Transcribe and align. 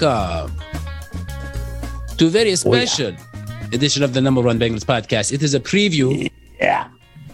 Welcome 0.00 0.52
uh, 0.56 2.16
to 2.16 2.26
a 2.26 2.30
very 2.30 2.52
oh, 2.52 2.54
special 2.54 3.12
edition 3.72 4.02
of 4.02 4.12
the 4.12 4.20
Number 4.20 4.40
One 4.40 4.58
Bengals 4.58 4.84
podcast. 4.84 5.32
It 5.32 5.42
is 5.42 5.54
a 5.54 5.60
preview 5.60 6.28
Yeah. 6.60 6.88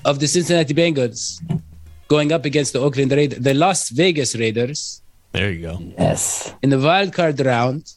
of 0.05 0.19
the 0.21 0.27
Cincinnati 0.27 0.75
Bengals 0.75 1.41
going 2.09 2.33
up 2.33 2.45
against 2.45 2.73
the 2.73 2.81
Oakland 2.81 3.13
Raiders, 3.13 3.39
the 3.39 3.55
Las 3.55 3.91
Vegas 3.91 4.35
Raiders 4.37 5.03
There 5.33 5.51
you 5.51 5.63
go. 5.63 5.79
Yes. 5.99 6.53
in 6.63 6.71
the 6.71 6.79
wild 6.79 7.13
card 7.13 7.41
round 7.45 7.93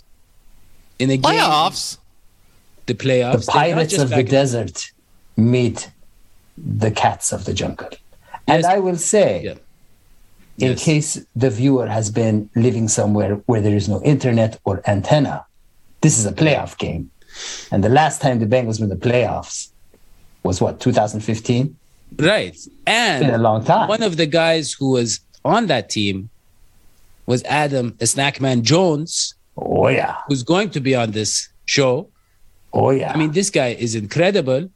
in 1.00 1.10
a 1.12 1.18
game, 1.18 1.24
Playoffs. 1.34 1.98
the 2.86 2.94
The 2.94 3.04
playoffs. 3.04 3.46
They're 3.46 3.54
pirates 3.54 3.98
of 3.98 4.10
the 4.10 4.24
desert 4.24 4.92
meet 5.36 5.92
the 6.58 6.92
cats 6.92 7.32
of 7.32 7.46
the 7.46 7.54
jungle. 7.54 7.90
And 8.48 8.64
Yes. 8.64 8.66
I 8.74 8.80
will 8.80 8.98
say, 8.98 9.44
Yeah. 9.44 9.54
In 10.58 10.72
Yes. 10.72 10.84
case 10.84 11.26
the 11.36 11.50
viewer 11.50 11.88
has 11.88 12.10
been 12.10 12.50
living 12.56 12.88
somewhere 12.88 13.36
where 13.46 13.62
there 13.62 13.76
is 13.76 13.88
no 13.88 14.02
internet 14.04 14.60
or 14.66 14.82
antenna, 14.88 15.46
this 16.02 16.18
is 16.18 16.26
a 16.26 16.32
playoff 16.32 16.78
game. 16.78 17.10
And 17.72 17.84
the 17.84 17.90
last 17.90 18.22
time 18.22 18.40
the 18.40 18.46
Bengals 18.48 18.80
were 18.80 18.86
in 18.86 18.90
the 18.90 18.96
playoffs 19.10 19.70
was 20.44 20.60
what, 20.62 20.80
2015? 20.80 21.76
Right. 22.18 22.50
It's 22.56 22.68
been 22.86 23.30
a 23.30 23.34
And 23.34 23.44
long 23.44 23.64
time. 23.64 23.88
one 23.88 24.02
of 24.04 24.18
the 24.18 24.26
guys 24.26 24.72
who 24.74 24.92
was 24.92 25.20
on 25.46 25.68
that 25.68 25.90
team 25.90 26.30
was 27.26 27.44
Adam 27.44 27.92
Snackman 28.00 28.62
Jones, 28.64 29.36
Oh, 29.58 29.88
yeah. 29.90 30.16
who's 30.28 30.44
going 30.44 30.70
to 30.72 30.80
be 30.80 30.96
on 30.96 31.12
this 31.12 31.50
show. 31.66 32.08
Oh, 32.74 32.92
yeah. 32.92 33.12
I 33.12 33.18
mean, 33.18 33.32
this 33.32 33.50
guy 33.50 33.70
is 33.70 33.94
incredible. 33.96 34.70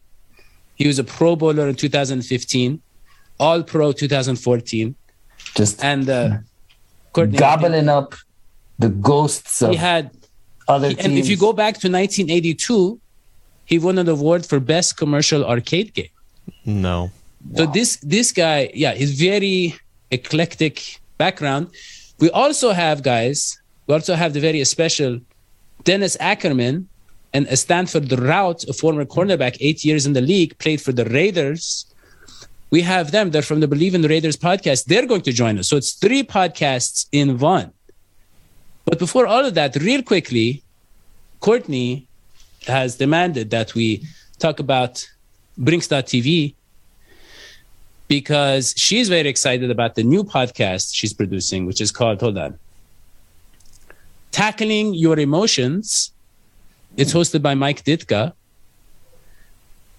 He 0.76 0.88
was 0.88 1.00
a 1.00 1.04
Pro 1.04 1.36
Bowler 1.36 1.68
in 1.70 1.76
2015, 1.76 2.82
All 3.40 3.64
Pro 3.64 3.92
2014, 3.94 4.96
just 5.56 5.84
and 5.84 6.10
uh, 6.10 6.38
Courtney, 7.14 7.38
gobbling 7.38 7.90
up 7.90 8.16
the 8.80 8.90
ghosts 8.90 9.62
of 9.62 9.72
He 9.72 9.76
had, 9.76 10.12
other 10.68 10.90
he- 10.90 10.96
teams. 10.96 11.06
and 11.06 11.18
if 11.18 11.28
you 11.28 11.38
go 11.38 11.54
back 11.54 11.76
to 11.84 11.88
1982, 11.88 13.00
he 13.66 13.80
won 13.80 13.98
an 13.98 14.10
award 14.10 14.46
for 14.46 14.60
best 14.60 14.98
commercial 14.98 15.46
arcade 15.46 15.94
game. 15.94 16.10
No. 16.66 17.12
So 17.56 17.66
this 17.66 17.98
this 17.98 18.32
guy, 18.32 18.70
yeah, 18.74 18.94
he's 18.94 19.14
very 19.20 19.76
eclectic 20.12 21.00
background. 21.18 21.68
We 22.20 22.30
also 22.30 22.72
have 22.72 23.02
guys. 23.04 23.60
We 23.88 23.94
also 23.96 24.14
have 24.16 24.34
the 24.34 24.40
very 24.40 24.64
special 24.66 25.20
Dennis 25.84 26.16
Ackerman 26.20 26.88
and 27.34 27.48
a 27.48 27.58
Stanford 27.58 28.10
Routt, 28.10 28.68
a 28.68 28.74
former 28.74 29.06
cornerback, 29.06 29.58
eight 29.60 29.84
years 29.84 30.06
in 30.06 30.14
the 30.14 30.22
league, 30.22 30.58
played 30.60 30.82
for 30.82 30.92
the 30.92 31.06
Raiders. 31.06 31.86
We 32.72 32.82
have 32.82 33.12
them. 33.12 33.32
They're 33.32 33.42
from 33.42 33.60
the 33.60 33.68
Believe 33.68 33.94
in 33.94 34.02
the 34.02 34.08
Raiders 34.08 34.38
podcast. 34.38 34.86
They're 34.86 35.06
going 35.06 35.22
to 35.22 35.34
join 35.34 35.60
us. 35.60 35.68
So 35.68 35.76
it's 35.76 35.92
three 35.92 36.24
podcasts 36.24 37.06
in 37.12 37.38
one. 37.38 37.74
But 38.86 38.98
before 38.98 39.28
all 39.28 39.46
of 39.46 39.54
that, 39.56 39.76
real 39.76 40.02
quickly, 40.02 40.64
Courtney 41.42 42.08
has 42.68 42.96
demanded 42.96 43.50
that 43.52 43.76
we 43.76 44.06
talk 44.40 44.60
about 44.60 45.08
Brinks.tv 45.58 46.56
because 48.08 48.74
she's 48.78 49.10
very 49.10 49.28
excited 49.28 49.70
about 49.70 49.96
the 49.96 50.04
new 50.04 50.24
podcast 50.24 50.92
she's 50.94 51.14
producing, 51.14 51.66
which 51.66 51.82
is 51.82 51.92
called, 51.92 52.22
hold 52.22 52.38
on, 52.38 52.58
Tackling 54.32 54.94
Your 54.94 55.20
Emotions. 55.20 56.12
It's 56.96 57.14
hosted 57.14 57.42
by 57.42 57.56
Mike 57.56 57.84
Ditka. 57.84 58.34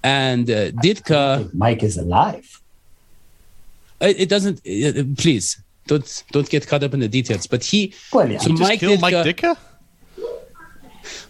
And 0.02 0.50
uh, 0.50 0.72
Ditka, 0.72 1.52
Mike 1.54 1.82
is 1.82 1.96
alive. 1.96 2.61
It, 4.02 4.20
it 4.22 4.28
doesn't, 4.28 4.58
uh, 4.58 5.04
please 5.16 5.62
don't 5.86 6.24
don't 6.32 6.48
get 6.48 6.66
caught 6.66 6.82
up 6.82 6.94
in 6.94 7.00
the 7.00 7.08
details. 7.08 7.46
But 7.46 7.64
he, 7.64 7.94
Well, 8.12 8.30
yeah. 8.30 8.38
So 8.38 8.50
You 8.50 8.56
just 8.56 8.70
Mike 8.70 8.80
killed 8.80 9.00
Mike 9.00 9.14
Ditka- 9.14 9.56
Ditka? 9.56 9.56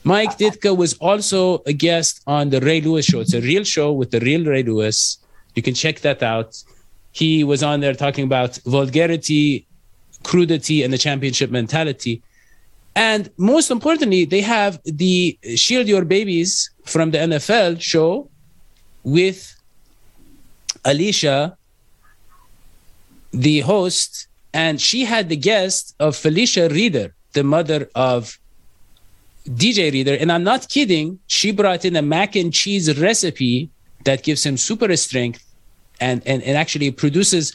Mike 0.05 0.37
Ditka 0.37 0.77
was 0.77 0.95
also 0.95 1.63
a 1.67 1.73
guest 1.73 2.23
on 2.27 2.51
the 2.51 2.61
Ray 2.61 2.81
Lewis 2.81 3.07
show. 3.07 3.21
It's 3.21 3.35
a 3.35 3.41
real 3.41 3.65
show 3.65 3.93
with 3.93 4.11
the 4.11 4.21
real 4.21 4.45
Ray 4.45 4.63
Lewis. 4.63 5.19
You 5.55 5.63
can 5.63 5.75
check 5.75 6.01
that 6.01 6.23
out. 6.23 6.63
He 7.13 7.45
was 7.45 7.63
on 7.63 7.81
there 7.81 7.95
talking 7.95 8.25
about 8.25 8.57
vulgarity, 8.67 9.67
crudity, 10.23 10.83
and 10.83 10.93
the 10.93 10.99
championship 10.99 11.51
mentality. 11.51 12.23
And 12.95 13.31
most 13.37 13.71
importantly, 13.71 14.25
they 14.25 14.41
have 14.43 14.81
the 14.85 15.39
Shield 15.55 15.89
Your 15.89 16.05
Babies 16.05 16.71
from 16.85 17.11
the 17.11 17.19
NFL 17.19 17.81
show 17.81 18.29
with 19.03 19.55
Alicia, 20.85 21.57
the 23.33 23.61
host, 23.61 24.29
and 24.53 24.81
she 24.81 25.05
had 25.05 25.29
the 25.29 25.37
guest 25.37 25.95
of 25.99 26.17
Felicia 26.17 26.69
Reader, 26.69 27.15
the 27.33 27.43
mother 27.43 27.89
of 27.95 28.39
DJ 29.49 29.93
Reader, 29.93 30.15
and 30.21 30.31
I'm 30.31 30.45
not 30.45 30.69
kidding. 30.69 31.19
She 31.27 31.51
brought 31.51 31.85
in 31.85 31.97
a 31.97 32.03
mac 32.03 32.37
and 32.37 32.53
cheese 32.53 32.99
recipe 33.01 33.71
that 34.05 34.23
gives 34.23 34.45
him 34.45 34.57
super 34.57 34.95
strength, 34.97 35.43
and 36.01 36.23
and, 36.27 36.43
and 36.43 36.57
actually 36.57 36.91
produces. 36.91 37.53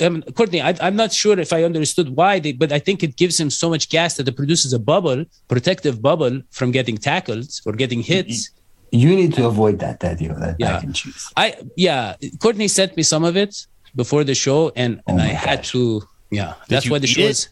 Um, 0.00 0.22
Courtney, 0.36 0.62
I, 0.62 0.76
I'm 0.80 0.94
not 0.94 1.12
sure 1.12 1.36
if 1.40 1.52
I 1.52 1.64
understood 1.64 2.10
why, 2.14 2.38
they, 2.38 2.52
but 2.52 2.70
I 2.70 2.78
think 2.78 3.02
it 3.02 3.16
gives 3.16 3.38
him 3.40 3.50
so 3.50 3.68
much 3.68 3.88
gas 3.88 4.16
that 4.16 4.28
it 4.28 4.36
produces 4.36 4.72
a 4.72 4.78
bubble, 4.78 5.24
protective 5.48 6.00
bubble 6.00 6.40
from 6.52 6.70
getting 6.70 6.96
tackled 6.96 7.48
or 7.66 7.72
getting 7.72 8.00
hits. 8.00 8.50
You 8.92 9.16
need 9.16 9.34
to 9.34 9.46
avoid 9.46 9.80
that, 9.80 9.98
Daddy, 9.98 10.28
that 10.28 10.54
Yeah. 10.60 10.74
mac 10.74 10.84
and 10.84 10.94
cheese. 10.94 11.32
I 11.36 11.56
yeah, 11.76 12.14
Courtney 12.38 12.68
sent 12.68 12.96
me 12.96 13.02
some 13.02 13.24
of 13.24 13.36
it 13.36 13.66
before 13.96 14.22
the 14.24 14.34
show, 14.34 14.70
and 14.76 15.00
and 15.06 15.18
Oh 15.20 15.24
I 15.24 15.28
my 15.28 15.32
had 15.48 15.64
to 15.72 16.02
yeah. 16.30 16.54
that's 16.68 16.88
why 16.90 16.98
the 16.98 17.06
show 17.16 17.22
it? 17.22 17.30
is 17.30 17.48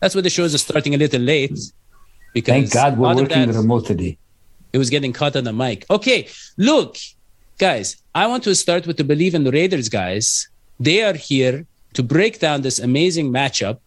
that's 0.00 0.14
why 0.14 0.22
the 0.22 0.30
show 0.30 0.44
is 0.44 0.54
starting 0.68 0.94
a 0.94 0.98
little 1.04 1.20
late. 1.20 1.58
Because 2.34 2.52
Thank 2.54 2.72
God 2.72 2.98
we're 2.98 3.14
working 3.14 3.46
that- 3.50 3.54
remotely. 3.62 4.10
it 4.72 4.78
was 4.78 4.90
getting 4.90 5.12
caught 5.12 5.34
on 5.36 5.44
the 5.44 5.52
mic. 5.64 5.84
Okay, 5.90 6.28
look, 6.56 6.96
guys, 7.58 7.96
I 8.14 8.26
want 8.26 8.42
to 8.44 8.54
start 8.54 8.86
with 8.86 8.96
the 9.00 9.04
Believe 9.12 9.34
in 9.34 9.42
the 9.44 9.50
Raiders 9.60 9.88
guys. 9.88 10.48
They 10.78 11.02
are 11.02 11.14
here 11.14 11.66
to 11.94 12.02
break 12.02 12.38
down 12.38 12.62
this 12.62 12.78
amazing 12.78 13.32
matchup 13.32 13.78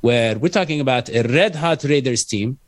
where 0.00 0.38
we're 0.38 0.56
talking 0.60 0.80
about 0.80 1.08
a 1.10 1.22
red 1.40 1.56
hot 1.56 1.82
Raiders 1.84 2.24
team 2.24 2.58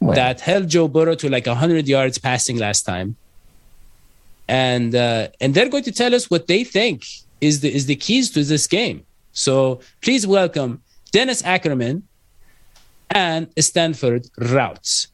that 0.00 0.40
held 0.40 0.68
Joe 0.68 0.88
Burrow 0.88 1.14
to 1.16 1.28
like 1.30 1.46
100 1.46 1.86
yards 1.86 2.18
passing 2.18 2.56
last 2.58 2.82
time. 2.82 3.16
And 4.48 4.94
uh, 4.94 5.28
and 5.40 5.54
they're 5.54 5.68
going 5.70 5.84
to 5.84 5.92
tell 5.92 6.14
us 6.14 6.28
what 6.30 6.46
they 6.48 6.64
think 6.64 7.04
is 7.40 7.60
the 7.60 7.74
is 7.74 7.86
the 7.86 7.96
keys 7.96 8.30
to 8.32 8.42
this 8.44 8.66
game. 8.66 9.04
So 9.32 9.80
please 10.02 10.26
welcome 10.26 10.82
Dennis 11.12 11.42
Ackerman 11.44 12.02
and 13.10 13.48
Stanford 13.58 14.26
Routes. 14.38 15.08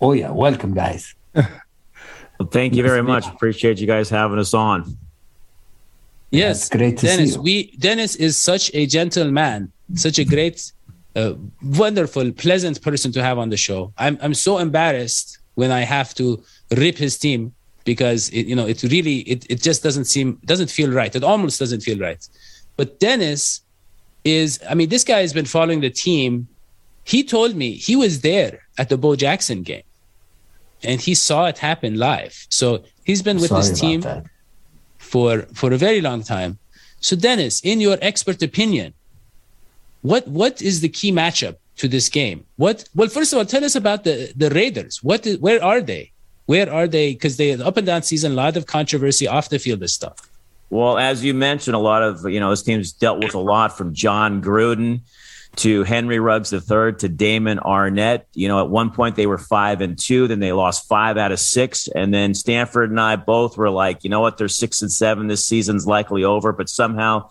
oh 0.00 0.12
yeah, 0.12 0.30
welcome 0.30 0.74
guys. 0.74 1.14
Well, 2.38 2.50
thank 2.50 2.74
you 2.74 2.82
very 2.82 3.02
much. 3.02 3.26
Appreciate 3.26 3.78
you 3.78 3.86
guys 3.86 4.10
having 4.10 4.38
us 4.38 4.52
on. 4.52 4.98
Yes, 6.30 6.60
It's 6.60 6.68
great 6.68 6.98
to 6.98 7.06
see 7.06 7.16
Dennis. 7.16 7.34
you. 7.36 7.40
We 7.42 7.70
Dennis 7.78 8.14
is 8.16 8.36
such 8.36 8.70
a 8.74 8.84
gentleman, 8.84 9.72
such 9.94 10.18
a 10.18 10.24
great, 10.24 10.70
uh, 11.14 11.32
wonderful, 11.62 12.30
pleasant 12.32 12.82
person 12.82 13.10
to 13.12 13.22
have 13.22 13.38
on 13.38 13.48
the 13.48 13.56
show. 13.56 13.90
I'm 13.96 14.18
I'm 14.20 14.34
so 14.34 14.58
embarrassed 14.58 15.38
when 15.54 15.70
I 15.70 15.80
have 15.96 16.12
to 16.20 16.42
rip 16.76 16.98
his 16.98 17.16
team 17.16 17.54
because 17.86 18.28
it, 18.30 18.46
you 18.46 18.54
know 18.54 18.66
it 18.66 18.82
really 18.82 19.18
it, 19.20 19.46
it 19.48 19.62
just 19.62 19.82
doesn't 19.82 20.04
seem 20.04 20.38
doesn't 20.44 20.70
feel 20.70 20.90
right. 20.90 21.14
It 21.16 21.24
almost 21.24 21.58
doesn't 21.58 21.80
feel 21.80 21.98
right. 21.98 22.22
But 22.76 23.00
Dennis 23.00 23.62
is 24.24 24.60
I 24.68 24.74
mean 24.74 24.90
this 24.90 25.04
guy 25.04 25.20
has 25.20 25.32
been 25.32 25.46
following 25.46 25.80
the 25.80 25.94
team. 26.06 26.48
He 27.04 27.24
told 27.24 27.56
me 27.56 27.68
he 27.72 27.96
was 27.96 28.20
there 28.20 28.54
at 28.76 28.90
the 28.90 28.98
Bo 28.98 29.16
Jackson 29.16 29.62
game, 29.62 29.88
and 30.82 31.00
he 31.00 31.14
saw 31.14 31.46
it 31.46 31.56
happen 31.58 31.96
live. 31.96 32.46
So 32.50 32.66
he's 33.04 33.22
been 33.22 33.38
with 33.38 33.48
Sorry 33.48 33.62
this 33.62 33.80
team 33.80 34.00
that. 34.02 34.24
for 34.98 35.32
for 35.54 35.72
a 35.72 35.78
very 35.78 36.02
long 36.02 36.22
time. 36.22 36.58
So 37.00 37.16
Dennis, 37.16 37.60
in 37.60 37.80
your 37.80 37.96
expert 38.02 38.42
opinion, 38.42 38.92
what 40.02 40.26
what 40.28 40.60
is 40.60 40.80
the 40.80 40.90
key 40.98 41.12
matchup 41.12 41.56
to 41.76 41.88
this 41.88 42.08
game. 42.08 42.44
What? 42.56 42.88
Well, 42.94 43.08
first 43.08 43.32
of 43.32 43.38
all, 43.38 43.44
tell 43.44 43.64
us 43.64 43.74
about 43.74 44.04
the 44.04 44.32
the 44.34 44.50
Raiders. 44.50 45.02
What? 45.02 45.26
Is, 45.26 45.38
where 45.38 45.62
are 45.62 45.80
they? 45.80 46.12
Where 46.46 46.72
are 46.72 46.86
they? 46.86 47.12
Because 47.12 47.36
they 47.36 47.52
up 47.52 47.76
and 47.76 47.86
down 47.86 48.02
season, 48.02 48.32
a 48.32 48.34
lot 48.34 48.56
of 48.56 48.66
controversy 48.66 49.28
off 49.28 49.48
the 49.48 49.58
field 49.58 49.82
of 49.82 49.90
stuff. 49.90 50.30
Well, 50.70 50.98
as 50.98 51.24
you 51.24 51.34
mentioned, 51.34 51.76
a 51.76 51.80
lot 51.80 52.02
of 52.02 52.24
you 52.28 52.40
know 52.40 52.50
this 52.50 52.62
team's 52.62 52.92
dealt 52.92 53.22
with 53.22 53.34
a 53.34 53.40
lot 53.40 53.76
from 53.76 53.94
Jon 53.94 54.42
Gruden 54.42 55.00
to 55.56 55.84
Henry 55.84 56.18
Ruggs 56.18 56.52
III 56.52 56.92
to 56.98 57.08
Damon 57.08 57.58
Arnette. 57.58 58.24
You 58.34 58.48
know, 58.48 58.60
at 58.60 58.68
one 58.68 58.90
point 58.90 59.16
they 59.16 59.26
were 59.26 59.38
five 59.38 59.80
and 59.80 59.98
two, 59.98 60.28
then 60.28 60.40
they 60.40 60.52
lost 60.52 60.86
five 60.86 61.16
out 61.16 61.32
of 61.32 61.40
six, 61.40 61.88
and 61.88 62.12
then 62.12 62.34
Stanford 62.34 62.90
and 62.90 63.00
I 63.00 63.16
both 63.16 63.56
were 63.56 63.70
like, 63.70 64.04
you 64.04 64.10
know 64.10 64.20
what, 64.20 64.38
they're 64.38 64.48
six 64.48 64.82
and 64.82 64.92
seven. 64.92 65.28
This 65.28 65.44
season's 65.44 65.86
likely 65.86 66.24
over, 66.24 66.52
but 66.52 66.68
somehow 66.68 67.30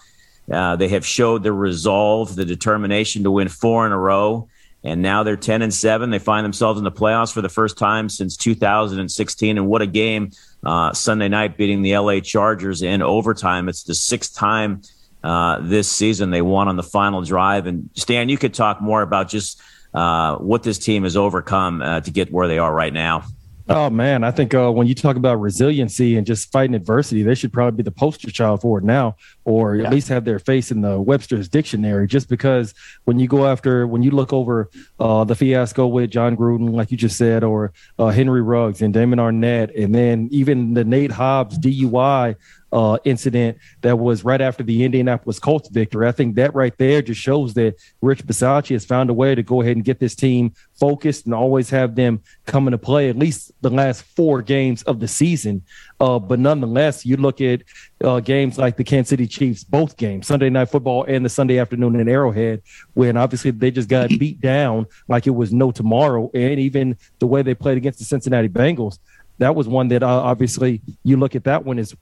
uh, 0.51 0.75
they 0.75 0.89
have 0.89 1.05
showed 1.05 1.43
the 1.43 1.53
resolve, 1.53 2.35
the 2.35 2.45
determination 2.45 3.23
to 3.23 3.31
win 3.31 3.47
four 3.47 3.85
in 3.85 3.91
a 3.91 3.97
row. 3.97 4.47
And 4.85 5.01
now 5.01 5.23
they're 5.23 5.35
10 5.35 5.63
and 5.63 5.73
7. 5.73 6.11
They 6.11 6.19
find 6.19 6.45
themselves 6.45 6.77
in 6.77 6.83
the 6.83 6.91
playoffs 6.91 7.33
for 7.33 7.41
the 7.41 7.49
first 7.49 7.75
time 7.75 8.07
since 8.07 8.37
2016. 8.37 9.57
And 9.57 9.67
what 9.67 9.81
a 9.81 9.87
game 9.87 10.29
uh, 10.63 10.93
Sunday 10.93 11.27
night 11.27 11.57
beating 11.57 11.81
the 11.81 11.97
LA 11.97 12.19
Chargers 12.19 12.83
in 12.83 13.01
overtime. 13.01 13.67
It's 13.67 13.83
the 13.83 13.95
sixth 13.95 14.35
time 14.35 14.83
uh, 15.23 15.59
this 15.61 15.91
season 15.91 16.29
they 16.29 16.43
won 16.43 16.67
on 16.67 16.75
the 16.75 16.83
final 16.83 17.23
drive. 17.23 17.65
And 17.65 17.89
Stan, 17.95 18.29
you 18.29 18.37
could 18.37 18.53
talk 18.53 18.79
more 18.79 19.01
about 19.01 19.27
just 19.27 19.59
uh, 19.95 20.35
what 20.37 20.61
this 20.61 20.77
team 20.77 21.01
has 21.01 21.17
overcome 21.17 21.81
uh, 21.81 22.01
to 22.01 22.11
get 22.11 22.31
where 22.31 22.47
they 22.47 22.59
are 22.59 22.71
right 22.71 22.93
now. 22.93 23.25
Oh 23.67 23.89
man, 23.89 24.23
I 24.23 24.29
think 24.29 24.53
uh, 24.53 24.71
when 24.71 24.85
you 24.85 24.93
talk 24.93 25.15
about 25.15 25.41
resiliency 25.41 26.17
and 26.17 26.27
just 26.27 26.51
fighting 26.51 26.75
adversity, 26.75 27.23
they 27.23 27.33
should 27.33 27.51
probably 27.51 27.77
be 27.77 27.83
the 27.83 27.91
poster 27.91 28.29
child 28.29 28.61
for 28.61 28.77
it 28.77 28.83
now, 28.83 29.15
or 29.43 29.75
yeah. 29.75 29.85
at 29.85 29.91
least 29.91 30.07
have 30.09 30.23
their 30.23 30.37
face 30.37 30.69
in 30.69 30.81
the 30.81 31.01
Webster's 31.01 31.49
dictionary. 31.49 32.05
Just 32.05 32.29
because 32.29 32.75
when 33.05 33.17
you 33.17 33.27
go 33.27 33.47
after, 33.47 33.87
when 33.87 34.03
you 34.03 34.11
look 34.11 34.33
over 34.33 34.69
uh, 34.99 35.23
the 35.23 35.33
fiasco 35.33 35.87
with 35.87 36.11
Jon 36.11 36.37
Gruden, 36.37 36.75
like 36.75 36.91
you 36.91 36.97
just 36.97 37.17
said, 37.17 37.43
or 37.43 37.73
uh, 37.97 38.09
Henry 38.09 38.43
Ruggs 38.43 38.83
and 38.83 38.93
Damon 38.93 39.17
Arnette, 39.17 39.71
and 39.81 39.95
then 39.95 40.29
even 40.31 40.75
the 40.75 40.83
Nate 40.83 41.11
Hobbs 41.11 41.57
DUI 41.57 42.35
uh, 42.75 42.97
incident 43.05 43.57
that 43.81 43.97
was 43.97 44.25
right 44.25 44.41
after 44.41 44.61
the 44.61 44.83
Indianapolis 44.83 45.39
Colts 45.39 45.69
victory. 45.69 46.09
I 46.09 46.11
think 46.11 46.35
that 46.35 46.53
right 46.53 46.77
there 46.77 47.01
just 47.01 47.21
shows 47.21 47.53
that 47.53 47.75
Rich 48.01 48.27
Bisaccia 48.27 48.71
has 48.71 48.83
found 48.83 49.09
a 49.09 49.13
way 49.13 49.33
to 49.33 49.41
go 49.41 49.61
ahead 49.61 49.77
and 49.77 49.85
get 49.85 49.97
this 49.97 50.13
team 50.13 50.53
focused 50.77 51.23
and 51.25 51.33
always 51.33 51.69
have 51.69 51.95
them 51.95 52.21
come 52.45 52.67
into 52.67 52.77
play 52.77 53.09
at 53.09 53.15
least 53.15 53.53
the 53.61 53.69
last 53.69 54.01
four 54.03 54.41
games 54.41 54.83
of 54.83 54.99
the 54.99 55.07
season. 55.07 55.63
Uh, 56.01 56.19
but 56.19 56.37
nonetheless, 56.37 57.05
you 57.05 57.15
look 57.15 57.39
at 57.39 57.61
uh, 58.03 58.19
games 58.19 58.57
like 58.57 58.75
the 58.75 58.83
Kansas 58.83 59.09
City 59.09 59.25
Chiefs, 59.25 59.63
both 59.63 59.95
games, 59.95 60.27
Sunday 60.27 60.49
Night 60.49 60.69
Football 60.69 61.05
and 61.07 61.23
the 61.23 61.29
Sunday 61.29 61.59
afternoon 61.59 61.97
in 61.97 62.09
Arrowhead, 62.09 62.61
when 62.93 63.15
obviously 63.15 63.51
they 63.51 63.71
just 63.71 63.87
got 63.87 64.09
beat 64.19 64.41
down 64.41 64.85
like 65.07 65.27
it 65.27 65.31
was 65.31 65.53
no 65.53 65.71
tomorrow. 65.71 66.29
And 66.33 66.59
even 66.59 66.97
the 67.19 67.27
way 67.27 67.41
they 67.41 67.55
played 67.55 67.77
against 67.77 67.99
the 67.99 68.05
Cincinnati 68.05 68.49
Bengals, 68.49 68.99
that 69.37 69.55
was 69.55 69.65
one 69.65 69.87
that 69.89 70.03
uh, 70.03 70.07
obviously 70.07 70.81
you 71.03 71.15
look 71.15 71.35
at 71.35 71.45
that 71.45 71.63
one 71.63 71.79
as 71.79 71.95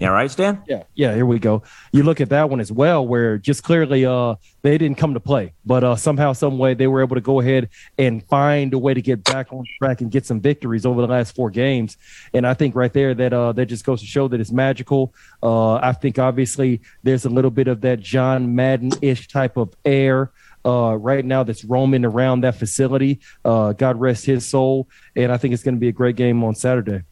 yeah, 0.00 0.08
right, 0.08 0.30
Stan? 0.30 0.62
Yeah, 0.66 0.84
yeah, 0.94 1.14
here 1.14 1.26
we 1.26 1.38
go. 1.38 1.62
You 1.92 2.02
look 2.02 2.20
at 2.20 2.28
that 2.30 2.50
one 2.50 2.60
as 2.60 2.70
well, 2.70 3.06
where 3.06 3.38
just 3.38 3.62
clearly 3.62 4.04
uh 4.06 4.36
they 4.62 4.78
didn't 4.78 4.98
come 4.98 5.14
to 5.14 5.20
play, 5.20 5.54
but 5.64 5.84
uh 5.84 5.96
somehow, 5.96 6.32
some 6.32 6.58
way 6.58 6.74
they 6.74 6.86
were 6.86 7.02
able 7.02 7.16
to 7.16 7.20
go 7.20 7.40
ahead 7.40 7.68
and 7.98 8.24
find 8.26 8.74
a 8.74 8.78
way 8.78 8.94
to 8.94 9.02
get 9.02 9.24
back 9.24 9.52
on 9.52 9.64
track 9.78 10.00
and 10.00 10.10
get 10.10 10.26
some 10.26 10.40
victories 10.40 10.86
over 10.86 11.00
the 11.00 11.06
last 11.06 11.34
four 11.34 11.50
games. 11.50 11.96
And 12.32 12.46
I 12.46 12.54
think 12.54 12.74
right 12.74 12.92
there 12.92 13.14
that 13.14 13.32
uh 13.32 13.52
that 13.52 13.66
just 13.66 13.84
goes 13.84 14.00
to 14.00 14.06
show 14.06 14.28
that 14.28 14.40
it's 14.40 14.52
magical. 14.52 15.14
Uh 15.42 15.74
I 15.74 15.92
think 15.92 16.18
obviously 16.18 16.80
there's 17.02 17.24
a 17.24 17.30
little 17.30 17.50
bit 17.50 17.68
of 17.68 17.80
that 17.82 18.00
John 18.00 18.54
Madden 18.54 18.92
ish 19.02 19.28
type 19.28 19.56
of 19.56 19.74
air 19.84 20.32
uh, 20.64 20.96
right 20.96 21.24
now 21.24 21.42
that's 21.42 21.64
roaming 21.64 22.04
around 22.04 22.42
that 22.42 22.56
facility. 22.56 23.20
Uh, 23.44 23.72
God 23.72 23.98
rest 23.98 24.26
his 24.26 24.46
soul. 24.46 24.88
And 25.16 25.32
I 25.32 25.36
think 25.36 25.54
it's 25.54 25.62
going 25.62 25.76
to 25.76 25.80
be 25.80 25.88
a 25.88 25.92
great 25.92 26.16
game 26.16 26.42
on 26.44 26.54
Saturday. 26.54 27.02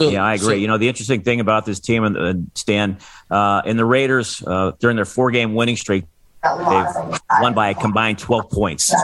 Yeah, 0.00 0.24
I 0.24 0.34
agree. 0.34 0.46
So, 0.46 0.52
you 0.52 0.68
know, 0.68 0.78
the 0.78 0.88
interesting 0.88 1.22
thing 1.22 1.40
about 1.40 1.66
this 1.66 1.80
team 1.80 2.04
and 2.04 2.16
uh, 2.16 2.34
Stan 2.54 2.98
uh, 3.30 3.62
in 3.64 3.76
the 3.76 3.84
Raiders 3.84 4.42
uh, 4.46 4.72
during 4.78 4.96
their 4.96 5.04
four-game 5.04 5.54
winning 5.54 5.76
streak, 5.76 6.04
they've 6.42 7.20
won 7.40 7.54
by 7.54 7.70
a 7.70 7.74
combined 7.74 8.18
12 8.18 8.50
points. 8.50 8.94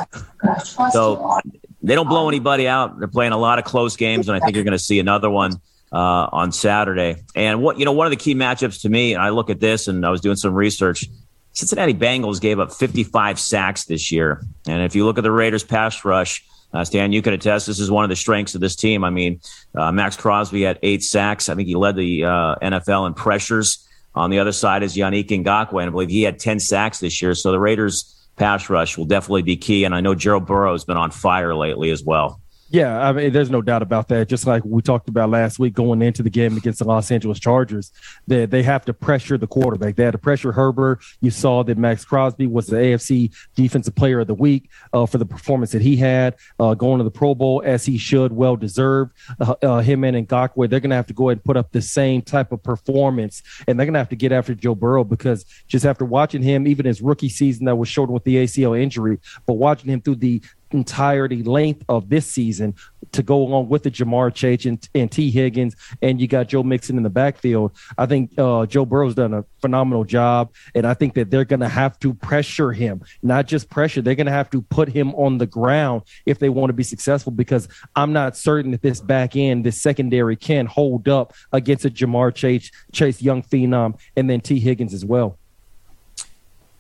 So 0.93 1.41
they 1.83 1.95
don't 1.95 2.09
blow 2.09 2.29
anybody 2.29 2.67
out. 2.67 2.99
They're 2.99 3.09
playing 3.09 3.33
a 3.33 3.39
lot 3.39 3.59
of 3.59 3.65
close 3.65 3.97
games, 3.97 4.29
and 4.29 4.37
I 4.37 4.41
think 4.41 4.55
you're 4.57 4.65
going 4.65 4.73
to 4.73 4.79
see 4.79 4.99
another 4.99 5.31
one 5.31 5.53
uh, 5.93 6.29
on 6.33 6.53
Saturday. 6.53 7.23
And 7.35 7.63
what 7.63 7.79
you 7.79 7.85
know, 7.85 7.93
one 7.93 8.07
of 8.07 8.11
the 8.11 8.17
key 8.17 8.35
matchups 8.35 8.83
to 8.83 8.89
me, 8.89 9.15
and 9.15 9.23
I 9.23 9.31
look 9.31 9.51
at 9.51 9.61
this, 9.61 9.89
and 9.89 10.05
I 10.05 10.11
was 10.11 10.21
doing 10.21 10.37
some 10.37 10.55
research. 10.55 11.05
Cincinnati 11.53 11.95
Bengals 11.95 12.39
gave 12.41 12.59
up 12.59 12.73
55 12.73 13.41
sacks 13.41 13.85
this 13.85 14.13
year, 14.13 14.43
and 14.67 14.83
if 14.83 14.95
you 14.95 15.05
look 15.05 15.17
at 15.17 15.25
the 15.25 15.31
Raiders' 15.31 15.65
pass 15.65 16.05
rush 16.05 16.45
uh, 16.73 16.85
Stan, 16.85 17.13
you 17.13 17.23
can 17.23 17.33
attest 17.33 17.67
this 17.67 17.79
is 17.79 17.91
one 17.91 18.05
of 18.05 18.11
the 18.11 18.17
strengths 18.17 18.55
of 18.55 18.61
this 18.61 18.77
team. 18.77 19.05
I 19.05 19.11
mean, 19.11 19.41
uh, 19.75 19.93
Maxx 19.93 20.17
Crosby 20.17 20.63
had 20.63 20.79
eight 20.83 21.03
sacks. 21.03 21.49
I 21.49 21.55
think 21.55 21.69
he 21.69 21.75
led 21.75 21.97
the 21.97 22.25
uh, 22.25 22.57
NFL 22.57 23.07
in 23.07 23.15
pressures. 23.15 23.87
On 24.15 24.31
the 24.31 24.39
other 24.39 24.53
side 24.53 24.83
is 24.83 24.97
Yannick 24.97 25.29
Ngakoue, 25.29 25.81
and 25.81 25.89
I 25.89 25.91
believe 25.91 26.09
he 26.09 26.23
had 26.23 26.39
10 26.39 26.59
sacks 26.61 27.01
this 27.01 27.21
year. 27.21 27.35
So 27.35 27.53
the 27.53 27.61
Raiders' 27.61 28.15
pass 28.37 28.71
rush 28.71 28.97
will 28.97 29.05
definitely 29.05 29.43
be 29.43 29.57
key. 29.57 29.85
And 29.85 29.95
I 29.95 30.01
know 30.01 30.15
Joe 30.15 30.41
Burrow 30.41 30.73
has 30.73 30.85
been 30.85 30.97
on 30.97 31.11
fire 31.11 31.55
lately 31.55 31.91
as 31.91 32.03
well. 32.03 32.41
Yeah, 32.69 32.99
I 32.99 33.13
mean, 33.13 33.33
there's 33.33 33.51
no 33.51 33.63
doubt 33.63 33.83
about 33.83 34.09
that. 34.09 34.29
Just 34.29 34.45
like 34.45 34.65
we 34.65 34.83
talked 34.83 35.09
about 35.09 35.31
last 35.31 35.61
week 35.61 35.73
going 35.73 36.03
into 36.03 36.25
the 36.25 36.31
game 36.31 36.57
against 36.57 36.81
the 36.81 36.85
Los 36.85 37.13
Angeles 37.13 37.39
Chargers, 37.39 37.93
they, 38.27 38.45
they 38.45 38.65
have 38.65 38.85
to 38.87 38.93
pressure 38.93 39.39
the 39.39 39.47
quarterback. 39.47 39.95
They 39.95 40.03
had 40.03 40.13
to 40.13 40.19
pressure 40.19 40.51
Herbert. 40.51 41.01
You 41.21 41.31
saw 41.31 41.63
that 41.63 41.79
Maxx 41.79 42.05
Crosby 42.05 42.49
was 42.49 42.67
the 42.67 42.77
AFC 42.77 43.33
Defensive 43.55 43.95
Player 43.95 44.21
of 44.21 44.27
the 44.27 44.35
Week 44.35 44.69
uh, 44.93 45.07
for 45.07 45.19
the 45.19 45.27
performance 45.27 45.71
that 45.73 45.83
he 45.83 45.97
had 45.97 46.35
uh, 46.59 46.75
going 46.75 46.99
to 46.99 47.05
the 47.05 47.11
Pro 47.11 47.37
Bowl 47.37 47.63
as 47.65 47.85
he 47.85 47.99
should, 47.99 48.33
well 48.33 48.57
deserved. 48.57 49.13
Uh, 49.39 49.55
uh 49.63 49.81
him 49.81 50.03
and 50.03 50.27
Ngakoue, 50.27 50.69
they're 50.69 50.81
going 50.81 50.91
to 50.91 50.97
have 50.97 51.07
to 51.07 51.15
go 51.15 51.29
ahead 51.29 51.39
and 51.39 51.45
put 51.45 51.57
up 51.57 51.71
the 51.71 51.83
same 51.83 52.21
type 52.21 52.51
of 52.51 52.63
performance, 52.65 53.43
and 53.69 53.79
they're 53.79 53.87
going 53.87 53.95
to 53.95 54.01
have 54.01 54.09
to 54.09 54.17
get 54.17 54.33
after 54.33 54.55
Joe 54.55 54.75
Burrow 54.75 55.05
because 55.05 55.45
just 55.69 55.87
after 55.87 56.05
watching 56.05 56.43
him, 56.43 56.67
even 56.67 56.85
his 56.85 57.01
rookie 57.01 57.29
season 57.29 57.67
that 57.67 57.77
was 57.77 57.89
short 57.89 58.11
with 58.11 58.25
the 58.25 58.37
ACL 58.37 58.81
injury, 58.81 59.21
but 59.47 59.55
watching 59.55 59.91
him 59.91 60.01
through 60.01 60.17
the 60.17 60.43
entirety 60.71 61.43
length 61.43 61.85
of 61.89 62.09
this 62.09 62.27
season 62.27 62.75
to 63.13 63.23
go 63.23 63.37
along 63.37 63.69
with 63.69 63.83
the 63.83 63.91
Ja'Marr 63.91 64.35
Chase 64.35 64.67
and, 64.67 64.89
and 64.95 65.11
Tee 65.11 65.31
Higgins, 65.31 65.77
and 66.03 66.21
you 66.21 66.27
got 66.27 66.49
Joe 66.49 66.63
Mixon 66.63 66.97
in 66.97 67.03
the 67.03 67.11
backfield. 67.11 67.73
I 67.97 68.07
think 68.07 68.33
uh, 68.39 68.67
Joe 68.67 68.85
Burrow's 68.85 69.15
done 69.15 69.33
a 69.33 69.45
phenomenal 69.61 70.05
job, 70.05 70.53
and 70.75 70.87
I 70.87 70.95
think 70.95 71.15
that 71.15 71.31
they're 71.31 71.45
going 71.45 71.61
to 71.61 71.69
have 71.69 71.99
to 72.01 72.15
pressure 72.15 72.73
him, 72.73 73.03
not 73.23 73.47
just 73.47 73.71
pressure. 73.71 74.03
They're 74.03 74.15
going 74.15 74.27
to 74.27 74.33
have 74.33 74.51
to 74.51 74.63
put 74.63 74.89
him 74.89 75.15
on 75.15 75.39
the 75.39 75.47
ground 75.47 76.03
if 76.27 76.39
they 76.39 76.49
want 76.49 76.71
to 76.71 76.75
be 76.75 76.83
successful. 76.83 77.33
Because 77.33 77.69
I'm 77.95 78.13
not 78.13 78.37
certain 78.37 78.73
that 78.73 78.83
this 78.83 79.01
back 79.01 79.37
end, 79.37 79.65
this 79.65 79.81
secondary, 79.81 80.37
can 80.37 80.67
hold 80.67 81.09
up 81.09 81.33
against 81.53 81.85
a 81.85 81.91
Ja'Marr 81.91 82.35
Chase, 82.35 82.71
Chase 82.93 83.23
Young 83.23 83.43
phenom, 83.43 83.99
and 84.17 84.29
then 84.29 84.41
Tee 84.41 84.61
Higgins 84.61 84.93
as 84.93 85.05
well. 85.05 85.39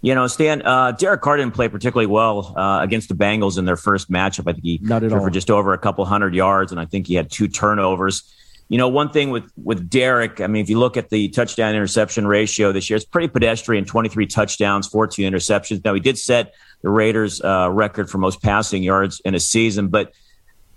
You 0.06 0.14
know, 0.14 0.28
Stan, 0.28 0.64
uh, 0.64 0.92
Derek 0.92 1.20
Carr 1.20 1.36
didn't 1.36 1.54
play 1.54 1.66
particularly 1.66 2.06
well 2.06 2.54
uh, 2.56 2.78
against 2.80 3.08
the 3.08 3.16
Bengals 3.16 3.58
in 3.58 3.64
their 3.64 3.76
first 3.76 4.08
matchup. 4.08 4.48
I 4.48 4.52
think 4.52 4.62
he 4.62 4.78
Not 4.80 5.02
at 5.02 5.12
all. 5.12 5.18
for 5.18 5.30
just 5.30 5.50
over 5.50 5.72
a 5.72 5.78
couple 5.78 6.04
hundred 6.04 6.32
yards, 6.32 6.70
and 6.70 6.80
I 6.80 6.84
think 6.84 7.08
he 7.08 7.16
had 7.16 7.28
two 7.28 7.48
turnovers. 7.48 8.22
You 8.68 8.78
know, 8.78 8.86
one 8.86 9.10
thing 9.10 9.30
with 9.30 9.50
with 9.60 9.90
Derek, 9.90 10.40
I 10.40 10.46
mean, 10.46 10.62
if 10.62 10.70
you 10.70 10.78
look 10.78 10.96
at 10.96 11.10
the 11.10 11.28
touchdown 11.30 11.74
interception 11.74 12.24
ratio 12.24 12.70
this 12.70 12.88
year, 12.88 12.96
it's 12.96 13.04
pretty 13.04 13.26
pedestrian 13.26 13.84
23 13.84 14.28
touchdowns, 14.28 14.86
14 14.86 15.28
interceptions. 15.28 15.84
Now, 15.84 15.94
he 15.94 15.98
did 15.98 16.18
set 16.18 16.54
the 16.82 16.88
Raiders' 16.88 17.40
uh, 17.42 17.68
record 17.72 18.08
for 18.08 18.18
most 18.18 18.40
passing 18.40 18.84
yards 18.84 19.20
in 19.24 19.34
a 19.34 19.40
season, 19.40 19.88
but 19.88 20.12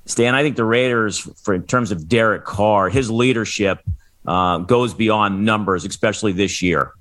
Stan, 0.08 0.34
I 0.34 0.42
think 0.42 0.56
the 0.56 0.66
Raiders, 0.66 1.20
for 1.44 1.54
in 1.54 1.68
terms 1.68 1.92
of 1.92 2.10
Derek 2.10 2.46
Carr, 2.46 2.90
his 2.90 3.12
leadership 3.12 3.84
uh, 4.26 4.58
goes 4.58 4.96
beyond 4.96 5.46
numbers, 5.46 5.86
especially 5.86 6.32
this 6.32 6.64
year. 6.64 6.94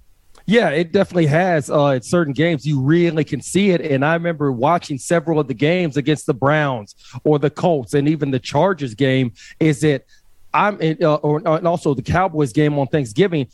Yeah, 0.48 0.70
it 0.70 0.92
definitely 0.92 1.26
has. 1.26 1.68
Uh, 1.68 2.00
certain 2.00 2.32
games, 2.32 2.66
you 2.66 2.80
really 2.80 3.22
can 3.22 3.42
see 3.42 3.68
it. 3.68 3.82
And 3.82 4.02
I 4.02 4.14
remember 4.14 4.50
watching 4.50 4.96
several 4.96 5.38
of 5.38 5.46
the 5.46 5.52
games 5.52 5.98
against 5.98 6.24
the 6.24 6.32
Browns 6.32 6.94
or 7.22 7.38
the 7.38 7.50
Colts 7.50 7.92
and 7.92 8.08
even 8.08 8.30
the 8.30 8.38
Chargers 8.38 8.94
game. 8.94 9.34
Is 9.60 9.82
that 9.82 10.06
I'm 10.54 10.80
in, 10.80 11.04
uh, 11.04 11.16
or, 11.16 11.46
uh, 11.46 11.58
and 11.58 11.68
also 11.68 11.92
the 11.92 12.00
Cowboys 12.00 12.54
game 12.54 12.78
on 12.78 12.86
Thanksgiving. 12.86 13.48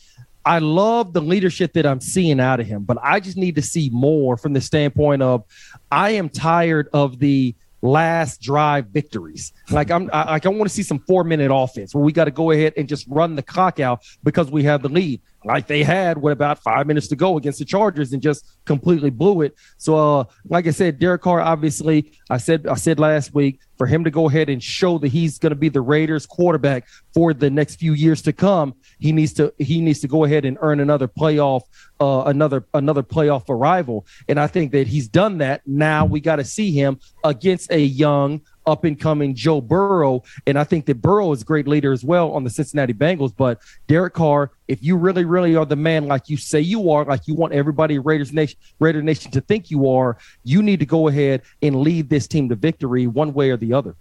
I 0.44 0.60
love 0.60 1.12
the 1.12 1.20
leadership 1.20 1.72
that 1.72 1.84
I'm 1.84 2.00
seeing 2.00 2.38
out 2.38 2.60
of 2.60 2.66
him, 2.66 2.84
but 2.84 2.98
I 3.02 3.18
just 3.18 3.36
need 3.36 3.56
to 3.56 3.62
see 3.62 3.90
more 3.90 4.36
from 4.36 4.52
the 4.52 4.60
standpoint 4.60 5.20
of 5.20 5.42
I 5.90 6.10
am 6.10 6.28
tired 6.28 6.90
of 6.92 7.18
the 7.18 7.56
last 7.82 8.40
drive 8.40 8.86
victories. 8.86 9.52
Like 9.70 9.90
I'm 9.90 10.08
I, 10.12 10.32
like 10.32 10.46
I 10.46 10.48
want 10.48 10.64
to 10.64 10.74
see 10.74 10.84
some 10.84 11.00
four 11.00 11.24
minute 11.24 11.50
offense 11.52 11.92
where 11.92 12.04
we 12.04 12.12
got 12.12 12.24
to 12.26 12.30
go 12.30 12.50
ahead 12.52 12.72
and 12.76 12.88
just 12.88 13.06
run 13.08 13.34
the 13.34 13.42
clock 13.42 13.80
out 13.80 14.02
because 14.22 14.50
we 14.50 14.62
have 14.62 14.82
the 14.82 14.88
lead. 14.88 15.20
Like 15.44 15.66
they 15.66 15.82
had 15.82 16.20
with 16.20 16.32
about 16.32 16.62
five 16.62 16.86
minutes 16.86 17.08
to 17.08 17.16
go 17.16 17.36
against 17.36 17.58
the 17.58 17.64
Chargers 17.64 18.12
and 18.12 18.22
just 18.22 18.46
completely 18.64 19.10
blew 19.10 19.42
it. 19.42 19.54
So, 19.76 20.20
uh, 20.20 20.24
like 20.48 20.66
I 20.66 20.70
said, 20.70 20.98
Derek 20.98 21.22
Carr, 21.22 21.40
obviously, 21.40 22.12
I 22.30 22.38
said 22.38 22.66
I 22.66 22.74
said 22.74 22.98
last 22.98 23.34
week 23.34 23.60
for 23.76 23.86
him 23.86 24.04
to 24.04 24.10
go 24.10 24.28
ahead 24.28 24.48
and 24.48 24.62
show 24.62 24.98
that 24.98 25.08
he's 25.08 25.38
going 25.38 25.50
to 25.50 25.56
be 25.56 25.68
the 25.68 25.80
Raiders 25.80 26.26
quarterback 26.26 26.86
for 27.12 27.34
the 27.34 27.50
next 27.50 27.76
few 27.76 27.92
years 27.92 28.22
to 28.22 28.32
come. 28.32 28.74
He 28.98 29.12
needs 29.12 29.32
to 29.34 29.52
he 29.58 29.80
needs 29.80 30.00
to 30.00 30.08
go 30.08 30.24
ahead 30.24 30.44
and 30.44 30.56
earn 30.60 30.80
another 30.80 31.08
playoff, 31.08 31.62
uh, 32.00 32.24
another 32.26 32.66
another 32.74 33.02
playoff 33.02 33.48
arrival. 33.48 34.06
And 34.28 34.38
I 34.40 34.46
think 34.46 34.72
that 34.72 34.86
he's 34.86 35.08
done 35.08 35.38
that. 35.38 35.62
Now 35.66 36.04
we 36.04 36.20
got 36.20 36.36
to 36.36 36.44
see 36.44 36.72
him 36.72 36.98
against 37.22 37.70
a 37.70 37.80
young 37.80 38.40
up 38.66 38.85
and 38.85 38.99
coming 38.99 39.35
Joe 39.35 39.61
Burrow. 39.61 40.23
And 40.47 40.59
I 40.59 40.64
think 40.64 40.87
that 40.87 41.00
Burrow 41.00 41.33
is 41.33 41.42
a 41.42 41.44
great 41.44 41.68
leader 41.68 41.92
as 41.92 42.04
well 42.04 42.33
on 42.33 42.44
the 42.44 42.50
Cincinnati 42.50 42.94
Bengals. 42.94 43.35
But 43.37 43.61
Derek 43.87 44.14
Carr, 44.14 44.50
if 44.68 44.83
you 44.83 44.97
really, 44.97 45.25
really 45.25 45.56
are 45.56 45.66
the 45.66 45.76
man 45.76 46.06
like 46.06 46.28
you 46.28 46.37
say 46.37 46.61
you 46.61 46.90
are, 46.90 47.04
like 47.04 47.26
you 47.26 47.35
want 47.35 47.52
everybody 47.52 47.99
Raiders 47.99 48.33
Nation, 48.33 48.59
Raider 48.80 49.02
Nation 49.02 49.30
to 49.33 49.40
think 49.40 49.71
you 49.71 49.90
are, 49.90 50.16
you 50.44 50.62
need 50.62 50.80
to 50.80 50.87
go 50.87 51.09
ahead 51.09 51.42
and 51.62 51.76
lead 51.76 52.09
this 52.09 52.26
team 52.26 52.49
to 52.49 52.54
victory 52.54 53.06
one 53.06 53.35
way 53.35 53.50
or 53.50 53.56
the 53.56 53.73
other. 53.73 53.94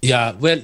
Yeah, 0.00 0.32
well, 0.32 0.60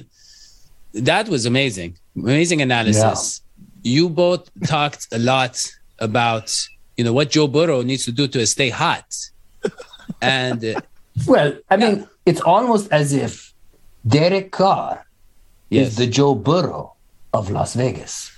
that 0.93 1.29
was 1.29 1.45
amazing. 1.45 1.97
Amazing 2.15 2.61
analysis. 2.61 3.41
Yeah. 3.81 3.91
You 3.91 4.09
both 4.09 4.49
talked 4.65 5.07
a 5.13 5.19
lot 5.19 5.71
about, 5.99 6.67
you 6.97 7.03
know, 7.03 7.13
what 7.13 7.29
Joe 7.29 7.47
Burrow 7.47 7.81
needs 7.81 8.05
to 8.05 8.11
do 8.11 8.27
to 8.27 8.45
stay 8.45 8.69
hot. 8.69 9.15
and 10.21 10.63
uh, 10.65 10.81
well, 11.27 11.57
I 11.69 11.77
mean, 11.77 12.07
it's 12.29 12.41
almost 12.41 12.91
as 12.91 13.11
if 13.11 13.53
Derek 14.05 14.51
Carr 14.51 15.05
yes. 15.69 15.87
is 15.87 15.95
the 15.95 16.05
Joe 16.07 16.35
Burrow 16.35 16.93
of 17.33 17.49
Las 17.49 17.73
Vegas. 17.73 18.31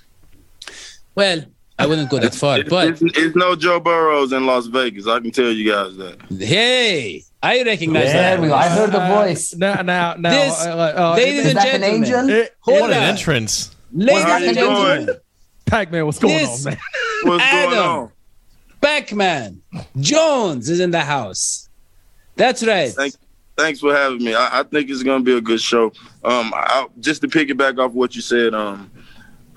Well, 1.14 1.44
I 1.78 1.88
wouldn't 1.88 2.10
go 2.10 2.20
that 2.20 2.34
far, 2.34 2.64
but 2.64 2.88
it's, 2.88 3.02
it's, 3.02 3.36
no 3.36 3.56
Joe 3.56 3.80
Burrows 3.82 4.32
in 4.32 4.46
Las 4.46 4.68
Vegas. 4.68 5.08
I 5.08 5.20
can 5.20 5.32
tell 5.32 5.52
you 5.52 5.70
guys 5.70 5.98
that. 5.98 6.22
Hey, 6.30 7.24
I 7.44 7.64
recognize 7.64 8.14
there 8.14 8.38
that. 8.38 8.42
We 8.42 8.48
go. 8.48 8.54
I 8.54 8.70
heard 8.70 8.92
the 8.92 9.00
voice. 9.00 9.56
now, 9.56 9.82
now, 9.82 10.14
now, 10.14 10.30
this, 10.30 10.66
uh, 10.66 10.94
uh, 10.96 11.16
ladies 11.18 11.48
and 11.48 11.60
gentlemen, 11.60 12.14
an 12.14 12.30
it, 12.30 12.56
what 12.64 12.92
an 12.92 13.04
entrance! 13.04 13.76
Ladies 13.92 14.24
and 14.24 14.56
gentlemen, 14.56 15.10
Pac-Man, 15.66 16.06
what's 16.06 16.20
going 16.20 16.38
this, 16.38 16.66
on, 16.66 16.72
man? 16.74 16.82
What's 17.24 17.44
Adam, 17.44 17.70
going 17.72 17.88
on? 17.88 18.12
Pac-Man 18.80 19.62
Jones 20.00 20.70
is 20.70 20.80
in 20.80 20.92
the 20.92 21.02
house. 21.02 21.68
That's 22.36 22.64
right. 22.66 22.90
Thank, 22.90 23.16
thanks 23.62 23.80
for 23.80 23.94
having 23.94 24.24
me. 24.24 24.34
I, 24.34 24.62
I 24.62 24.63
think 24.63 24.89
it's 24.89 25.03
going 25.03 25.24
to 25.24 25.25
be 25.25 25.38
a 25.38 25.41
good 25.41 25.62
show. 25.62 25.94
Um, 26.24 26.51
I, 26.56 26.88
just 27.00 27.22
to 27.22 27.27
piggyback 27.27 27.77
off 27.77 27.94
what 27.94 28.15
you 28.15 28.22
said, 28.22 28.53
um, 28.56 28.89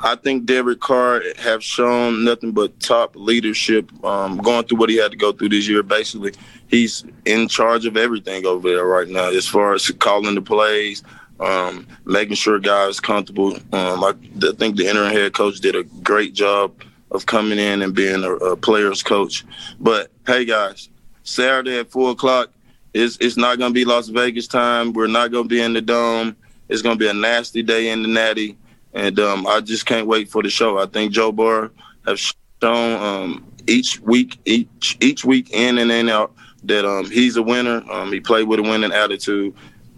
I 0.00 0.16
think 0.16 0.44
Derek 0.44 0.80
Carr 0.80 1.23
have 1.38 1.64
shown 1.64 2.25
nothing 2.25 2.52
but 2.52 2.78
top 2.80 3.16
leadership 3.16 3.90
um, 4.04 4.37
going 4.37 4.66
through 4.66 4.78
what 4.78 4.90
he 4.90 4.96
had 4.96 5.11
to 5.12 5.16
go 5.16 5.32
through 5.32 5.49
this 5.49 5.66
year. 5.66 5.82
Basically, 5.82 6.32
he's 6.68 7.04
in 7.25 7.49
charge 7.49 7.87
of 7.87 7.96
everything 7.96 8.44
over 8.44 8.68
there 8.68 8.84
right 8.84 9.08
now, 9.08 9.30
as 9.30 9.49
far 9.49 9.73
as 9.73 9.90
calling 9.92 10.34
the 10.34 10.42
plays, 10.42 11.02
um, 11.40 11.87
making 12.04 12.37
sure 12.37 12.58
guys 12.58 13.00
comfortable. 13.00 13.54
Um, 13.73 14.04
I, 14.04 14.12
I, 14.42 14.52
think 14.58 14.76
the 14.76 14.87
interim 14.87 15.12
head 15.12 15.32
coach 15.32 15.61
did 15.61 15.76
a 15.76 15.84
great 16.02 16.34
job 16.34 16.75
of 17.11 17.25
coming 17.25 17.58
in 17.58 17.80
and 17.80 17.94
being 17.94 18.23
a, 18.23 18.32
a 18.34 18.56
player's 18.56 19.02
coach. 19.02 19.46
But 19.80 20.11
hey, 20.26 20.44
guys, 20.44 20.90
Saturday 21.23 21.78
at 21.78 21.90
four 21.90 22.11
o'clock, 22.11 22.50
it's 22.94 23.18
it's 23.20 23.36
not 23.36 23.58
gonna 23.58 23.74
be 23.74 23.84
Las 23.84 24.08
Vegas 24.08 24.46
time. 24.46 24.92
We're 24.92 25.08
not 25.08 25.32
gonna 25.32 25.48
be 25.48 25.60
in 25.60 25.72
the 25.72 25.82
dome. 25.82 26.36
It's 26.68 26.80
gonna 26.80 26.96
be 26.96 27.08
a 27.08 27.12
nasty 27.12 27.62
day 27.62 27.90
in 27.90 28.02
the 28.02 28.08
Natty, 28.08 28.56
and 28.94 29.18
um, 29.18 29.46
I 29.46 29.60
just 29.60 29.84
can't 29.84 30.06
wait 30.06 30.30
for 30.30 30.42
the 30.42 30.48
show. 30.48 30.78
I 30.78 30.86
think 30.86 31.12
Joe 31.12 31.32
Burrow 31.32 31.70
have 32.06 32.20
shown 32.20 33.02
um, 33.02 33.52
each 33.66 34.00
week, 34.00 34.38
each 34.44 34.96
each 35.00 35.24
week 35.24 35.50
in 35.50 35.78
and 35.78 35.90
in 35.90 36.08
out 36.08 36.34
that 36.62 36.88
um, 36.88 37.10
he's 37.10 37.36
a 37.36 37.42
winner. 37.42 37.82
Um, 37.90 38.12
he 38.12 38.20
played 38.20 38.46
with 38.46 38.60
a 38.60 38.62
winning 38.62 38.92
attitude. 38.92 39.54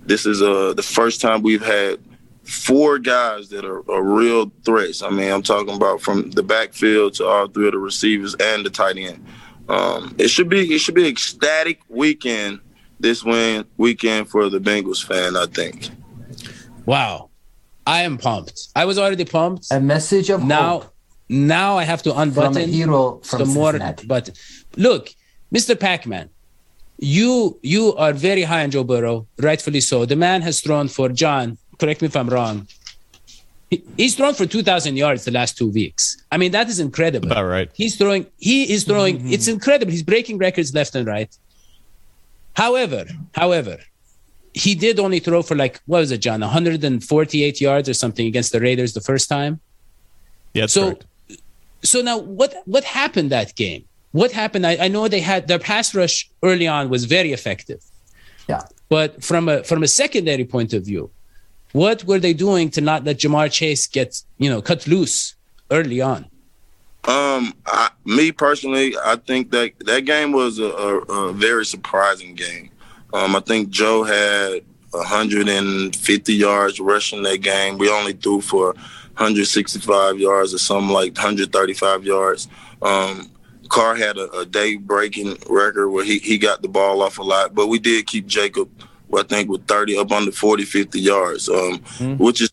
This 0.06 0.24
is 0.24 0.40
uh, 0.40 0.72
the 0.72 0.82
first 0.82 1.20
time 1.20 1.42
we've 1.42 1.64
had 1.64 1.98
four 2.44 2.98
guys 2.98 3.48
that 3.50 3.64
are, 3.64 3.88
are 3.90 4.02
real 4.02 4.50
threats. 4.64 5.02
I 5.02 5.10
mean, 5.10 5.30
I'm 5.30 5.42
talking 5.42 5.74
about 5.74 6.00
from 6.00 6.30
the 6.30 6.42
backfield 6.42 7.14
to 7.14 7.26
all 7.26 7.48
three 7.48 7.66
of 7.66 7.72
the 7.72 7.78
receivers 7.78 8.34
and 8.36 8.64
the 8.64 8.70
tight 8.70 8.96
end. 8.96 9.24
Um, 9.68 10.14
it 10.16 10.28
should 10.28 10.48
be 10.48 10.74
it 10.74 10.78
should 10.78 10.94
be 10.94 11.06
ecstatic 11.06 11.80
weekend 11.88 12.60
this 12.98 13.24
win 13.24 13.64
weekend 13.76 14.28
for 14.28 14.48
the 14.48 14.58
Bengals 14.58 15.04
fan, 15.04 15.36
I 15.36 15.46
think. 15.46 15.90
Wow. 16.84 17.30
I 17.86 18.02
am 18.02 18.18
pumped. 18.18 18.68
I 18.74 18.84
was 18.84 18.98
already 18.98 19.24
pumped. 19.24 19.68
A 19.70 19.80
message 19.80 20.28
of 20.30 20.42
now. 20.42 20.80
Hope. 20.80 20.92
Now 21.28 21.76
I 21.76 21.84
have 21.84 22.02
to 22.04 22.16
unbutton 22.16 22.52
from 22.52 22.62
a 22.62 22.66
hero 22.66 23.20
from 23.24 23.38
the 23.40 23.46
more 23.46 23.78
button. 24.06 24.34
Look, 24.76 25.10
Mr. 25.52 25.78
Pac-Man, 25.78 26.30
you 26.98 27.58
you 27.62 27.94
are 27.96 28.12
very 28.12 28.42
high 28.42 28.62
on 28.62 28.70
Joe 28.70 28.84
Burrow, 28.84 29.26
rightfully 29.38 29.80
so. 29.80 30.04
The 30.04 30.16
man 30.16 30.42
has 30.42 30.60
thrown 30.60 30.88
for 30.88 31.08
John. 31.08 31.58
Correct 31.78 32.00
me 32.00 32.06
if 32.06 32.16
I'm 32.16 32.28
wrong. 32.28 32.68
He, 33.70 33.82
he's 33.96 34.14
thrown 34.14 34.34
for 34.34 34.46
2,000 34.46 34.96
yards 34.96 35.24
the 35.24 35.32
last 35.32 35.58
two 35.58 35.68
weeks. 35.68 36.16
I 36.30 36.36
mean, 36.36 36.52
that 36.52 36.68
is 36.68 36.78
incredible. 36.78 37.32
About 37.32 37.46
right. 37.46 37.68
He's 37.74 37.96
throwing. 37.96 38.26
He 38.38 38.72
is 38.72 38.84
throwing. 38.84 39.18
Mm-hmm. 39.18 39.32
It's 39.32 39.48
incredible. 39.48 39.90
He's 39.90 40.04
breaking 40.04 40.38
records 40.38 40.72
left 40.72 40.94
and 40.94 41.06
right. 41.06 41.36
However, 42.56 43.04
however, 43.34 43.78
he 44.54 44.74
did 44.74 44.98
only 44.98 45.20
throw 45.20 45.42
for 45.42 45.54
like 45.54 45.80
what 45.84 46.00
was 46.00 46.10
it, 46.10 46.18
John? 46.18 46.40
148 46.40 47.60
yards 47.60 47.88
or 47.88 47.94
something 47.94 48.26
against 48.26 48.50
the 48.52 48.60
Raiders 48.60 48.94
the 48.94 49.02
first 49.02 49.28
time. 49.28 49.60
Yeah, 50.54 50.66
so 50.66 50.82
correct. 50.86 51.06
so 51.82 52.00
now 52.00 52.18
what 52.18 52.54
what 52.64 52.84
happened 52.84 53.30
that 53.30 53.54
game? 53.54 53.84
What 54.12 54.32
happened? 54.32 54.66
I, 54.66 54.78
I 54.86 54.88
know 54.88 55.06
they 55.06 55.20
had 55.20 55.46
their 55.48 55.58
pass 55.58 55.94
rush 55.94 56.30
early 56.42 56.66
on 56.66 56.88
was 56.88 57.04
very 57.04 57.32
effective. 57.34 57.80
Yeah. 58.48 58.62
But 58.88 59.22
from 59.22 59.50
a 59.50 59.62
from 59.62 59.82
a 59.82 59.88
secondary 59.88 60.46
point 60.46 60.72
of 60.72 60.82
view, 60.86 61.10
what 61.72 62.04
were 62.04 62.18
they 62.18 62.32
doing 62.32 62.70
to 62.70 62.80
not 62.80 63.04
let 63.04 63.18
Ja'Marr 63.18 63.52
Chase 63.52 63.86
get 63.86 64.22
you 64.38 64.48
know 64.48 64.62
cut 64.62 64.86
loose 64.86 65.34
early 65.70 66.00
on? 66.00 66.24
Um, 67.06 67.54
I, 67.66 67.90
me 68.04 68.32
personally, 68.32 68.96
I 68.96 69.16
think 69.16 69.52
that 69.52 69.72
that 69.80 70.04
game 70.04 70.32
was 70.32 70.58
a, 70.58 70.64
a, 70.64 70.98
a 70.98 71.32
very 71.32 71.64
surprising 71.64 72.34
game. 72.34 72.70
Um, 73.14 73.36
I 73.36 73.40
think 73.40 73.70
Joe 73.70 74.02
had 74.02 74.64
150 74.90 76.34
yards 76.34 76.80
rushing 76.80 77.22
that 77.22 77.42
game. 77.42 77.78
We 77.78 77.88
only 77.90 78.12
threw 78.12 78.40
for 78.40 78.74
165 79.16 80.18
yards 80.18 80.52
or 80.52 80.58
something 80.58 80.92
like 80.92 81.14
135 81.14 82.04
yards. 82.04 82.48
Um, 82.82 83.30
Carr 83.68 83.94
had 83.94 84.16
a, 84.18 84.30
a 84.38 84.46
day 84.46 84.76
breaking 84.76 85.38
record 85.48 85.90
where 85.90 86.04
he, 86.04 86.18
he 86.18 86.38
got 86.38 86.62
the 86.62 86.68
ball 86.68 87.02
off 87.02 87.18
a 87.18 87.22
lot, 87.22 87.54
but 87.54 87.68
we 87.68 87.78
did 87.78 88.06
keep 88.06 88.26
Jacob, 88.26 88.68
I 89.16 89.22
think, 89.22 89.48
with 89.48 89.66
30 89.66 89.98
up 89.98 90.12
under 90.12 90.32
40, 90.32 90.64
50 90.64 91.00
yards, 91.00 91.48
um, 91.48 91.78
mm-hmm. 91.78 92.22
which 92.22 92.40
is 92.40 92.50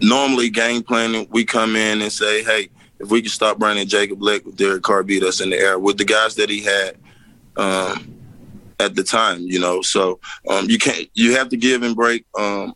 normally 0.00 0.48
game 0.48 0.82
planning. 0.82 1.26
We 1.30 1.44
come 1.44 1.76
in 1.76 2.02
and 2.02 2.12
say, 2.12 2.42
hey, 2.42 2.68
if 2.98 3.10
we 3.10 3.22
could 3.22 3.30
stop 3.30 3.58
Brandon 3.58 3.86
Jacob 3.86 4.22
Leck 4.22 4.44
with 4.44 4.56
Derek 4.56 4.82
Carr 4.82 5.02
beat 5.02 5.22
us 5.22 5.40
in 5.40 5.50
the 5.50 5.58
air 5.58 5.78
with 5.78 5.98
the 5.98 6.04
guys 6.04 6.34
that 6.36 6.48
he 6.48 6.62
had 6.62 6.96
um, 7.56 8.14
at 8.80 8.94
the 8.94 9.02
time, 9.02 9.40
you 9.40 9.58
know. 9.58 9.82
So 9.82 10.20
um, 10.48 10.68
you 10.68 10.78
can't 10.78 11.08
you 11.14 11.36
have 11.36 11.48
to 11.50 11.56
give 11.56 11.82
and 11.82 11.96
break 11.96 12.24
um, 12.38 12.74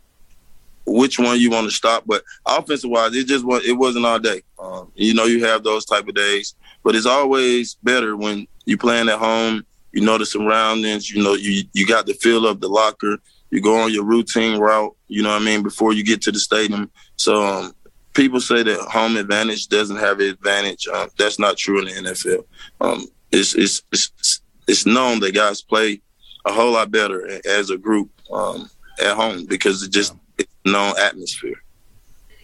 which 0.86 1.18
one 1.18 1.40
you 1.40 1.50
want 1.50 1.66
to 1.66 1.74
stop. 1.74 2.04
But 2.06 2.22
offensive 2.46 2.90
wise, 2.90 3.14
it 3.14 3.26
just 3.26 3.44
was 3.44 3.64
it 3.66 3.72
wasn't 3.72 4.06
all 4.06 4.18
day. 4.18 4.42
Um, 4.58 4.90
you 4.94 5.14
know, 5.14 5.24
you 5.24 5.44
have 5.44 5.62
those 5.62 5.84
type 5.84 6.08
of 6.08 6.14
days, 6.14 6.54
but 6.82 6.94
it's 6.94 7.06
always 7.06 7.74
better 7.82 8.16
when 8.16 8.46
you're 8.64 8.78
playing 8.78 9.08
at 9.08 9.18
home. 9.18 9.64
You 9.92 10.02
know 10.02 10.18
the 10.18 10.26
surroundings. 10.26 11.10
You 11.10 11.22
know 11.22 11.34
you 11.34 11.64
you 11.72 11.86
got 11.86 12.06
the 12.06 12.14
feel 12.14 12.46
of 12.46 12.60
the 12.60 12.68
locker. 12.68 13.18
You 13.50 13.60
go 13.60 13.80
on 13.80 13.92
your 13.92 14.04
routine 14.04 14.60
route. 14.60 14.94
You 15.08 15.22
know 15.22 15.30
what 15.30 15.42
I 15.42 15.44
mean 15.44 15.62
before 15.62 15.92
you 15.92 16.04
get 16.04 16.22
to 16.22 16.32
the 16.32 16.38
stadium. 16.38 16.90
So 17.16 17.44
um, 17.44 17.74
people 18.14 18.40
say 18.40 18.62
that 18.62 18.79
home 18.81 19.17
advantage 19.17 19.69
doesn't 19.69 19.97
have 19.97 20.21
an 20.21 20.29
advantage. 20.29 20.87
Uh, 20.93 21.09
that's 21.19 21.38
not 21.38 21.57
true 21.57 21.81
in 21.81 21.87
the 21.87 22.11
NFL. 22.11 22.45
Um, 22.81 23.07
it's, 23.33 23.55
it's, 23.55 23.83
it's 23.93 24.40
it's 24.71 24.87
known 24.87 25.21
that 25.21 25.35
guys 25.35 25.62
play 25.62 26.00
a 26.47 26.52
whole 26.52 26.73
lot 26.73 26.90
better 26.90 27.40
as 27.47 27.71
a 27.71 27.76
group 27.76 28.11
um, 28.33 28.71
at 29.02 29.14
home 29.17 29.47
because 29.47 29.83
it 29.83 29.90
just 29.90 30.14
it's 30.38 30.52
known 30.64 30.95
atmosphere. 30.99 31.61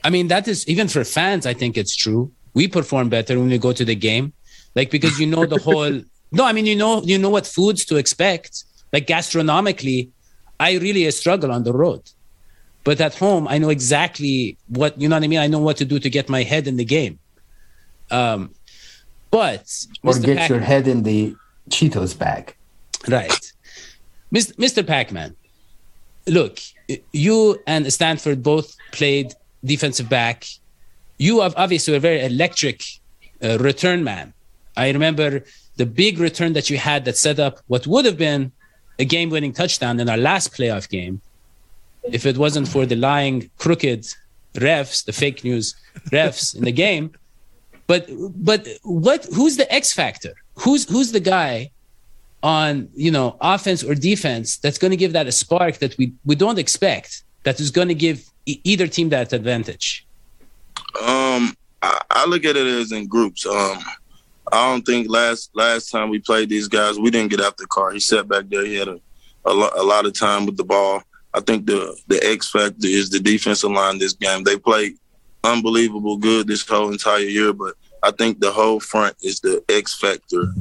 I 0.04 0.10
mean, 0.10 0.28
that 0.28 0.46
is 0.48 0.66
even 0.68 0.88
for 0.88 1.04
fans. 1.04 1.46
I 1.46 1.54
think 1.54 1.76
it's 1.76 1.94
true. 1.94 2.30
We 2.54 2.68
perform 2.68 3.08
better 3.08 3.38
when 3.38 3.48
we 3.48 3.58
go 3.58 3.72
to 3.72 3.84
the 3.84 3.94
game, 3.94 4.32
like 4.74 4.90
because 4.90 5.18
you 5.20 5.26
know 5.26 5.46
the 5.46 5.58
whole. 5.58 6.02
No, 6.32 6.44
I 6.44 6.52
mean 6.52 6.66
you 6.66 6.74
know 6.74 7.02
you 7.02 7.18
know 7.18 7.30
what 7.30 7.46
foods 7.46 7.84
to 7.84 7.96
expect. 7.96 8.64
Like 8.92 9.06
gastronomically, 9.06 10.10
I 10.58 10.76
really 10.78 11.08
struggle 11.12 11.52
on 11.52 11.62
the 11.62 11.72
road. 11.72 12.02
But 12.86 13.00
at 13.00 13.16
home, 13.16 13.48
I 13.48 13.58
know 13.58 13.70
exactly 13.70 14.56
what 14.68 14.96
you 15.00 15.08
know 15.08 15.16
what 15.16 15.24
I 15.24 15.26
mean. 15.26 15.40
I 15.40 15.48
know 15.48 15.58
what 15.58 15.76
to 15.78 15.84
do 15.84 15.98
to 15.98 16.08
get 16.08 16.28
my 16.28 16.44
head 16.44 16.68
in 16.68 16.76
the 16.76 16.84
game. 16.84 17.18
Um, 18.12 18.54
but 19.32 19.66
or 20.04 20.12
Mr. 20.12 20.24
get 20.24 20.36
Pac- 20.38 20.50
your 20.50 20.60
head 20.60 20.86
in 20.86 21.02
the 21.02 21.34
Cheetos 21.68 22.16
bag. 22.16 22.54
Right, 23.08 23.52
Mr. 24.32 24.86
Pac-Man. 24.86 25.34
Look, 26.28 26.60
you 27.12 27.60
and 27.66 27.92
Stanford 27.92 28.44
both 28.44 28.76
played 28.92 29.34
defensive 29.64 30.08
back. 30.08 30.46
You 31.18 31.40
have 31.40 31.54
obviously 31.56 31.96
a 31.96 32.00
very 32.00 32.24
electric 32.24 32.84
uh, 33.42 33.58
return 33.58 34.04
man. 34.04 34.32
I 34.76 34.90
remember 34.90 35.42
the 35.74 35.86
big 35.86 36.20
return 36.20 36.52
that 36.52 36.70
you 36.70 36.78
had 36.78 37.04
that 37.06 37.16
set 37.16 37.40
up 37.40 37.58
what 37.66 37.84
would 37.88 38.04
have 38.04 38.16
been 38.16 38.52
a 39.00 39.04
game 39.04 39.30
winning 39.30 39.52
touchdown 39.52 39.98
in 39.98 40.08
our 40.08 40.16
last 40.16 40.52
playoff 40.52 40.88
game 40.88 41.20
if 42.12 42.26
it 42.26 42.36
wasn't 42.36 42.68
for 42.68 42.86
the 42.86 42.96
lying, 42.96 43.50
crooked 43.58 44.06
refs, 44.54 45.04
the 45.04 45.12
fake 45.12 45.44
news 45.44 45.74
refs 46.10 46.54
in 46.54 46.64
the 46.64 46.72
game. 46.72 47.12
But 47.86 48.08
but 48.36 48.66
what 48.82 49.24
who's 49.32 49.56
the 49.56 49.72
X 49.72 49.92
factor? 49.92 50.34
Who's 50.54 50.88
who's 50.88 51.12
the 51.12 51.20
guy 51.20 51.70
on 52.42 52.88
you 52.94 53.10
know 53.10 53.36
offense 53.40 53.82
or 53.84 53.94
defense 53.94 54.56
that's 54.56 54.78
going 54.78 54.90
to 54.90 54.96
give 54.96 55.12
that 55.12 55.26
a 55.26 55.32
spark 55.32 55.78
that 55.78 55.96
we 55.98 56.12
we 56.24 56.34
don't 56.34 56.58
expect 56.58 57.22
that 57.44 57.60
is 57.60 57.70
going 57.70 57.88
to 57.88 57.94
give 57.94 58.28
e- 58.46 58.60
either 58.64 58.86
team 58.86 59.08
that 59.10 59.32
advantage? 59.32 60.06
Um, 61.00 61.54
I, 61.82 62.00
I, 62.10 62.26
look 62.26 62.44
at 62.44 62.56
it 62.56 62.66
as 62.66 62.92
in 62.92 63.06
groups. 63.06 63.46
Um, 63.46 63.78
I 64.52 64.70
don't 64.70 64.84
think 64.84 65.08
last 65.08 65.50
last 65.54 65.90
time 65.90 66.08
we 66.10 66.18
played 66.18 66.48
these 66.48 66.68
guys, 66.68 66.98
we 66.98 67.10
didn't 67.10 67.30
get 67.30 67.40
out 67.40 67.56
the 67.56 67.66
car. 67.66 67.92
He 67.92 68.00
sat 68.00 68.28
back 68.28 68.48
there. 68.48 68.64
He 68.64 68.76
had 68.76 68.88
a 68.88 69.00
a, 69.46 69.54
lo- 69.54 69.70
a 69.76 69.82
lot 69.82 70.06
of 70.06 70.12
time 70.12 70.44
with 70.44 70.56
the 70.56 70.64
ball. 70.64 71.02
I 71.36 71.40
think 71.40 71.66
the 71.66 71.96
the 72.08 72.18
X 72.26 72.50
factor 72.50 72.86
is 72.86 73.10
the 73.10 73.20
defensive 73.20 73.70
line 73.70 73.98
this 73.98 74.14
game. 74.14 74.42
They 74.42 74.56
played 74.56 74.96
unbelievable 75.44 76.16
good 76.16 76.46
this 76.46 76.66
whole 76.66 76.90
entire 76.90 77.18
year, 77.18 77.52
but 77.52 77.74
I 78.02 78.10
think 78.10 78.40
the 78.40 78.50
whole 78.50 78.80
front 78.80 79.16
is 79.22 79.40
the 79.40 79.62
X 79.68 79.94
factor 79.94 80.52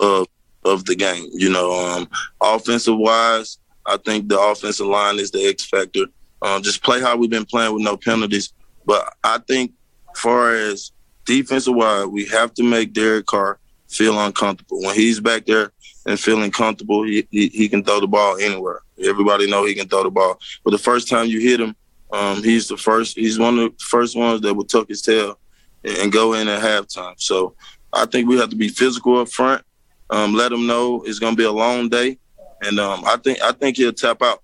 of 0.00 0.26
of 0.64 0.84
the 0.84 0.94
game. 0.94 1.28
You 1.32 1.50
know, 1.50 1.72
um, 1.72 2.08
offensive 2.42 2.98
wise, 2.98 3.58
I 3.86 3.96
think 3.96 4.28
the 4.28 4.38
offensive 4.38 4.86
line 4.86 5.18
is 5.18 5.30
the 5.30 5.46
X 5.48 5.64
factor. 5.64 6.04
Um, 6.42 6.62
just 6.62 6.82
play 6.82 7.00
how 7.00 7.16
we've 7.16 7.30
been 7.30 7.46
playing 7.46 7.72
with 7.72 7.82
no 7.82 7.96
penalties. 7.96 8.52
But 8.84 9.14
I 9.24 9.38
think, 9.38 9.72
far 10.14 10.54
as 10.54 10.92
defensive 11.24 11.74
wise, 11.74 12.06
we 12.06 12.26
have 12.26 12.52
to 12.54 12.62
make 12.62 12.92
Derek 12.92 13.26
Carr 13.26 13.58
feel 13.88 14.18
uncomfortable. 14.20 14.80
When 14.82 14.94
he's 14.94 15.20
back 15.20 15.46
there 15.46 15.72
and 16.06 16.18
feeling 16.18 16.50
comfortable, 16.50 17.04
he, 17.04 17.26
he, 17.30 17.48
he 17.48 17.68
can 17.68 17.82
throw 17.82 18.00
the 18.00 18.06
ball 18.06 18.36
anywhere. 18.38 18.82
Everybody 19.02 19.50
know 19.50 19.64
he 19.64 19.74
can 19.74 19.88
throw 19.88 20.02
the 20.02 20.10
ball. 20.10 20.38
But 20.64 20.70
the 20.72 20.78
first 20.78 21.08
time 21.08 21.26
you 21.26 21.40
hit 21.40 21.60
him, 21.60 21.74
um, 22.12 22.42
he's 22.42 22.68
the 22.68 22.76
first. 22.76 23.16
He's 23.16 23.38
one 23.38 23.58
of 23.58 23.70
the 23.70 23.84
first 23.84 24.16
ones 24.16 24.40
that 24.40 24.54
will 24.54 24.64
tuck 24.64 24.88
his 24.88 25.02
tail 25.02 25.38
and 25.84 26.10
go 26.10 26.34
in 26.34 26.48
at 26.48 26.62
halftime. 26.62 27.14
So 27.18 27.54
I 27.92 28.06
think 28.06 28.28
we 28.28 28.38
have 28.38 28.50
to 28.50 28.56
be 28.56 28.68
physical 28.68 29.18
up 29.18 29.28
front. 29.28 29.62
Um, 30.10 30.34
let 30.34 30.52
him 30.52 30.66
know 30.66 31.02
it's 31.02 31.18
going 31.18 31.34
to 31.34 31.36
be 31.36 31.44
a 31.44 31.52
long 31.52 31.90
day, 31.90 32.18
and 32.62 32.80
um, 32.80 33.04
I 33.04 33.16
think 33.18 33.42
I 33.42 33.52
think 33.52 33.76
he'll 33.76 33.92
tap 33.92 34.22
out. 34.22 34.42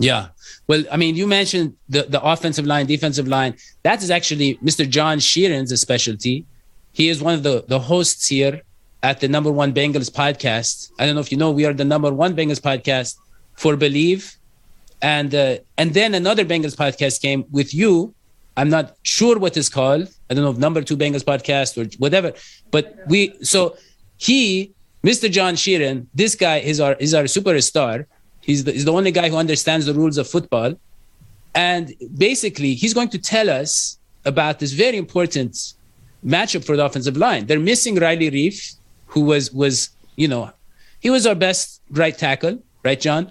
Yeah. 0.00 0.28
Well, 0.66 0.82
I 0.90 0.96
mean, 0.96 1.14
you 1.14 1.28
mentioned 1.28 1.76
the, 1.88 2.02
the 2.02 2.20
offensive 2.20 2.66
line, 2.66 2.86
defensive 2.86 3.28
line. 3.28 3.54
That 3.84 4.02
is 4.02 4.10
actually 4.10 4.56
Mr. 4.56 4.88
John 4.88 5.18
Sheeran's 5.18 5.78
specialty. 5.80 6.44
He 6.92 7.08
is 7.08 7.22
one 7.22 7.34
of 7.34 7.42
the, 7.42 7.64
the 7.66 7.78
hosts 7.78 8.28
here 8.28 8.62
at 9.02 9.20
the 9.20 9.28
number 9.28 9.50
one 9.50 9.72
Bengals 9.72 10.10
podcast. 10.10 10.90
I 10.98 11.06
don't 11.06 11.14
know 11.14 11.20
if 11.20 11.32
you 11.32 11.38
know, 11.38 11.50
we 11.50 11.64
are 11.64 11.72
the 11.72 11.84
number 11.84 12.12
one 12.12 12.36
Bengals 12.36 12.60
podcast 12.60 13.16
for 13.54 13.76
Believe 13.76 14.36
and 15.02 15.34
uh, 15.34 15.56
and 15.76 15.92
then 15.92 16.14
another 16.14 16.44
Bengals 16.44 16.76
podcast 16.76 17.20
came 17.20 17.44
with 17.50 17.74
you. 17.74 18.14
I'm 18.56 18.70
not 18.70 18.96
sure 19.02 19.38
what 19.38 19.56
it's 19.56 19.68
called. 19.68 20.08
I 20.30 20.34
don't 20.34 20.44
know 20.44 20.50
if 20.50 20.58
number 20.58 20.82
two 20.82 20.96
Bengals 20.96 21.24
podcast 21.24 21.76
or 21.76 21.90
whatever. 21.98 22.32
But 22.70 22.96
we 23.08 23.34
so 23.42 23.76
he, 24.16 24.72
Mr. 25.02 25.30
John 25.30 25.54
Sheeran, 25.54 26.06
this 26.14 26.34
guy 26.36 26.58
is 26.58 26.80
our 26.80 26.94
is 26.94 27.12
our 27.12 27.24
superstar. 27.24 28.06
He's 28.40 28.64
the, 28.64 28.72
he's 28.72 28.84
the 28.84 28.92
only 28.92 29.10
guy 29.10 29.28
who 29.28 29.36
understands 29.36 29.86
the 29.86 29.94
rules 29.94 30.18
of 30.18 30.28
football, 30.28 30.74
and 31.54 31.92
basically 32.16 32.74
he's 32.74 32.94
going 32.94 33.08
to 33.08 33.18
tell 33.18 33.50
us 33.50 33.98
about 34.24 34.60
this 34.60 34.72
very 34.72 34.96
important 34.96 35.74
matchup 36.24 36.64
for 36.64 36.76
the 36.76 36.84
offensive 36.84 37.16
line. 37.16 37.46
They're 37.46 37.60
missing 37.60 37.96
Riley 37.96 38.30
Reiff, 38.30 38.76
who 39.06 39.22
was 39.22 39.52
was 39.52 39.90
you 40.16 40.28
know 40.28 40.50
he 41.00 41.10
was 41.10 41.26
our 41.26 41.34
best 41.34 41.80
right 41.90 42.16
tackle, 42.16 42.62
right, 42.84 43.00
John? 43.00 43.30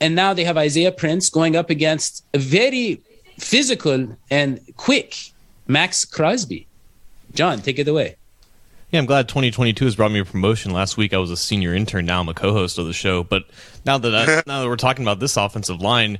And 0.00 0.14
now 0.14 0.34
they 0.34 0.44
have 0.44 0.56
Isaiah 0.58 0.92
Prince 0.92 1.30
going 1.30 1.56
up 1.56 1.70
against 1.70 2.24
a 2.34 2.38
very 2.38 3.00
physical 3.38 4.16
and 4.30 4.60
quick 4.76 5.16
Maxx 5.66 6.04
Crosby. 6.04 6.66
John, 7.32 7.60
take 7.62 7.78
it 7.78 7.88
away. 7.88 8.16
Yeah, 8.90 9.00
I'm 9.00 9.06
glad 9.06 9.28
2022 9.28 9.84
has 9.86 9.96
brought 9.96 10.12
me 10.12 10.20
a 10.20 10.24
promotion. 10.24 10.72
Last 10.72 10.96
week 10.96 11.12
I 11.12 11.18
was 11.18 11.30
a 11.30 11.36
senior 11.36 11.74
intern. 11.74 12.06
Now 12.06 12.20
I'm 12.20 12.28
a 12.28 12.34
co-host 12.34 12.78
of 12.78 12.86
the 12.86 12.92
show. 12.92 13.24
But 13.24 13.44
now 13.84 13.98
that 13.98 14.14
I, 14.14 14.42
now 14.46 14.62
that 14.62 14.68
we're 14.68 14.76
talking 14.76 15.04
about 15.04 15.20
this 15.20 15.36
offensive 15.36 15.80
line, 15.80 16.18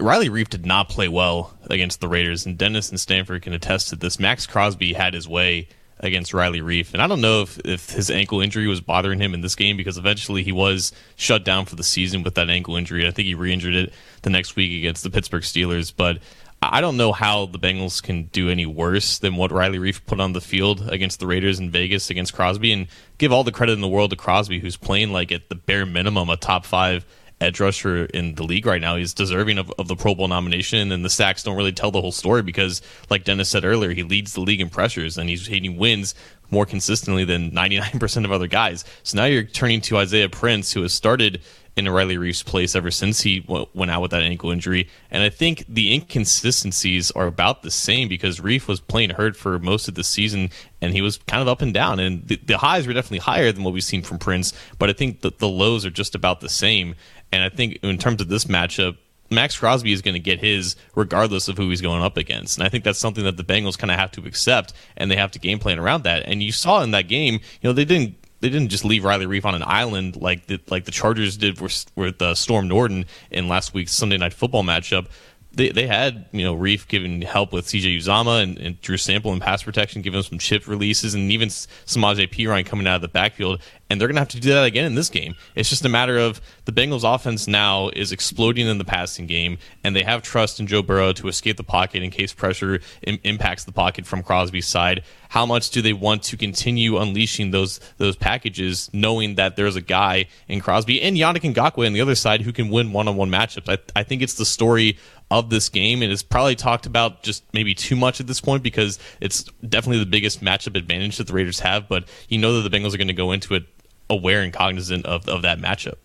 Riley 0.00 0.28
Reiff 0.28 0.48
did 0.48 0.66
not 0.66 0.88
play 0.88 1.08
well 1.08 1.56
against 1.68 2.00
the 2.00 2.08
Raiders, 2.08 2.46
and 2.46 2.56
Dennis 2.56 2.90
and 2.90 2.98
Stanford 2.98 3.42
can 3.42 3.52
attest 3.52 3.88
to 3.88 3.96
this. 3.96 4.18
Maxx 4.18 4.46
Crosby 4.46 4.92
had 4.92 5.14
his 5.14 5.28
way 5.28 5.68
against 6.00 6.34
Riley 6.34 6.60
Reiff. 6.60 6.92
And 6.92 7.02
I 7.02 7.06
don't 7.06 7.20
know 7.20 7.42
if, 7.42 7.58
if 7.64 7.90
his 7.90 8.10
ankle 8.10 8.40
injury 8.40 8.66
was 8.66 8.80
bothering 8.80 9.20
him 9.20 9.34
in 9.34 9.40
this 9.40 9.54
game 9.54 9.76
because 9.76 9.98
eventually 9.98 10.42
he 10.42 10.52
was 10.52 10.92
shut 11.16 11.44
down 11.44 11.64
for 11.64 11.76
the 11.76 11.82
season 11.82 12.22
with 12.22 12.34
that 12.36 12.50
ankle 12.50 12.76
injury. 12.76 13.06
I 13.06 13.10
think 13.10 13.26
he 13.26 13.34
re 13.34 13.52
injured 13.52 13.74
it 13.74 13.92
the 14.22 14.30
next 14.30 14.56
week 14.56 14.78
against 14.78 15.02
the 15.02 15.10
Pittsburgh 15.10 15.42
Steelers. 15.42 15.92
But 15.94 16.18
I 16.62 16.80
don't 16.80 16.96
know 16.96 17.12
how 17.12 17.46
the 17.46 17.58
Bengals 17.58 18.02
can 18.02 18.24
do 18.24 18.48
any 18.48 18.66
worse 18.66 19.18
than 19.18 19.36
what 19.36 19.52
Riley 19.52 19.78
Reiff 19.78 20.04
put 20.06 20.20
on 20.20 20.32
the 20.32 20.40
field 20.40 20.88
against 20.88 21.20
the 21.20 21.26
Raiders 21.26 21.58
in 21.58 21.70
Vegas 21.70 22.10
against 22.10 22.34
Crosby. 22.34 22.72
And 22.72 22.86
give 23.18 23.32
all 23.32 23.44
the 23.44 23.52
credit 23.52 23.72
in 23.72 23.80
the 23.80 23.88
world 23.88 24.10
to 24.10 24.16
Crosby, 24.16 24.60
who's 24.60 24.76
playing 24.76 25.12
like 25.12 25.32
at 25.32 25.48
the 25.48 25.54
bare 25.54 25.86
minimum 25.86 26.30
a 26.30 26.36
top 26.36 26.64
five 26.64 27.04
edge 27.40 27.60
rusher 27.60 28.06
in 28.06 28.34
the 28.34 28.42
league 28.42 28.66
right 28.66 28.80
now. 28.80 28.96
He's 28.96 29.14
deserving 29.14 29.58
of, 29.58 29.72
of 29.78 29.88
the 29.88 29.96
Pro 29.96 30.14
Bowl 30.14 30.28
nomination, 30.28 30.92
and 30.92 31.04
the 31.04 31.10
sacks 31.10 31.42
don't 31.42 31.56
really 31.56 31.72
tell 31.72 31.90
the 31.90 32.00
whole 32.00 32.12
story 32.12 32.42
because, 32.42 32.82
like 33.10 33.24
Dennis 33.24 33.48
said 33.48 33.64
earlier, 33.64 33.92
he 33.92 34.02
leads 34.02 34.34
the 34.34 34.40
league 34.40 34.60
in 34.60 34.68
pressures 34.70 35.18
and 35.18 35.28
he's 35.28 35.46
he 35.46 35.68
wins 35.68 36.14
more 36.50 36.66
consistently 36.66 37.24
than 37.24 37.50
99% 37.50 38.24
of 38.24 38.32
other 38.32 38.46
guys. 38.46 38.84
So 39.02 39.16
now 39.16 39.26
you're 39.26 39.44
turning 39.44 39.80
to 39.82 39.98
Isaiah 39.98 40.28
Prince, 40.28 40.72
who 40.72 40.82
has 40.82 40.92
started 40.92 41.40
in 41.86 41.92
Riley 41.92 42.16
Reiff's 42.16 42.42
place 42.42 42.74
ever 42.74 42.90
since 42.90 43.20
he 43.20 43.44
went 43.46 43.90
out 43.90 44.02
with 44.02 44.10
that 44.10 44.22
ankle 44.22 44.50
injury. 44.50 44.88
And 45.10 45.22
I 45.22 45.28
think 45.28 45.64
the 45.68 45.92
inconsistencies 45.94 47.10
are 47.12 47.26
about 47.26 47.62
the 47.62 47.70
same 47.70 48.08
because 48.08 48.40
Reiff 48.40 48.66
was 48.66 48.80
playing 48.80 49.10
hurt 49.10 49.36
for 49.36 49.58
most 49.58 49.88
of 49.88 49.94
the 49.94 50.04
season 50.04 50.50
and 50.80 50.92
he 50.92 51.02
was 51.02 51.18
kind 51.18 51.40
of 51.40 51.48
up 51.48 51.62
and 51.62 51.72
down. 51.72 52.00
And 52.00 52.26
the, 52.26 52.36
the 52.36 52.58
highs 52.58 52.86
were 52.86 52.92
definitely 52.92 53.18
higher 53.18 53.52
than 53.52 53.64
what 53.64 53.72
we've 53.72 53.82
seen 53.84 54.02
from 54.02 54.18
Prince, 54.18 54.52
but 54.78 54.90
I 54.90 54.92
think 54.92 55.20
the 55.20 55.48
lows 55.48 55.86
are 55.86 55.90
just 55.90 56.14
about 56.14 56.40
the 56.40 56.48
same. 56.48 56.94
And 57.32 57.42
I 57.42 57.48
think 57.48 57.78
in 57.82 57.98
terms 57.98 58.20
of 58.20 58.28
this 58.28 58.44
matchup, 58.44 58.96
Maxx 59.30 59.58
Crosby 59.58 59.92
is 59.92 60.02
going 60.02 60.14
to 60.14 60.20
get 60.20 60.40
his 60.40 60.76
regardless 60.94 61.48
of 61.48 61.58
who 61.58 61.68
he's 61.68 61.82
going 61.82 62.02
up 62.02 62.16
against. 62.16 62.58
And 62.58 62.66
I 62.66 62.70
think 62.70 62.84
that's 62.84 62.98
something 62.98 63.24
that 63.24 63.36
the 63.36 63.44
Bengals 63.44 63.78
kind 63.78 63.90
of 63.90 63.98
have 63.98 64.10
to 64.12 64.26
accept 64.26 64.72
and 64.96 65.10
they 65.10 65.16
have 65.16 65.30
to 65.32 65.38
game 65.38 65.58
plan 65.58 65.78
around 65.78 66.04
that. 66.04 66.22
And 66.24 66.42
you 66.42 66.52
saw 66.52 66.82
in 66.82 66.92
that 66.92 67.08
game, 67.08 67.34
you 67.34 67.68
know, 67.68 67.72
they 67.72 67.84
didn't 67.84 68.16
they 68.40 68.48
didn't 68.48 68.68
just 68.68 68.84
leave 68.84 69.04
Riley 69.04 69.26
Reiff 69.26 69.44
on 69.44 69.54
an 69.54 69.64
island 69.64 70.16
like 70.16 70.46
the, 70.46 70.60
like 70.68 70.84
the 70.84 70.90
Chargers 70.90 71.36
did 71.36 71.60
with, 71.60 71.86
with 71.96 72.20
uh, 72.22 72.34
Storm 72.34 72.68
Norton 72.68 73.04
in 73.30 73.48
last 73.48 73.74
week's 73.74 73.92
Sunday 73.92 74.16
Night 74.16 74.32
Football 74.32 74.62
matchup 74.62 75.06
they, 75.52 75.70
they 75.70 75.86
had 75.86 76.26
you 76.32 76.44
know 76.44 76.54
Reiff 76.56 76.86
giving 76.88 77.22
help 77.22 77.52
with 77.52 77.66
CJ 77.66 77.96
Uzomah 77.98 78.42
and, 78.42 78.58
and, 78.58 78.80
Drew 78.80 78.96
Sample 78.96 79.32
in 79.32 79.40
pass 79.40 79.62
protection, 79.62 80.02
giving 80.02 80.18
them 80.18 80.24
some 80.24 80.38
chip 80.38 80.68
releases, 80.68 81.14
and 81.14 81.32
even 81.32 81.48
Samaje 81.48 82.28
Perine 82.30 82.66
coming 82.66 82.86
out 82.86 82.96
of 82.96 83.02
the 83.02 83.08
backfield. 83.08 83.60
And 83.90 83.98
they're 83.98 84.08
going 84.08 84.16
to 84.16 84.20
have 84.20 84.28
to 84.28 84.40
do 84.40 84.50
that 84.50 84.66
again 84.66 84.84
in 84.84 84.94
this 84.94 85.08
game. 85.08 85.34
It's 85.54 85.70
just 85.70 85.82
a 85.82 85.88
matter 85.88 86.18
of 86.18 86.42
the 86.66 86.72
Bengals' 86.72 87.14
offense 87.14 87.48
now 87.48 87.88
is 87.88 88.12
exploding 88.12 88.66
in 88.66 88.76
the 88.76 88.84
passing 88.84 89.26
game, 89.26 89.56
and 89.82 89.96
they 89.96 90.02
have 90.02 90.20
trust 90.22 90.60
in 90.60 90.66
Joe 90.66 90.82
Burrow 90.82 91.14
to 91.14 91.28
escape 91.28 91.56
the 91.56 91.64
pocket 91.64 92.02
in 92.02 92.10
case 92.10 92.34
pressure 92.34 92.80
Im- 93.02 93.18
impacts 93.24 93.64
the 93.64 93.72
pocket 93.72 94.04
from 94.04 94.22
Crosby's 94.22 94.66
side. 94.66 95.04
How 95.30 95.46
much 95.46 95.70
do 95.70 95.80
they 95.80 95.94
want 95.94 96.22
to 96.24 96.36
continue 96.36 96.98
unleashing 96.98 97.50
those 97.50 97.80
those 97.96 98.16
packages, 98.16 98.90
knowing 98.92 99.36
that 99.36 99.56
there's 99.56 99.76
a 99.76 99.80
guy 99.80 100.26
in 100.48 100.60
Crosby 100.60 101.00
and 101.00 101.16
Yannick 101.16 101.52
Ngakoue 101.54 101.86
on 101.86 101.94
the 101.94 102.00
other 102.02 102.14
side 102.14 102.42
who 102.42 102.52
can 102.52 102.68
win 102.68 102.92
one 102.92 103.08
on 103.08 103.16
one 103.16 103.30
matchups? 103.30 103.68
I, 103.68 103.78
I 103.98 104.02
think 104.02 104.20
it's 104.20 104.34
the 104.34 104.44
story 104.44 104.98
of 105.30 105.50
this 105.50 105.68
game 105.68 106.02
and 106.02 106.10
it's 106.10 106.22
probably 106.22 106.56
talked 106.56 106.86
about 106.86 107.22
just 107.22 107.44
maybe 107.52 107.74
too 107.74 107.94
much 107.94 108.20
at 108.20 108.26
this 108.26 108.40
point 108.40 108.62
because 108.62 108.98
it's 109.20 109.44
definitely 109.68 109.98
the 109.98 110.06
biggest 110.06 110.42
matchup 110.42 110.76
advantage 110.76 111.18
that 111.18 111.26
the 111.26 111.32
Raiders 111.32 111.60
have. 111.60 111.88
But 111.88 112.04
you 112.28 112.38
know 112.38 112.60
that 112.60 112.68
the 112.68 112.74
Bengals 112.74 112.94
are 112.94 112.98
going 112.98 113.08
to 113.08 113.14
go 113.14 113.32
into 113.32 113.54
it 113.54 113.64
aware 114.08 114.42
and 114.42 114.52
cognizant 114.52 115.04
of, 115.04 115.28
of 115.28 115.42
that 115.42 115.58
matchup. 115.58 115.96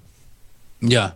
Yeah. 0.81 1.11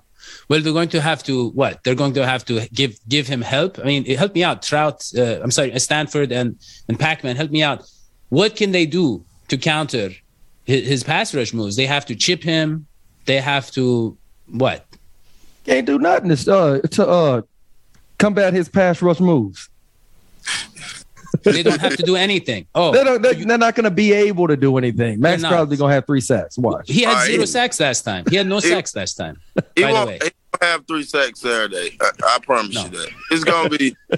Well, 0.49 0.61
they're 0.61 0.73
going 0.73 0.89
to 0.89 1.01
have 1.01 1.23
to 1.23 1.49
what? 1.49 1.83
They're 1.83 1.95
going 1.95 2.13
to 2.13 2.25
have 2.25 2.45
to 2.45 2.67
give 2.73 2.97
give 3.07 3.27
him 3.27 3.41
help. 3.41 3.79
I 3.79 3.83
mean, 3.83 4.05
help 4.05 4.33
me 4.33 4.43
out, 4.43 4.61
Trout. 4.61 5.09
Uh, 5.17 5.39
I'm 5.41 5.51
sorry, 5.51 5.77
Stanford 5.79 6.31
and 6.31 6.57
and 6.87 6.99
Pacman. 6.99 7.35
Help 7.35 7.51
me 7.51 7.63
out. 7.63 7.89
What 8.29 8.55
can 8.55 8.71
they 8.71 8.85
do 8.85 9.23
to 9.47 9.57
counter 9.57 10.09
his, 10.65 10.87
his 10.87 11.03
pass 11.03 11.33
rush 11.33 11.53
moves? 11.53 11.75
They 11.75 11.85
have 11.85 12.05
to 12.07 12.15
chip 12.15 12.43
him. 12.43 12.87
They 13.25 13.39
have 13.39 13.71
to 13.71 14.17
what? 14.49 14.85
Can't 15.65 15.85
do 15.85 15.99
nothing 15.99 16.35
to 16.35 16.55
uh, 16.55 16.79
to 16.79 17.07
uh, 17.07 17.41
combat 18.17 18.53
his 18.53 18.69
pass 18.69 19.01
rush 19.01 19.19
moves. 19.19 19.69
they 21.43 21.63
don't 21.63 21.79
have 21.79 21.97
to 21.97 22.03
do 22.03 22.15
anything. 22.15 22.65
Oh, 22.75 22.91
they 22.91 23.03
don't, 23.03 23.21
they're, 23.21 23.33
they're 23.33 23.57
not 23.57 23.75
going 23.75 23.85
to 23.85 23.91
be 23.91 24.13
able 24.13 24.47
to 24.47 24.55
do 24.55 24.77
anything. 24.77 25.19
Maxx 25.19 25.43
Crosby 25.43 25.77
going 25.77 25.89
to 25.89 25.95
have 25.95 26.05
three 26.05 26.21
sacks. 26.21 26.57
Watch. 26.57 26.89
He 26.89 27.01
had 27.01 27.25
zero 27.25 27.45
sacks 27.45 27.79
last 27.79 28.03
time. 28.03 28.23
He 28.29 28.35
had 28.35 28.47
no 28.47 28.59
sacks 28.61 28.95
last 28.95 29.15
time. 29.15 29.39
He 29.75 29.83
won't, 29.83 30.11
he 30.11 30.19
won't, 30.19 30.33
have 30.61 30.85
three 30.87 31.03
sacks 31.03 31.41
Saturday. 31.41 31.97
I, 31.99 32.11
I 32.23 32.39
promise 32.43 32.75
no. 32.75 32.83
you 32.83 32.89
that. 32.89 33.09
It's 33.31 33.43
going 33.43 33.69
to 33.69 33.77
be 33.77 33.95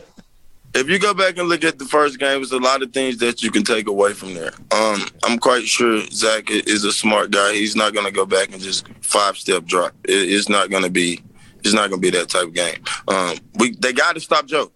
if 0.76 0.88
you 0.90 1.00
go 1.00 1.14
back 1.14 1.38
and 1.38 1.48
look 1.48 1.64
at 1.64 1.80
the 1.80 1.86
first 1.86 2.20
game, 2.20 2.40
there's 2.40 2.52
a 2.52 2.60
lot 2.60 2.82
of 2.82 2.94
things 2.94 3.18
that 3.18 3.42
you 3.42 3.52
can 3.52 3.64
take 3.64 3.88
away 3.88 4.14
from 4.14 4.34
there. 4.34 4.52
Um, 4.72 5.08
I'm 5.24 5.40
quite 5.40 5.68
sure 5.68 6.02
Zac 6.12 6.50
is 6.50 6.84
a 6.84 6.92
smart 6.92 7.32
guy. 7.32 7.54
He's 7.54 7.76
not 7.76 7.94
going 7.94 8.06
to 8.06 8.12
go 8.12 8.26
back 8.26 8.52
and 8.52 8.62
just 8.62 8.88
five 9.02 9.38
step 9.38 9.66
drop. 9.66 9.94
It, 10.04 10.32
it's 10.32 10.50
not 10.50 10.70
going 10.70 10.84
to 10.84 10.90
be. 10.90 11.22
It's 11.64 11.74
not 11.74 11.90
going 11.90 12.02
to 12.02 12.12
be 12.12 12.18
that 12.18 12.30
type 12.30 12.48
of 12.48 12.54
game. 12.54 12.82
Um, 13.08 13.38
we 13.56 13.76
they 13.76 13.94
got 13.94 14.14
to 14.14 14.20
stop 14.20 14.46
Joe. 14.46 14.72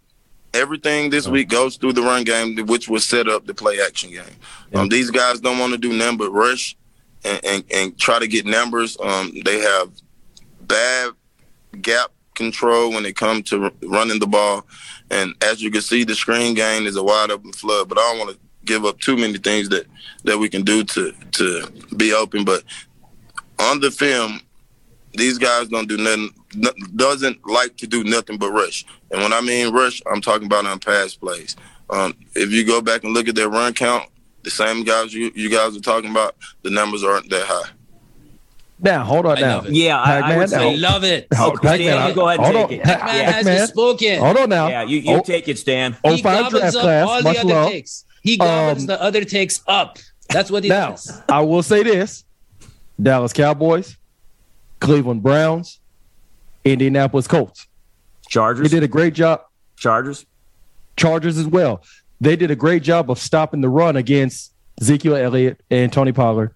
Everything 0.54 1.10
this 1.10 1.28
week 1.28 1.50
goes 1.50 1.78
through 1.78 1.94
the 1.94 2.04
run 2.04 2.24
game, 2.24 2.56
which 2.68 2.88
was 2.88 3.06
set 3.06 3.28
up 3.28 3.48
the 3.48 3.54
play 3.54 3.80
action 3.82 4.12
game. 4.12 4.24
Um, 4.76 4.88
these 4.88 5.10
guys 5.10 5.40
don't 5.40 5.58
want 5.58 5.72
to 5.72 5.80
do 5.80 5.92
nothing 5.94 6.18
but 6.18 6.30
rush 6.30 6.78
and, 7.26 7.44
and, 7.44 7.64
and 7.74 8.00
try 8.00 8.20
to 8.20 8.28
get 8.28 8.46
numbers. 8.46 8.96
Um, 9.02 9.32
they 9.44 9.60
have 9.60 9.92
bad 10.62 11.12
gap 11.82 12.12
control 12.36 12.92
when 12.92 13.06
it 13.06 13.16
comes 13.16 13.50
to 13.50 13.72
running 13.84 14.20
the 14.20 14.28
ball. 14.28 14.66
And 15.10 15.34
as 15.44 15.62
you 15.62 15.72
can 15.72 15.82
see, 15.82 16.04
the 16.04 16.16
screen 16.16 16.54
game 16.54 16.86
is 16.86 16.96
a 16.96 17.04
wide 17.04 17.32
open 17.32 17.52
flood. 17.54 17.90
But 17.90 17.98
I 17.98 18.02
don't 18.02 18.20
want 18.20 18.32
to 18.32 18.40
give 18.66 18.86
up 18.86 19.00
too 19.00 19.18
many 19.18 19.38
things 19.38 19.70
that 19.70 19.86
that 20.24 20.38
we 20.38 20.50
can 20.50 20.64
do 20.64 20.84
to 20.84 21.14
to 21.32 21.68
be 21.96 22.14
open. 22.14 22.46
But 22.46 22.64
on 23.60 23.80
the 23.80 23.92
film, 23.92 24.42
these 25.14 25.38
guys 25.38 25.68
don't 25.68 25.88
do 25.88 25.98
nothing. 25.98 26.30
Doesn't 26.96 27.46
like 27.48 27.78
to 27.78 27.88
do 27.88 28.04
nothing 28.04 28.38
but 28.38 28.52
rush. 28.52 28.86
And 29.12 29.22
when 29.22 29.34
I 29.34 29.42
mean 29.42 29.74
rush, 29.74 30.02
I'm 30.12 30.22
talking 30.22 30.46
about 30.48 30.66
on 30.66 30.80
pass 30.80 31.16
plays. 31.16 31.56
Um, 31.90 32.16
if 32.36 32.52
you 32.52 32.66
go 32.66 32.82
back 32.82 33.04
and 33.04 33.14
look 33.14 33.28
at 33.28 33.36
their 33.36 33.50
run 33.50 33.74
count, 33.74 34.06
the 34.44 34.50
same 34.52 34.84
guys 34.84 35.14
you, 35.14 35.32
you 35.36 35.50
guys 35.50 35.76
are 35.78 35.82
talking 35.82 36.12
about, 36.12 36.36
the 36.64 36.70
numbers 36.70 37.04
aren't 37.04 37.30
that 37.30 37.46
high. 37.46 37.70
Now, 38.80 39.04
hold 39.06 39.26
on 39.26 39.38
I 39.38 39.42
now. 39.42 39.56
love. 39.62 39.70
Yeah, 39.70 39.98
I, 39.98 40.20
I 40.20 40.36
would 40.38 40.44
I 40.54 40.58
say. 40.58 40.76
love 40.78 41.04
it. 41.06 41.28
Hold, 41.34 41.54
Okay, 41.60 41.68
Stan, 41.68 41.78
Pac-Man, 41.88 42.10
you 42.10 42.16
go 42.16 42.28
ahead 42.28 42.40
and 42.40 42.56
hold 42.56 42.70
take 42.70 42.82
on. 42.82 42.94
it. 42.96 43.00
Pa- 43.00 43.06
Man 43.06 43.16
Yeah. 43.16 43.32
has 43.32 43.36
Pac-Man, 43.46 43.68
spoken. 43.68 44.20
Hold 44.20 44.38
on 44.38 44.50
now. 44.50 44.68
Yeah, 44.68 44.84
you, 44.84 44.98
you 44.98 45.16
Oh, 45.18 45.22
take 45.22 45.48
it, 45.48 45.58
Stan. 45.60 45.96
oh, 46.04 46.16
he 46.16 46.22
five 46.22 46.52
gobbles 46.52 46.60
draft 46.60 46.76
up 46.76 46.82
class. 46.82 47.08
all 47.08 47.22
Much 47.24 47.34
the 47.36 47.40
other 47.42 47.54
love. 47.54 47.72
takes. 47.72 48.06
He 48.24 48.38
gobbles 48.38 48.80
Um, 48.82 48.86
the 48.88 49.02
other 49.02 49.24
takes 49.24 49.62
up. 49.68 50.00
That's 50.30 50.52
what 50.52 50.64
he 50.64 50.70
Now, 50.70 50.92
does. 50.92 51.22
I 51.30 51.42
will 51.42 51.64
say 51.64 51.84
this: 51.84 52.26
Dallas 53.02 53.32
Cowboys, 53.32 53.96
Cleveland 54.84 55.24
Browns, 55.24 55.80
Indianapolis 56.66 57.28
Colts. 57.28 57.68
Chargers. 58.28 58.70
They 58.70 58.76
did 58.78 58.84
a 58.84 58.88
great 58.88 59.14
job. 59.14 59.42
Chargers. 59.78 60.26
Chargers 60.98 61.38
as 61.38 61.48
well. 61.48 61.84
They 62.20 62.36
did 62.36 62.52
a 62.52 62.56
great 62.56 62.84
job 62.84 63.10
of 63.10 63.18
stopping 63.20 63.62
the 63.62 63.70
run 63.70 63.96
against 63.96 64.54
Ezekiel 64.82 65.16
Elliott 65.16 65.62
and 65.70 65.92
Tony 65.92 66.12
Pollard. 66.12 66.54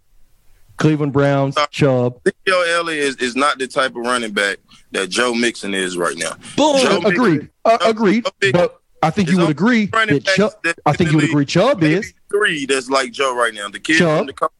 Cleveland 0.77 1.11
Browns, 1.13 1.55
Chubb. 1.71 2.19
Ezekiel 2.25 2.63
Elliott 2.67 3.03
is, 3.03 3.15
is 3.17 3.35
not 3.35 3.57
the 3.57 3.67
type 3.67 3.91
of 3.91 3.97
running 3.97 4.31
back 4.31 4.57
that 4.91 5.09
Joe 5.09 5.33
Mixon 5.33 5.73
is 5.73 5.97
right 5.97 6.15
now. 6.17 6.33
Boom. 6.55 6.77
Joe 6.81 6.99
Mixon- 6.99 7.05
agreed. 7.13 7.49
Uh, 7.65 7.77
agreed. 7.81 8.25
But 8.51 8.79
I 9.01 9.09
think 9.09 9.29
you 9.29 9.37
would 9.39 9.49
agree 9.49 9.85
that 9.87 10.23
Chubb. 10.35 10.51
I 10.85 10.93
think 10.93 11.11
you 11.11 11.17
would 11.17 11.25
agree 11.29 11.45
Chubb 11.45 11.81
is. 11.83 12.13
three 12.29 12.65
that's 12.65 12.89
like 12.89 13.11
Joe 13.11 13.35
right 13.35 13.53
now. 13.53 13.69
The 13.69 13.79
kid 13.79 13.97
Chubb. 13.97 14.19
from 14.19 14.27
the 14.27 14.33
Colts, 14.33 14.53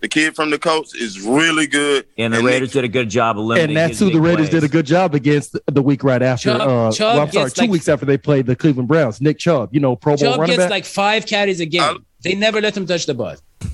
the 0.00 0.08
kid 0.08 0.34
from 0.36 0.50
the 0.50 0.58
Colts 0.58 0.94
is 0.94 1.20
really 1.20 1.66
good. 1.66 2.06
And 2.16 2.32
the 2.32 2.38
Nick- 2.38 2.46
Raiders 2.46 2.72
did 2.72 2.84
a 2.84 2.88
good 2.88 3.10
job 3.10 3.36
of 3.36 3.42
eliminating 3.42 3.70
And 3.70 3.76
that's 3.76 3.98
his 3.98 4.08
who 4.08 4.10
the 4.10 4.20
Raiders 4.20 4.48
plays. 4.48 4.62
did 4.62 4.70
a 4.70 4.72
good 4.72 4.86
job 4.86 5.14
against 5.14 5.52
the, 5.52 5.62
the 5.66 5.82
week 5.82 6.04
right 6.04 6.22
after. 6.22 6.50
Chubb- 6.50 6.60
uh, 6.60 6.92
Chubb 6.92 7.14
well, 7.16 7.26
I'm 7.26 7.32
sorry, 7.32 7.50
two 7.50 7.60
like- 7.62 7.70
weeks 7.70 7.88
after 7.88 8.06
they 8.06 8.18
played 8.18 8.46
the 8.46 8.56
Cleveland 8.56 8.88
Browns. 8.88 9.20
Nick 9.20 9.38
Chubb, 9.38 9.74
you 9.74 9.80
know, 9.80 9.96
Pro 9.96 10.16
Bowl 10.16 10.30
Chubb 10.32 10.40
running 10.40 10.56
gets 10.56 10.64
back. 10.64 10.70
like 10.70 10.84
five 10.84 11.26
carries 11.26 11.60
a 11.60 11.66
game. 11.66 11.82
I- 11.82 11.96
They 12.22 12.34
never 12.34 12.60
let 12.60 12.76
him 12.76 12.86
touch 12.86 13.06
the 13.06 13.14
ball. 13.14 13.36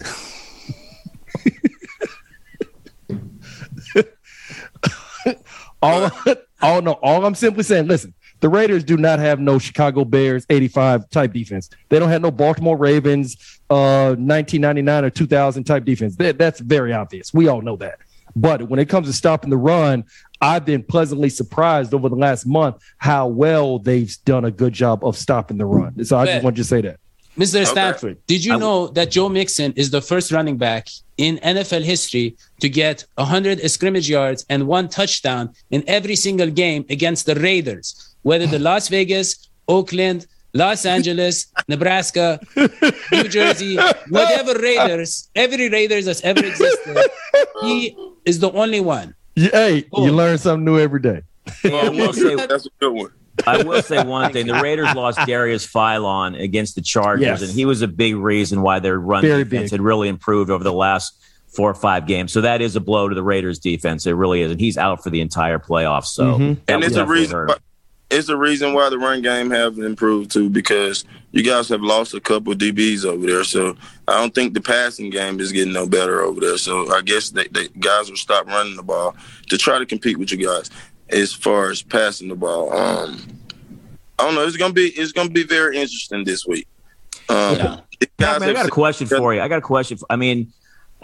all, 5.82 6.10
all 6.62 6.82
no, 6.82 6.92
all 6.92 7.24
I'm 7.24 7.34
simply 7.34 7.62
saying, 7.64 7.86
listen, 7.86 8.14
the 8.44 8.50
Raiders 8.50 8.84
do 8.84 8.98
not 8.98 9.20
have 9.20 9.40
no 9.40 9.58
Chicago 9.58 10.04
Bears 10.04 10.44
85 10.50 11.08
type 11.08 11.32
defense. 11.32 11.70
They 11.88 11.98
don't 11.98 12.10
have 12.10 12.20
no 12.20 12.30
Baltimore 12.30 12.76
Ravens 12.76 13.58
uh 13.70 14.12
1999 14.18 15.04
or 15.06 15.08
2000 15.08 15.64
type 15.64 15.86
defense. 15.86 16.14
That, 16.16 16.36
that's 16.36 16.60
very 16.60 16.92
obvious. 16.92 17.32
We 17.32 17.48
all 17.48 17.62
know 17.62 17.76
that. 17.76 18.00
But 18.36 18.68
when 18.68 18.78
it 18.78 18.90
comes 18.90 19.06
to 19.06 19.14
stopping 19.14 19.48
the 19.48 19.56
run, 19.56 20.04
I've 20.42 20.66
been 20.66 20.82
pleasantly 20.82 21.30
surprised 21.30 21.94
over 21.94 22.10
the 22.10 22.16
last 22.16 22.44
month 22.44 22.82
how 22.98 23.28
well 23.28 23.78
they've 23.78 24.14
done 24.26 24.44
a 24.44 24.50
good 24.50 24.74
job 24.74 25.02
of 25.06 25.16
stopping 25.16 25.56
the 25.56 25.64
run. 25.64 26.04
So 26.04 26.18
I 26.18 26.26
just 26.26 26.36
Bet. 26.36 26.44
want 26.44 26.56
to 26.56 26.64
say 26.64 26.82
that. 26.82 27.00
Mr. 27.38 27.64
Stanford, 27.64 28.18
did 28.26 28.44
you 28.44 28.58
know 28.58 28.88
that 28.88 29.10
Joe 29.10 29.30
Mixon 29.30 29.72
is 29.72 29.90
the 29.90 30.02
first 30.02 30.30
running 30.30 30.58
back 30.58 30.88
in 31.16 31.38
NFL 31.38 31.82
history 31.82 32.36
to 32.60 32.68
get 32.68 33.06
100 33.14 33.70
scrimmage 33.70 34.10
yards 34.10 34.44
and 34.50 34.66
one 34.66 34.88
touchdown 34.88 35.54
in 35.70 35.82
every 35.86 36.14
single 36.14 36.50
game 36.50 36.84
against 36.90 37.24
the 37.24 37.34
Raiders, 37.36 38.13
whether 38.24 38.46
the 38.48 38.58
Las 38.58 38.88
Vegas, 38.88 39.48
Oakland, 39.68 40.26
Los 40.52 40.84
Angeles, 40.84 41.46
Nebraska, 41.68 42.40
New 43.12 43.28
Jersey, 43.28 43.76
whatever 44.08 44.58
Raiders, 44.58 45.28
every 45.34 45.68
Raiders 45.68 46.04
that's 46.06 46.22
ever 46.22 46.44
existed, 46.44 46.96
he 47.62 47.96
is 48.24 48.38
the 48.40 48.50
only 48.52 48.80
one. 48.80 49.14
You- 49.36 49.50
Hey, 49.52 49.82
Cool. 49.94 50.06
you 50.06 50.12
learn 50.12 50.38
something 50.38 50.64
new 50.64 50.78
every 50.78 51.00
day. 51.00 51.22
Hey, 51.62 51.78
I 51.78 51.88
will 51.88 52.12
say 52.12 52.34
That's 52.52 52.66
a 52.66 52.70
good 52.80 52.92
one. 52.92 53.10
I 53.46 53.62
will 53.64 53.82
say 53.82 54.02
one 54.04 54.32
thing: 54.32 54.46
the 54.46 54.60
Raiders 54.60 54.94
lost 54.94 55.18
Darius 55.26 55.66
Philon 55.66 56.40
against 56.40 56.76
the 56.76 56.82
Chargers, 56.82 57.22
Yes. 57.26 57.42
and 57.42 57.50
he 57.50 57.64
was 57.64 57.82
a 57.82 57.88
big 57.88 58.14
reason 58.14 58.62
why 58.62 58.78
their 58.78 58.98
run 58.98 59.22
Very 59.22 59.42
defense 59.42 59.64
big. 59.64 59.70
had 59.72 59.80
really 59.80 60.08
improved 60.08 60.50
over 60.50 60.62
the 60.62 60.72
last 60.72 61.14
four 61.48 61.68
or 61.68 61.74
five 61.74 62.06
games. 62.06 62.32
So 62.32 62.40
that 62.42 62.60
is 62.62 62.76
a 62.76 62.80
blow 62.80 63.08
to 63.08 63.14
the 63.14 63.24
Raiders' 63.24 63.58
defense. 63.58 64.06
It 64.06 64.12
really 64.12 64.40
is, 64.42 64.52
and 64.52 64.60
he's 64.60 64.78
out 64.78 65.02
for 65.02 65.10
the 65.10 65.20
entire 65.20 65.58
playoffs. 65.58 66.06
So 66.06 66.38
Mhm. 66.38 66.58
and 66.68 66.84
it's 66.84 66.94
a 66.96 67.04
reason. 67.04 67.34
hurt. 67.36 67.60
Why, 68.14 68.18
it's 68.18 68.26
the 68.28 68.36
reason 68.36 68.72
why 68.74 68.88
the 68.90 68.98
run 68.98 69.22
game 69.22 69.50
have 69.50 69.78
improved 69.78 70.30
too, 70.30 70.48
because 70.48 71.04
you 71.32 71.42
guys 71.42 71.68
have 71.68 71.82
lost 71.82 72.14
a 72.14 72.20
couple 72.20 72.52
of 72.52 72.58
DBs 72.58 73.04
over 73.04 73.26
there. 73.26 73.44
So 73.44 73.76
I 74.08 74.18
don't 74.20 74.34
think 74.34 74.54
the 74.54 74.60
passing 74.60 75.10
game 75.10 75.40
is 75.40 75.52
getting 75.52 75.72
no 75.72 75.86
better 75.86 76.20
over 76.22 76.40
there. 76.40 76.58
So 76.58 76.92
I 76.94 77.00
guess 77.02 77.30
they, 77.30 77.48
they 77.48 77.68
guys 77.80 78.08
will 78.08 78.16
stop 78.16 78.46
running 78.46 78.76
the 78.76 78.82
ball 78.82 79.14
to 79.48 79.58
try 79.58 79.78
to 79.78 79.86
compete 79.86 80.16
with 80.18 80.30
you 80.32 80.46
guys 80.46 80.70
as 81.10 81.32
far 81.32 81.70
as 81.70 81.82
passing 81.82 82.28
the 82.28 82.36
ball. 82.36 82.72
Um, 82.72 83.20
I 84.18 84.24
don't 84.24 84.34
know. 84.36 84.46
It's 84.46 84.56
gonna 84.56 84.72
be 84.72 84.86
it's 84.88 85.12
gonna 85.12 85.30
be 85.30 85.42
very 85.44 85.76
interesting 85.76 86.24
this 86.24 86.46
week. 86.46 86.66
Um, 87.28 87.56
Yeah. 87.56 87.80
these 88.00 88.08
guys 88.18 88.38
Pat, 88.38 88.40
man, 88.40 88.50
I 88.50 88.52
got 88.52 88.66
a 88.66 88.70
question 88.70 89.06
for 89.06 89.34
you. 89.34 89.40
I 89.40 89.48
got 89.48 89.58
a 89.58 89.62
question. 89.62 89.98
For, 89.98 90.06
I 90.10 90.16
mean, 90.16 90.52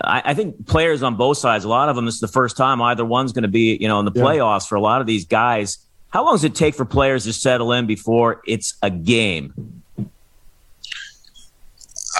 I, 0.01 0.23
I 0.27 0.35
think 0.35 0.67
players 0.67 1.03
on 1.03 1.17
both 1.17 1.39
sides, 1.39 1.65
a 1.65 1.69
lot 1.69 1.89
of 1.89 1.97
them, 1.97 2.05
this 2.05 2.15
is 2.15 2.21
the 2.21 2.29
first 2.29 2.57
time 2.57 2.81
either 2.81 3.05
one's 3.05 3.33
going 3.33 3.43
to 3.43 3.49
be, 3.49 3.77
you 3.81 3.89
know, 3.89 3.99
in 3.99 4.05
the 4.05 4.13
Yeah. 4.15 4.23
playoffs 4.23 4.67
for 4.69 4.77
a 4.77 4.81
lot 4.81 5.01
of 5.01 5.07
these 5.07 5.25
guys. 5.25 5.79
How 6.11 6.25
long 6.25 6.35
does 6.35 6.45
it 6.45 6.55
take 6.55 6.75
for 6.75 6.85
players 6.85 7.25
to 7.25 7.33
settle 7.33 7.73
in 7.73 7.87
before 7.87 8.43
it's 8.47 8.75
a 8.83 8.91
game? 8.91 9.83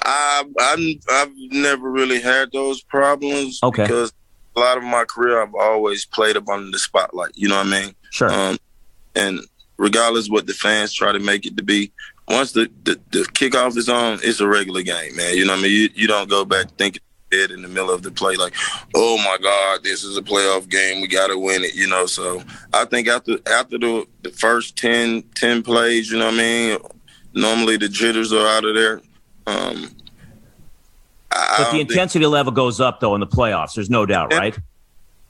I, 0.05 0.45
I'm, 0.61 1.01
I've 1.11 1.33
never 1.51 1.91
really 1.91 2.21
had 2.21 2.53
those 2.53 2.81
problems 2.83 3.59
Okay. 3.63 3.83
because 3.83 4.13
a 4.57 4.61
lot 4.61 4.77
of 4.79 4.85
my 4.85 5.05
career 5.05 5.43
I've 5.43 5.55
always 5.55 6.05
played 6.05 6.37
up 6.37 6.49
under 6.49 6.71
the 6.71 6.79
spotlight. 6.79 7.33
You 7.35 7.49
know 7.49 7.57
what 7.59 7.67
I 7.67 7.71
mean? 7.71 7.95
Sure. 8.11 8.33
Um, 8.33 8.59
and 9.17 9.41
regardless 9.77 10.29
what 10.31 10.47
the 10.47 10.55
fans 10.55 10.93
try 10.93 11.11
to 11.13 11.19
make 11.19 11.45
it 11.47 11.57
to 11.57 11.63
be, 11.63 11.91
once 12.29 12.53
the, 12.53 12.71
the, 12.85 12.99
the 13.11 13.23
kickoff 13.33 13.77
is 13.77 13.89
on, 13.89 14.21
it's 14.23 14.41
a 14.41 14.47
regular 14.47 14.83
game, 14.83 15.17
man. 15.17 15.37
You 15.37 15.45
know 15.47 15.53
what 15.53 15.61
I 15.61 15.63
mean? 15.63 15.73
You, 15.73 15.89
you 15.95 16.07
don't 16.07 16.31
go 16.31 16.45
back 16.45 16.71
thinking 16.79 17.03
in 17.33 17.63
the 17.63 17.69
middle 17.69 17.91
of 17.91 18.03
the 18.03 18.11
play 18.11 18.35
like, 18.37 18.55
oh 18.95 19.17
my 19.19 19.39
God, 19.41 19.85
this 19.85 20.03
is 20.03 20.17
a 20.17 20.23
playoff 20.23 20.69
game. 20.69 21.01
We 21.01 21.09
got 21.09 21.29
to 21.29 21.39
win 21.39 21.63
it, 21.63 21.75
you 21.75 21.89
know? 21.89 22.07
So 22.07 22.43
I 22.73 22.85
think 22.85 23.09
after 23.09 23.39
after 23.47 23.79
the, 23.79 24.07
the 24.23 24.31
first 24.31 24.77
10, 24.77 25.23
10 25.35 25.63
plays, 25.63 26.11
you 26.11 26.19
know 26.19 26.27
what 26.27 26.35
I 26.35 26.39
mean? 26.39 26.79
Normally 27.35 27.77
the 27.77 27.89
jitters 27.89 28.33
are 28.33 28.47
out 28.47 28.65
of 28.65 28.75
there. 28.75 29.01
Um, 29.47 29.97
I, 31.31 31.55
but 31.59 31.65
the 31.65 31.71
think- 31.79 31.91
intensity 31.91 32.27
level 32.27 32.53
goes 32.53 32.81
up, 32.81 33.01
though, 33.01 33.15
in 33.15 33.21
the 33.21 33.27
playoffs. 33.27 33.75
There's 33.75 33.91
no 33.91 34.07
doubt, 34.07 34.33
right? 34.33 34.57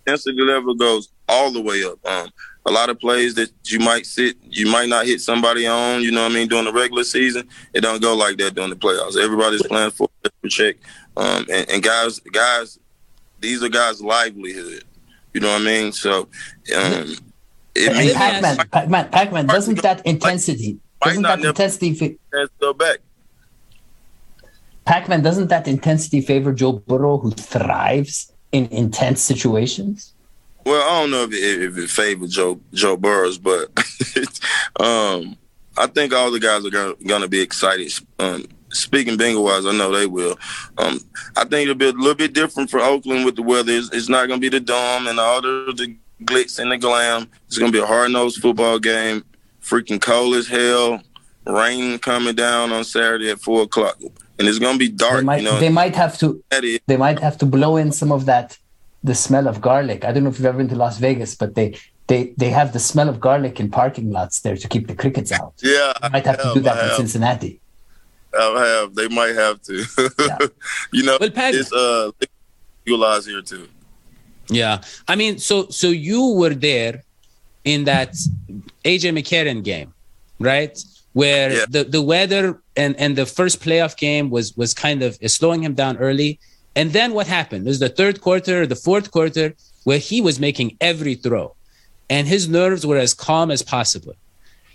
intensity 0.07 0.43
level 0.43 0.75
goes 0.75 1.11
all 1.29 1.51
the 1.53 1.61
way 1.61 1.85
up. 1.85 2.05
Um, 2.07 2.31
a 2.67 2.71
lot 2.71 2.91
of 2.91 2.99
plays 2.99 3.35
that 3.35 3.51
you 3.67 3.79
might 3.79 4.07
sit, 4.07 4.37
you 4.43 4.67
might 4.67 4.89
not 4.89 5.07
hit 5.07 5.21
somebody 5.21 5.67
on. 5.67 6.03
You 6.03 6.11
know 6.11 6.23
what 6.23 6.33
I 6.33 6.35
mean? 6.35 6.49
During 6.49 6.65
the 6.65 6.73
regular 6.73 7.05
season, 7.05 7.49
it 7.75 7.81
don't 7.81 8.03
go 8.03 8.17
like 8.17 8.37
that 8.39 8.55
during 8.55 8.71
the 8.71 8.77
playoffs. 8.77 9.17
Everybody's 9.17 9.63
playing 9.63 9.91
for 9.93 10.09
check, 10.49 10.77
um, 11.17 11.47
and, 11.51 11.71
and 11.71 11.83
guys, 11.83 12.21
guys, 12.21 12.79
these 13.41 13.63
are 13.63 13.69
guys' 13.69 14.01
livelihood. 14.01 14.85
You 15.33 15.41
know 15.41 15.53
what 15.53 15.63
I 15.63 15.65
mean? 15.65 15.93
So, 15.93 16.29
um, 16.77 17.15
it 17.75 17.97
means 17.97 18.13
Pac-Man, 18.15 18.57
Pac-Man, 18.71 19.09
Pac-Man, 19.11 19.47
doesn't 19.47 19.83
that 19.83 20.05
intensity, 20.05 20.79
doesn't 21.03 21.23
that 21.23 21.45
intensity, 21.45 21.95
fa- 21.95 22.49
go 22.61 22.73
back. 22.73 22.99
Pac-Man, 24.85 25.23
doesn't 25.23 25.49
that 25.49 25.69
intensity 25.69 26.21
favor 26.21 26.53
Joe 26.53 26.73
Burrow, 26.73 27.19
who 27.19 27.31
thrives 27.31 28.33
in 28.51 28.67
intense 28.67 29.23
situations? 29.23 30.15
Well, 30.67 30.83
I 30.83 31.01
don't 31.01 31.11
know 31.11 31.23
if 31.23 31.33
it, 31.33 31.63
if 31.63 31.79
it 31.79 31.91
favors 31.91 32.35
Joe 32.35 32.61
Joe 32.75 32.97
Burrows, 32.97 33.39
but 33.39 33.69
um, 34.81 35.37
I 35.77 35.87
think 35.87 36.13
all 36.13 36.31
the 36.31 36.41
guys 36.41 36.67
are 36.67 36.71
gonna, 36.71 36.95
gonna 37.07 37.29
be 37.29 37.41
excited. 37.41 37.93
Um, 38.19 38.47
speaking 38.73 39.17
Bengal 39.17 39.45
wise, 39.45 39.67
I 39.67 39.73
know 39.73 39.91
they 39.91 40.07
will. 40.07 40.39
Um, 40.79 41.01
I 41.37 41.43
think 41.45 41.63
it'll 41.69 41.75
be 41.75 41.87
a 41.89 41.93
little 41.93 42.15
bit 42.15 42.33
different 42.33 42.71
for 42.71 42.81
Oakland 42.81 43.25
with 43.25 43.37
the 43.37 43.43
weather. 43.43 43.73
It's, 43.73 43.91
it's 43.93 44.09
not 44.09 44.29
gonna 44.29 44.41
be 44.41 44.49
the 44.49 44.61
dome 44.61 45.07
and 45.07 45.19
all 45.21 45.41
the, 45.43 45.73
the 45.77 45.97
glitz 46.25 46.59
and 46.59 46.71
the 46.73 46.79
glam. 46.79 47.29
It's 47.47 47.59
gonna 47.59 47.73
be 47.73 47.79
a 47.81 47.87
hard 47.87 48.11
nosed 48.13 48.41
football 48.41 48.79
game. 48.79 49.25
Freaking 49.63 50.01
cold 50.01 50.35
as 50.37 50.47
hell. 50.49 51.03
rain 51.47 51.99
coming 51.99 52.35
down 52.35 52.73
on 52.73 52.85
Saturday 52.85 53.31
at 53.31 53.41
four 53.41 53.63
o'clock, 53.63 53.97
and 54.39 54.49
it's 54.49 54.59
gonna 54.59 54.79
be 54.79 54.89
dark. 54.89 55.19
They 55.19 55.25
might, 55.25 55.43
you 55.43 55.45
know, 55.49 55.61
they 55.61 55.69
might 55.69 55.97
have 55.97 56.19
to. 56.19 56.43
They 56.87 56.97
might 56.97 57.19
have 57.21 57.37
to 57.39 57.47
blow 57.47 57.77
in 57.77 57.93
some 57.93 58.13
of 58.13 58.27
that, 58.27 58.59
the 59.03 59.15
smell 59.15 59.47
of 59.49 59.61
garlic. 59.61 60.05
I 60.05 60.13
don't 60.13 60.25
know 60.25 60.31
if 60.31 60.39
you've 60.39 60.47
ever 60.47 60.59
been 60.59 60.69
to 60.69 60.77
Las 60.77 60.99
Vegas, 60.99 61.35
but 61.35 61.55
they 61.55 61.77
they 62.07 62.33
they 62.37 62.51
have 62.51 62.73
the 62.73 62.79
smell 62.79 63.09
of 63.09 63.21
garlic 63.21 63.59
in 63.61 63.71
parking 63.71 64.11
lots 64.11 64.41
there 64.41 64.57
to 64.57 64.69
keep 64.69 64.87
the 64.87 64.95
crickets 64.95 65.33
out. 65.33 65.55
yeah, 65.63 65.93
They 66.03 66.09
might 66.11 66.27
have 66.27 66.41
to 66.43 66.53
do 66.55 66.61
that 66.61 66.91
in 66.91 66.97
Cincinnati. 66.97 67.61
I 68.39 68.67
have. 68.67 68.95
They 68.95 69.09
might 69.09 69.35
have 69.35 69.61
to. 69.63 69.85
Yeah. 70.19 70.39
you 70.93 71.03
know, 71.03 71.17
Well, 71.21 71.31
Pat- 71.31 71.55
it's 71.55 71.73
uh 71.73 72.11
legalized 72.87 73.27
here 73.29 73.43
too. 73.43 73.69
Yeah, 74.49 74.81
I 75.07 75.15
mean, 75.17 75.39
so 75.39 75.69
so 75.69 75.89
you 75.89 76.33
were 76.35 76.55
there 76.55 77.03
in 77.65 77.85
that 77.85 78.15
AJ 78.85 79.13
McCarron 79.17 79.63
game, 79.63 79.93
right? 80.39 80.77
Where 81.13 81.53
Yeah. 81.53 81.65
the 81.69 81.85
the 81.85 82.03
weather 82.03 82.61
and 82.77 82.97
and 82.99 83.17
the 83.17 83.27
first 83.27 83.61
playoff 83.61 83.97
game 83.97 84.31
was 84.31 84.57
was 84.57 84.75
kind 84.75 85.03
of 85.03 85.19
slowing 85.27 85.63
him 85.63 85.75
down 85.75 85.97
early, 85.99 86.39
and 86.75 86.93
then 86.93 87.13
what 87.15 87.27
happened? 87.27 87.67
It 87.67 87.71
was 87.71 87.79
the 87.81 87.89
third 87.89 88.21
quarter, 88.21 88.67
the 88.67 88.77
fourth 88.77 89.11
quarter, 89.11 89.55
where 89.85 89.99
he 89.99 90.21
was 90.21 90.39
making 90.41 90.77
every 90.81 91.15
throw, 91.15 91.55
and 92.09 92.27
his 92.27 92.49
nerves 92.49 92.85
were 92.87 92.97
as 92.99 93.13
calm 93.15 93.51
as 93.51 93.63
possible, 93.63 94.15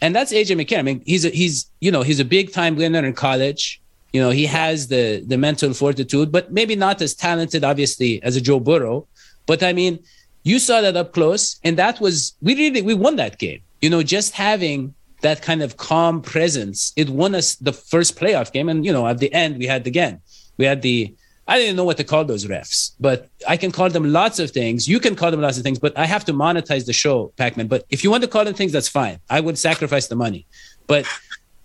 and 0.02 0.16
that's 0.16 0.32
AJ 0.34 0.60
McCarron. 0.60 0.80
I 0.80 0.82
mean, 0.84 1.04
he's 1.06 1.26
a, 1.26 1.30
he's 1.30 1.70
you 1.80 1.92
know 1.92 2.02
he's 2.02 2.20
a 2.20 2.26
big 2.26 2.52
time 2.52 2.76
winner 2.76 3.06
in 3.06 3.14
college. 3.14 3.82
You 4.14 4.22
know, 4.22 4.30
he 4.30 4.46
has 4.46 4.88
the 4.88 5.24
the 5.26 5.38
mental 5.38 5.74
fortitude, 5.74 6.32
but 6.32 6.52
maybe 6.52 6.76
not 6.76 7.02
as 7.02 7.14
talented, 7.14 7.64
obviously, 7.64 8.22
as 8.24 8.36
a 8.36 8.42
Joe 8.42 8.60
Burrow. 8.60 9.08
But 9.46 9.64
I 9.64 9.74
mean, 9.74 10.00
you 10.44 10.60
saw 10.60 10.82
that 10.82 10.96
up 10.96 11.14
close, 11.14 11.60
and 11.64 11.78
that 11.78 12.00
was 12.00 12.36
we 12.42 12.56
really 12.56 12.82
we 12.82 12.94
won 12.94 13.16
that 13.18 13.40
game. 13.40 13.62
You 13.82 13.90
know, 13.90 14.04
just 14.04 14.34
having 14.34 14.94
that 15.22 15.42
kind 15.42 15.62
of 15.62 15.78
calm 15.78 16.22
presence, 16.22 16.94
it 16.96 17.10
won 17.10 17.36
us 17.36 17.56
the 17.56 17.74
first 17.74 18.18
playoff 18.18 18.52
game. 18.52 18.70
And 18.70 18.86
you 18.86 18.94
know, 18.94 19.08
at 19.08 19.18
the 19.18 19.34
end, 19.34 19.58
we 19.58 19.66
had 19.66 19.86
again, 19.88 20.22
we 20.58 20.66
had 20.66 20.82
the 20.82 21.14
I 21.48 21.60
didn't 21.60 21.76
know 21.76 21.84
what 21.84 21.98
to 21.98 22.04
call 22.04 22.26
those 22.26 22.46
refs, 22.46 22.94
but 23.00 23.30
I 23.48 23.56
can 23.56 23.72
call 23.72 23.90
them 23.90 24.12
lots 24.12 24.40
of 24.40 24.50
things. 24.50 24.88
You 24.88 25.00
can 25.00 25.16
call 25.16 25.30
them 25.30 25.42
lots 25.42 25.58
of 25.58 25.64
things, 25.64 25.78
but 25.78 25.96
I 25.98 26.06
have 26.06 26.26
to 26.26 26.34
monetize 26.34 26.86
the 26.86 26.94
show, 26.94 27.32
Pac-Man. 27.38 27.68
But 27.68 27.86
if 27.92 28.04
you 28.04 28.10
want 28.10 28.24
to 28.24 28.28
call 28.28 28.46
them 28.46 28.56
things, 28.56 28.72
that's 28.72 28.88
fine. 28.88 29.20
I 29.30 29.42
would 29.42 29.58
sacrifice 29.58 30.08
the 30.08 30.16
money, 30.16 30.46
but 30.88 31.06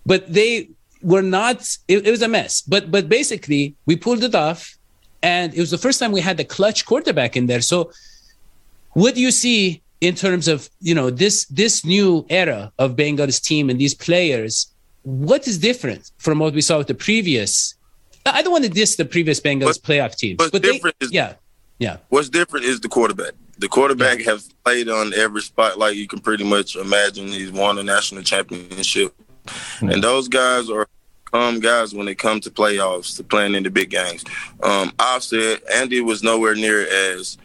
but 0.04 0.30
they 0.32 0.70
were 1.02 1.22
not. 1.22 1.58
It, 1.88 2.06
it 2.06 2.10
was 2.10 2.22
a 2.22 2.28
mess. 2.28 2.60
But 2.60 2.90
but 2.90 3.08
basically, 3.08 3.74
we 3.86 3.96
pulled 3.96 4.22
it 4.22 4.34
off, 4.34 4.76
and 5.22 5.54
it 5.54 5.60
was 5.60 5.70
the 5.70 5.78
first 5.78 5.98
time 5.98 6.12
we 6.12 6.20
had 6.20 6.36
the 6.36 6.44
clutch 6.44 6.84
quarterback 6.84 7.36
in 7.36 7.46
there. 7.46 7.62
So 7.62 7.90
what 8.92 9.14
do 9.14 9.20
you 9.20 9.30
see 9.30 9.82
in 10.00 10.14
terms 10.14 10.48
of 10.48 10.68
you 10.80 10.94
know 10.94 11.10
this 11.10 11.46
this 11.46 11.84
new 11.84 12.26
era 12.28 12.72
of 12.78 12.96
Bengals 12.96 13.42
team 13.42 13.70
and 13.70 13.80
these 13.80 13.94
players? 13.94 14.66
What 15.02 15.48
is 15.48 15.56
different 15.56 16.10
from 16.18 16.38
what 16.38 16.52
we 16.52 16.60
saw 16.60 16.78
with 16.78 16.88
the 16.88 16.94
previous? 16.94 17.74
I 18.26 18.42
don't 18.42 18.52
want 18.52 18.64
to 18.64 18.70
diss 18.70 18.96
the 18.96 19.04
previous 19.04 19.40
Bengals 19.40 19.80
But- 19.80 19.82
playoff 19.82 20.16
teams, 20.16 20.38
what's 20.38 20.50
but 20.50 20.62
they, 20.62 20.72
different 20.72 20.96
is- 21.00 21.12
yeah, 21.12 21.34
yeah, 21.78 21.96
What's 22.08 22.28
different 22.28 22.66
is 22.66 22.80
the 22.80 22.88
quarterback. 22.88 23.32
The 23.58 23.68
quarterback 23.68 24.20
has 24.22 24.48
played 24.64 24.88
on 24.88 25.12
every 25.14 25.42
spotlight 25.42 25.96
you 25.96 26.06
can 26.06 26.20
pretty 26.20 26.44
much 26.44 26.76
imagine. 26.76 27.28
He's 27.28 27.52
won 27.52 27.78
a 27.78 27.82
national 27.82 28.22
championship, 28.22 29.14
and 29.80 30.02
those 30.02 30.28
guys 30.28 30.70
are 30.70 30.86
um 31.32 31.60
guys 31.60 31.94
when 31.94 32.06
they 32.06 32.14
come 32.14 32.40
to 32.40 32.50
playoffs 32.50 33.16
to 33.16 33.22
playing 33.22 33.54
in 33.54 33.62
the 33.62 33.70
big 33.70 33.90
games. 33.90 34.24
Um, 34.62 34.92
said 35.20 35.60
Andy 35.72 36.00
was 36.00 36.22
nowhere 36.22 36.54
near 36.54 36.86
as 36.88 37.36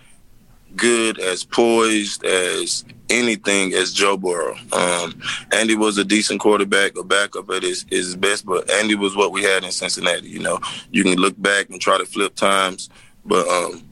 good, 0.75 1.19
as 1.19 1.43
poised 1.43 2.23
as 2.25 2.85
anything 3.09 3.73
as 3.73 3.93
Joe 3.93 4.17
Burrow. 4.17 4.55
Um, 4.71 5.21
Andy 5.51 5.75
was 5.75 5.97
a 5.97 6.03
decent 6.03 6.39
quarterback, 6.39 6.97
a 6.97 7.03
backup 7.03 7.49
at 7.51 7.63
his, 7.63 7.85
his 7.89 8.15
best, 8.15 8.45
but 8.45 8.69
Andy 8.71 8.95
was 8.95 9.15
what 9.15 9.31
we 9.31 9.43
had 9.43 9.63
in 9.63 9.71
Cincinnati. 9.71 10.27
You 10.27 10.39
know, 10.39 10.59
you 10.91 11.03
can 11.03 11.15
look 11.15 11.39
back 11.41 11.69
and 11.69 11.79
try 11.79 11.97
to 11.97 12.05
flip 12.05 12.35
times, 12.35 12.89
but 13.25 13.47
um, 13.47 13.83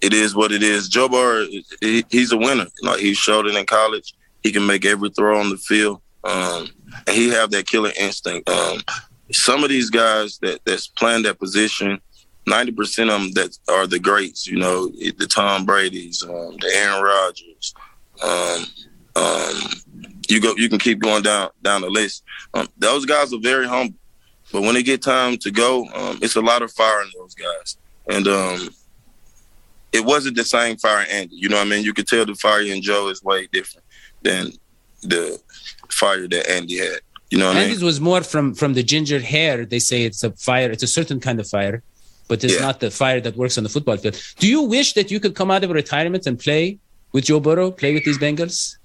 it 0.00 0.12
is 0.12 0.34
what 0.34 0.52
it 0.52 0.62
is. 0.62 0.88
Joe 0.88 1.08
Burrow, 1.08 1.46
he, 1.80 2.04
he's 2.10 2.32
a 2.32 2.36
winner. 2.36 2.66
Like 2.82 3.00
he 3.00 3.14
showed 3.14 3.46
it 3.46 3.56
in 3.56 3.66
college. 3.66 4.14
He 4.42 4.52
can 4.52 4.66
make 4.66 4.84
every 4.84 5.10
throw 5.10 5.40
on 5.40 5.50
the 5.50 5.56
field, 5.56 6.00
um, 6.24 6.68
and 7.06 7.16
he 7.16 7.28
have 7.30 7.50
that 7.50 7.66
killer 7.66 7.90
instinct. 7.98 8.48
Um, 8.48 8.80
some 9.32 9.62
of 9.62 9.68
these 9.68 9.90
guys 9.90 10.38
that 10.38 10.60
that's 10.64 10.86
playing 10.86 11.24
that 11.24 11.38
position, 11.38 12.00
ninety 12.48 12.72
percent 12.72 13.10
of 13.10 13.20
them 13.20 13.32
that 13.32 13.56
are 13.68 13.86
the 13.86 13.98
greats. 13.98 14.46
You 14.46 14.58
know, 14.58 14.88
the 14.88 15.28
Tom 15.28 15.64
Brady's, 15.64 16.22
um, 16.22 16.56
the 16.60 16.70
Aaron 16.74 17.02
Rodgers. 17.02 17.74
Um, 18.22 18.64
um, 19.16 19.70
you 20.28 20.40
go, 20.40 20.54
you 20.56 20.68
can 20.68 20.78
keep 20.78 20.98
going 20.98 21.22
down 21.22 21.50
down 21.62 21.80
the 21.80 21.90
list. 21.90 22.24
Um, 22.54 22.68
those 22.78 23.04
guys 23.06 23.32
are 23.32 23.40
very 23.40 23.66
humble, 23.66 23.98
but 24.52 24.62
when 24.62 24.74
they 24.74 24.82
get 24.82 25.02
time 25.02 25.36
to 25.38 25.50
go, 25.50 25.86
um, 25.94 26.18
it's 26.22 26.36
a 26.36 26.40
lot 26.40 26.62
of 26.62 26.72
fire 26.72 27.02
in 27.02 27.10
those 27.16 27.34
guys, 27.34 27.76
and 28.08 28.28
um, 28.28 28.68
it 29.92 30.04
wasn't 30.04 30.36
the 30.36 30.44
same 30.44 30.76
fire 30.76 31.02
in 31.02 31.10
Andy. 31.10 31.36
You 31.36 31.48
know 31.48 31.56
what 31.56 31.66
I 31.66 31.70
mean? 31.70 31.84
You 31.84 31.94
could 31.94 32.06
tell 32.06 32.26
the 32.26 32.34
fire 32.34 32.62
in 32.62 32.82
Joe 32.82 33.08
is 33.08 33.22
way 33.22 33.48
different 33.52 33.84
than 34.22 34.52
the 35.02 35.40
fire 35.90 36.28
that 36.28 36.50
Andy 36.50 36.78
had. 36.78 37.00
You 37.30 37.38
know 37.38 37.46
what 37.46 37.56
I 37.56 37.60
mean? 37.60 37.68
Andy's 37.70 37.82
was 37.82 38.00
more 38.00 38.22
from 38.22 38.54
from 38.54 38.74
the 38.74 38.82
ginger 38.82 39.20
hair. 39.20 39.64
They 39.64 39.78
say 39.78 40.02
it's 40.04 40.22
a 40.24 40.32
fire. 40.32 40.70
It's 40.70 40.82
a 40.82 40.86
certain 40.86 41.20
kind 41.20 41.40
of 41.40 41.48
fire, 41.48 41.82
but 42.28 42.44
it's 42.44 42.54
Yeah. 42.54 42.60
not 42.60 42.80
the 42.80 42.90
fire 42.90 43.20
that 43.20 43.36
works 43.36 43.56
on 43.58 43.64
the 43.64 43.70
football 43.70 43.96
field. 43.96 44.20
Do 44.38 44.46
you 44.48 44.62
wish 44.62 44.92
that 44.94 45.10
you 45.10 45.18
could 45.20 45.34
come 45.34 45.50
out 45.50 45.64
of 45.64 45.70
retirement 45.70 46.26
and 46.26 46.38
play 46.38 46.78
with 47.12 47.24
Joe 47.24 47.40
Burrow, 47.40 47.70
play 47.70 47.94
with 47.94 48.04
these 48.04 48.18
Bengals? 48.18 48.76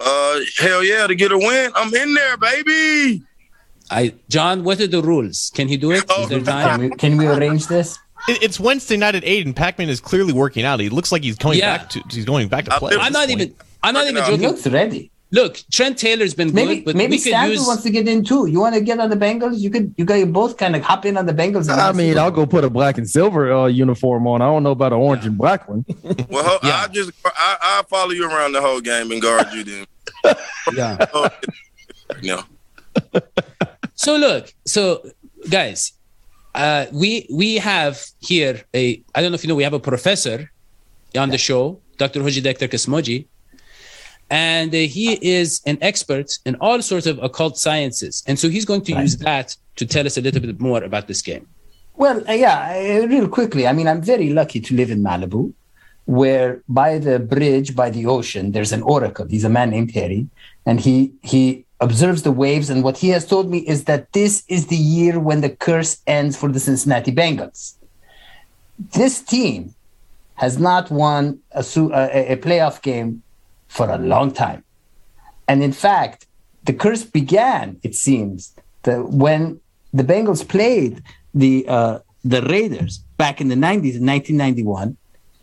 Uh, 0.00 0.40
hell 0.58 0.82
yeah, 0.84 1.06
to 1.06 1.14
get 1.14 1.30
a 1.32 1.38
win, 1.38 1.70
I'm 1.74 1.94
in 1.94 2.14
there, 2.14 2.36
baby. 2.36 3.22
I 3.90 4.14
John, 4.28 4.64
what 4.64 4.80
are 4.80 4.86
the 4.86 5.02
rules? 5.02 5.52
Can 5.54 5.68
he 5.68 5.76
do 5.76 5.92
it? 5.92 6.04
Is 6.18 6.28
there 6.28 6.38
Can 6.40 6.44
time? 6.46 6.80
we, 6.80 6.90
can 6.90 7.16
we 7.16 7.26
arrange 7.26 7.66
this? 7.68 7.98
It's 8.26 8.58
Wednesday 8.58 8.96
night 8.96 9.14
at 9.14 9.22
eight, 9.24 9.44
and 9.44 9.54
Pac-Man 9.54 9.90
is 9.90 10.00
clearly 10.00 10.32
working 10.32 10.64
out. 10.64 10.80
He 10.80 10.88
looks 10.88 11.12
like 11.12 11.22
he's 11.22 11.36
coming 11.36 11.58
Yeah. 11.58 11.76
back 11.76 11.90
to 11.90 12.02
he's 12.10 12.24
going 12.24 12.48
back 12.48 12.64
to 12.64 12.70
play. 12.78 12.96
I'm 12.98 13.12
not 13.12 13.28
point. 13.28 13.40
even. 13.42 13.54
I'm 13.82 13.92
not 13.92 14.04
even 14.04 14.14
Working 14.16 14.24
out. 14.24 14.30
He 14.40 14.44
joking. 14.46 14.56
looks 14.56 14.66
ready. 14.66 15.10
Look, 15.38 15.52
Trent 15.72 15.98
Taylor's 15.98 16.32
been 16.32 16.54
Maybe 16.54 16.76
good, 16.76 16.84
but 16.84 16.94
maybe 16.96 17.16
we 17.16 17.20
could 17.20 17.34
use. 17.50 17.66
wants 17.66 17.82
to 17.82 17.90
get 17.90 18.06
in 18.06 18.22
too. 18.24 18.46
You 18.46 18.60
want 18.60 18.74
to 18.76 18.80
get 18.80 19.00
on 19.00 19.10
the 19.10 19.16
Bengals? 19.16 19.58
You 19.58 19.68
could. 19.68 19.92
You 19.98 20.04
guys 20.04 20.26
both 20.26 20.56
kind 20.56 20.76
of 20.76 20.82
hop 20.82 21.04
in 21.04 21.16
on 21.16 21.26
the 21.26 21.32
Bengals. 21.34 21.68
I 21.68 21.90
mean, 21.92 22.16
I'll 22.18 22.30
go 22.30 22.46
put 22.46 22.62
a 22.62 22.70
black 22.70 22.98
and 22.98 23.06
silver 23.10 23.52
uh, 23.52 23.66
uniform 23.66 24.26
on. 24.28 24.42
I 24.42 24.46
don't 24.46 24.62
know 24.62 24.70
about 24.70 24.92
an 24.92 25.00
orange 25.00 25.26
and 25.26 25.36
black 25.36 25.68
one. 25.68 25.84
Well, 26.28 26.44
ho- 26.44 26.58
Yeah. 26.62 26.84
I 26.84 26.88
just 26.88 27.10
I 27.24 27.56
I 27.60 27.82
follow 27.88 28.12
you 28.12 28.26
around 28.28 28.52
the 28.52 28.60
whole 28.60 28.80
game 28.80 29.10
and 29.12 29.20
guard 29.20 29.48
you 29.52 29.64
then. 29.64 29.86
Yeah. 30.80 31.04
Oh, 31.14 31.28
no. 32.22 32.42
So 33.96 34.16
look, 34.16 34.52
so 34.66 34.82
guys, 35.50 35.92
uh, 36.54 36.86
we 36.92 37.26
we 37.32 37.56
have 37.56 38.04
here 38.20 38.62
a 38.74 39.02
I 39.14 39.20
don't 39.22 39.30
know 39.32 39.36
if 39.36 39.42
you 39.44 39.48
know 39.48 39.54
we 39.54 39.64
have 39.64 39.74
a 39.74 39.80
professor 39.80 40.50
on 41.16 41.30
the 41.30 41.38
show, 41.38 41.80
Dr. 41.98 42.20
Hoji 42.20 42.42
Dr. 42.42 42.68
Kismoji, 42.68 43.26
and 44.30 44.74
uh, 44.74 44.78
he 44.78 45.18
is 45.20 45.60
an 45.66 45.78
expert 45.80 46.38
in 46.44 46.56
all 46.56 46.80
sorts 46.82 47.06
of 47.06 47.22
occult 47.22 47.58
sciences, 47.58 48.22
and 48.26 48.38
so 48.38 48.48
he's 48.48 48.64
going 48.64 48.82
to 48.82 48.92
use 48.92 49.16
that 49.18 49.56
to 49.76 49.86
tell 49.86 50.06
us 50.06 50.16
a 50.16 50.20
little 50.20 50.40
bit 50.40 50.60
more 50.60 50.82
about 50.82 51.08
this 51.08 51.22
game. 51.22 51.46
Well, 51.96 52.28
uh, 52.28 52.32
yeah, 52.32 53.02
uh, 53.02 53.06
real 53.06 53.28
quickly. 53.28 53.66
I 53.66 53.72
mean, 53.72 53.86
I'm 53.86 54.02
very 54.02 54.30
lucky 54.30 54.60
to 54.60 54.74
live 54.74 54.90
in 54.90 55.02
Malibu, 55.02 55.52
where 56.06 56.62
by 56.68 56.98
the 56.98 57.18
bridge, 57.18 57.76
by 57.76 57.90
the 57.90 58.06
ocean, 58.06 58.52
there's 58.52 58.72
an 58.72 58.82
oracle. 58.82 59.26
He's 59.26 59.44
a 59.44 59.48
man 59.48 59.70
named 59.70 59.92
Harry, 59.92 60.26
and 60.66 60.80
he 60.80 61.12
he 61.22 61.64
observes 61.80 62.22
the 62.22 62.32
waves. 62.32 62.70
And 62.70 62.82
what 62.82 62.98
he 62.98 63.08
has 63.10 63.26
told 63.26 63.50
me 63.50 63.58
is 63.58 63.84
that 63.84 64.12
this 64.12 64.42
is 64.48 64.66
the 64.66 64.76
year 64.76 65.20
when 65.20 65.40
the 65.40 65.50
curse 65.50 66.00
ends 66.06 66.36
for 66.36 66.50
the 66.50 66.60
Cincinnati 66.60 67.12
Bengals. 67.12 67.74
This 68.94 69.22
team 69.22 69.74
has 70.34 70.58
not 70.58 70.90
won 70.90 71.38
a, 71.52 71.64
a, 71.92 72.32
a 72.32 72.36
playoff 72.36 72.82
game 72.82 73.22
for 73.76 73.86
a 73.90 73.98
long 73.98 74.28
time. 74.44 74.60
And 75.48 75.62
in 75.68 75.72
fact, 75.72 76.26
the 76.68 76.72
curse 76.84 77.04
began, 77.04 77.66
it 77.82 77.94
seems, 77.94 78.54
the, 78.84 78.94
when 79.24 79.60
the 79.92 80.04
Bengals 80.12 80.42
played 80.56 81.02
the 81.42 81.54
uh, 81.76 81.98
the 82.24 82.40
Raiders 82.54 82.92
back 83.22 83.36
in 83.42 83.48
the 83.48 83.54
90s 83.68 83.96
in 84.00 84.06
1991, 84.06 84.96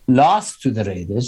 lost 0.08 0.62
to 0.64 0.72
the 0.72 0.84
Raiders, 0.84 1.28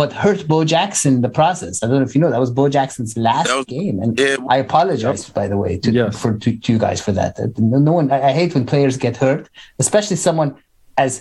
but 0.00 0.12
hurt 0.12 0.46
Bo 0.48 0.64
Jackson 0.64 1.14
in 1.18 1.22
the 1.22 1.28
process. 1.40 1.82
I 1.82 1.86
don't 1.86 1.96
know 2.00 2.02
if 2.10 2.14
you 2.14 2.20
know 2.20 2.30
that 2.30 2.40
was 2.46 2.50
Bo 2.50 2.68
Jackson's 2.68 3.16
last 3.16 3.48
was- 3.54 3.64
game, 3.66 3.96
and 4.02 4.18
yeah. 4.18 4.36
I 4.54 4.56
apologize 4.66 5.28
by 5.30 5.46
the 5.52 5.56
way 5.56 5.72
to 5.84 5.90
Yes. 5.92 6.20
for 6.20 6.30
to, 6.42 6.48
to 6.64 6.72
you 6.72 6.78
guys 6.86 7.00
for 7.06 7.12
that. 7.12 7.32
Uh, 7.40 7.46
No, 7.72 7.78
no 7.78 7.92
one. 7.92 8.10
I, 8.10 8.20
I 8.30 8.32
hate 8.40 8.52
when 8.54 8.66
players 8.66 8.96
get 9.06 9.16
hurt, 9.16 9.48
especially 9.78 10.16
someone 10.16 10.50
as 10.98 11.12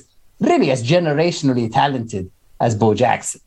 really 0.49 0.69
as 0.75 0.83
generationally 0.83 1.71
talented 1.81 2.25
as 2.59 2.71
Bo 2.75 2.93
Jackson. 2.93 3.41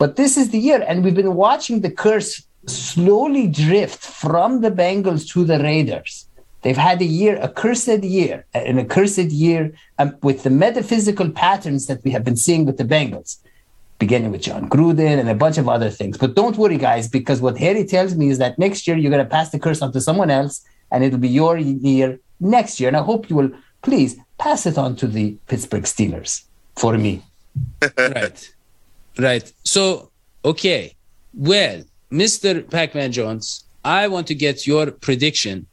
But 0.00 0.16
this 0.16 0.38
is 0.38 0.48
the 0.48 0.58
year, 0.58 0.82
and 0.88 1.04
we've 1.04 1.20
been 1.22 1.34
watching 1.34 1.82
the 1.82 1.90
curse 1.90 2.42
slowly 2.66 3.46
drift 3.46 4.02
from 4.02 4.62
the 4.62 4.70
Bengals 4.70 5.28
to 5.32 5.44
the 5.44 5.58
Raiders. 5.58 6.26
They've 6.62 6.84
had 6.88 7.02
a 7.02 7.04
year, 7.04 7.38
a 7.40 7.48
cursed 7.48 8.02
year, 8.02 8.46
an 8.54 8.78
accursed 8.78 9.30
year 9.46 9.74
um, 9.98 10.16
with 10.22 10.42
the 10.42 10.48
metaphysical 10.48 11.28
patterns 11.30 11.86
that 11.88 12.02
we 12.02 12.10
have 12.12 12.24
been 12.24 12.36
seeing 12.36 12.64
with 12.64 12.78
the 12.78 12.88
Bengals. 12.94 13.30
beginning 13.98 14.30
with 14.32 14.40
Jon 14.40 14.66
Gruden 14.74 15.16
and 15.20 15.28
a 15.28 15.34
bunch 15.34 15.58
of 15.58 15.68
other 15.68 15.90
things. 15.90 16.16
But 16.16 16.34
don't 16.34 16.56
worry, 16.56 16.78
guys, 16.78 17.06
because 17.06 17.42
what 17.42 17.58
Harry 17.58 17.84
tells 17.84 18.14
me 18.20 18.30
is 18.30 18.38
that 18.38 18.58
next 18.58 18.86
year 18.86 18.96
you're 18.96 19.14
going 19.16 19.26
to 19.28 19.34
pass 19.36 19.50
the 19.50 19.58
curse 19.58 19.82
on 19.82 19.92
to 19.92 20.00
someone 20.00 20.30
else, 20.30 20.54
and 20.90 21.04
it'll 21.04 21.24
be 21.28 21.34
your 21.42 21.58
year 21.58 22.18
next 22.40 22.80
year. 22.80 22.88
And 22.88 22.96
I 22.96 23.02
hope 23.02 23.28
you 23.28 23.36
will 23.36 23.52
please 23.82 24.16
pass 24.38 24.64
it 24.64 24.78
on 24.78 24.96
to 25.00 25.06
the 25.06 25.26
Pittsburgh 25.48 25.86
Steelers 25.94 26.32
for 26.76 26.96
me. 26.96 27.22
right, 27.98 28.40
right. 29.18 29.52
So, 29.64 30.10
okay, 30.44 30.94
well, 31.34 31.82
Mr. 32.10 32.68
Pac-Man 32.68 33.12
Jones, 33.12 33.64
I 33.84 34.08
want 34.08 34.26
to 34.28 34.34
get 34.34 34.66
your 34.66 34.90
prediction 34.90 35.66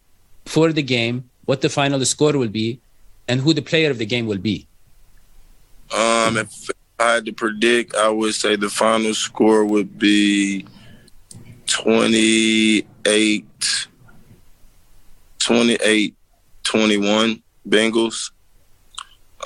for 0.45 0.71
the 0.71 0.83
game, 0.83 1.29
what 1.45 1.61
the 1.61 1.69
final 1.69 2.03
score 2.05 2.37
will 2.37 2.47
be, 2.47 2.79
and 3.27 3.41
who 3.41 3.53
the 3.53 3.61
player 3.61 3.91
of 3.91 3.97
the 3.97 4.05
game 4.05 4.27
will 4.27 4.37
be. 4.37 4.67
Um, 5.93 6.37
if 6.37 6.69
I 6.99 7.13
had 7.13 7.25
to 7.25 7.33
predict, 7.33 7.95
I 7.95 8.09
would 8.09 8.33
say 8.33 8.55
the 8.55 8.69
final 8.69 9.13
score 9.13 9.65
would 9.65 9.97
be 9.97 10.65
28, 11.67 13.45
28 15.39 16.15
21 16.67 17.41
Bengals. 17.69 18.31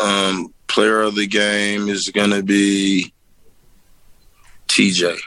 Um, 0.02 0.52
player 0.68 1.02
of 1.02 1.14
the 1.14 1.28
game 1.28 1.88
is 1.88 2.10
going 2.10 2.32
to 2.32 2.42
be 2.42 3.14
TJ. 4.72 5.18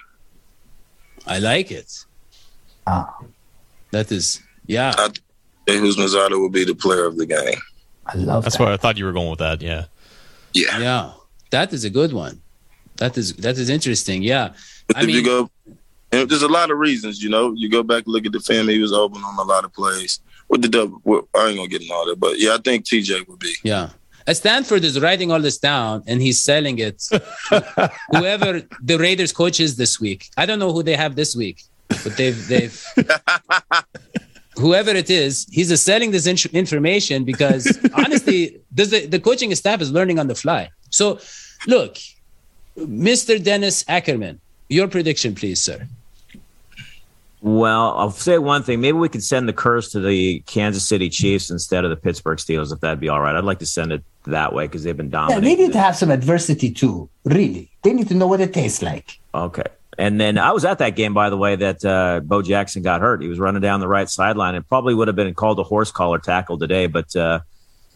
I 1.27 1.39
like 1.39 1.71
it. 1.71 1.91
Ah, 2.87 3.15
That 3.93 4.11
is, 4.13 4.41
yeah. 4.67 4.93
I 4.97 5.09
think 5.67 5.81
who's 5.83 5.97
Mazzata 5.97 6.33
will 6.39 6.51
be 6.51 6.65
the 6.65 6.75
player 6.75 7.05
of 7.07 7.17
the 7.17 7.27
game. 7.27 7.59
I 8.07 8.17
love 8.17 8.45
That's 8.45 8.57
that. 8.59 8.63
why 8.65 8.73
I 8.73 8.77
thought 8.77 8.99
you 8.99 9.05
were 9.07 9.13
going 9.13 9.31
with 9.31 9.39
that. 9.39 9.63
Yeah. 9.63 9.85
Yeah. 10.53 10.79
Yeah, 10.79 11.13
that 11.51 11.73
is 11.73 11.85
a 11.85 11.91
good 11.91 12.13
one. 12.13 12.41
That 12.97 13.17
is 13.19 13.35
that 13.37 13.57
is 13.59 13.69
interesting. 13.71 14.23
Yeah, 14.23 14.53
But 14.87 14.99
I 14.99 15.03
if 15.03 15.09
you 15.09 15.15
mean- 15.17 15.25
go, 15.25 15.51
and 16.13 16.29
there's 16.31 16.43
a 16.43 16.49
lot 16.49 16.71
of 16.71 16.79
reasons, 16.79 17.23
you 17.23 17.29
know. 17.31 17.53
You 17.55 17.69
go 17.69 17.83
back 17.83 18.05
and 18.05 18.13
look 18.13 18.25
at 18.27 18.33
the 18.33 18.41
family, 18.41 18.75
he 18.75 18.81
was 18.81 18.93
open 18.93 19.21
on 19.23 19.37
a 19.39 19.43
lot 19.43 19.65
of 19.65 19.73
plays 19.73 20.21
with 20.49 20.63
the 20.63 20.69
double. 20.69 21.01
Well, 21.05 21.27
I 21.35 21.49
ain't 21.49 21.57
gonna 21.57 21.69
get 21.69 21.83
in 21.83 21.89
all 21.91 22.07
that, 22.07 22.21
but 22.21 22.39
yeah, 22.39 22.55
I 22.55 22.59
think 22.59 22.85
TJ 22.87 23.27
would 23.27 23.39
be. 23.41 23.53
yeah. 23.65 23.89
Uh, 24.27 24.33
Stanford 24.33 24.85
is 24.85 24.99
writing 25.01 25.31
all 25.31 25.41
this 25.41 25.59
down 25.59 26.03
and 26.07 26.23
he's 26.23 26.43
selling 26.43 26.79
it. 26.79 26.99
to 26.99 27.23
Whoever 28.11 28.63
the 28.83 28.99
Raiders 28.99 29.33
coach 29.33 29.61
is 29.61 29.77
this 29.77 30.01
week, 30.01 30.31
I 30.37 30.47
don't 30.47 30.59
know 30.59 30.73
who 30.73 30.83
they 30.83 30.97
have 30.97 31.15
this 31.15 31.37
week, 31.37 31.63
but 31.89 32.17
they've 32.17 32.49
they've. 32.49 32.85
Whoever 34.57 34.91
it 34.91 35.11
is, 35.11 35.47
he's 35.51 35.81
selling 35.81 36.13
this 36.13 36.27
in- 36.27 36.57
information 36.57 37.25
because 37.25 37.77
honestly, 37.95 38.61
does 38.73 38.91
the, 38.91 39.07
the 39.07 39.19
coaching 39.19 39.53
staff 39.57 39.81
is 39.81 39.91
learning 39.91 40.21
on 40.21 40.29
the 40.29 40.35
fly. 40.37 40.71
So, 40.91 41.19
look, 41.67 41.97
Mr. 42.79 43.43
Dennis 43.43 43.85
Ackerman, 43.89 44.41
your 44.69 44.87
prediction, 44.87 45.35
please, 45.35 45.61
sir. 45.61 45.89
Well, 47.41 47.99
I'll 47.99 48.13
say 48.13 48.39
one 48.39 48.63
thing. 48.63 48.81
Maybe 48.81 48.97
we 48.97 49.09
could 49.09 49.25
send 49.25 49.49
the 49.49 49.53
curse 49.53 49.91
to 49.91 50.01
the 50.01 50.39
Kansas 50.47 50.87
City 50.87 51.11
Chiefs 51.11 51.51
instead 51.51 51.83
of 51.83 51.91
the 51.91 51.97
Pittsburgh 51.97 52.39
Steelers, 52.39 52.73
if 52.73 52.79
that'd 52.79 53.01
be 53.01 53.09
all 53.09 53.21
right. 53.21 53.35
I'd 53.35 53.45
like 53.45 53.59
to 53.59 53.67
send 53.67 53.91
it 53.91 54.05
that 54.25 54.53
way 54.53 54.67
because 54.67 54.83
they've 54.85 54.97
been 54.97 55.11
Yeah, 55.11 55.41
they 55.41 55.55
need 55.55 55.73
to 55.73 55.79
have 55.79 55.97
some 55.97 56.11
adversity 56.11 56.71
too. 56.71 57.09
Really, 57.25 57.71
they 57.83 57.93
need 57.93 58.09
to 58.09 58.15
know 58.15 58.27
what 58.27 58.41
it 58.41 58.53
tastes 58.53 58.83
like. 58.83 59.19
Okay. 59.35 59.65
And 59.97 60.21
then 60.21 60.39
I 60.39 60.53
was 60.53 60.65
at 60.65 60.79
that 60.79 60.97
game, 60.97 61.15
by 61.15 61.31
the 61.31 61.37
way, 61.37 61.57
that 61.57 61.85
uh, 61.85 62.21
Bo 62.21 62.43
Jackson 62.43 62.83
got 62.83 63.01
hurt. 63.01 63.23
He 63.23 63.29
was 63.29 63.39
running 63.39 63.63
down 63.63 63.81
the 63.81 63.89
right 63.89 64.09
sideline. 64.09 64.55
and 64.57 64.67
probably 64.67 64.95
would 64.95 65.09
have 65.09 65.17
been 65.17 65.33
called 65.35 65.59
a 65.61 65.63
horse 65.63 65.93
collar 65.93 66.19
tackle 66.19 66.59
today, 66.59 66.87
but 66.87 67.15
uh, 67.15 67.41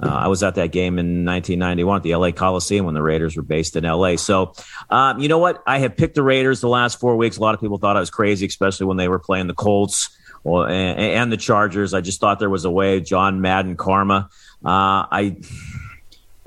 uh, 0.00 0.06
I 0.06 0.28
was 0.28 0.42
at 0.42 0.54
that 0.54 0.70
game 0.70 0.98
in 0.98 1.24
1991 1.24 1.96
at 1.96 2.02
the 2.04 2.14
LA 2.14 2.30
Coliseum 2.30 2.86
when 2.86 2.94
the 2.94 3.02
Raiders 3.02 3.36
were 3.36 3.42
based 3.42 3.74
in 3.74 3.84
LA. 3.84 4.16
So, 4.16 4.54
um, 4.90 5.18
you 5.18 5.28
know 5.28 5.38
what? 5.38 5.62
I 5.66 5.78
have 5.80 5.96
picked 5.96 6.14
the 6.14 6.22
Raiders 6.22 6.60
the 6.60 6.68
last 6.68 7.00
four 7.00 7.16
weeks. 7.16 7.36
A 7.36 7.40
lot 7.40 7.54
of 7.54 7.60
people 7.60 7.78
thought 7.78 7.96
I 7.96 8.00
was 8.00 8.10
crazy, 8.10 8.46
especially 8.46 8.86
when 8.86 8.96
they 8.96 9.08
were 9.08 9.18
playing 9.18 9.48
the 9.48 9.54
Colts 9.54 10.16
or, 10.44 10.68
and, 10.68 10.98
and 11.00 11.32
the 11.32 11.36
Chargers. 11.36 11.94
I 11.94 12.00
just 12.00 12.20
thought 12.20 12.38
there 12.38 12.50
was 12.50 12.64
a 12.64 12.70
way. 12.70 13.00
John 13.00 13.40
Madden 13.40 13.76
karma. 13.76 14.28
Uh, 14.64 15.06
I 15.10 15.36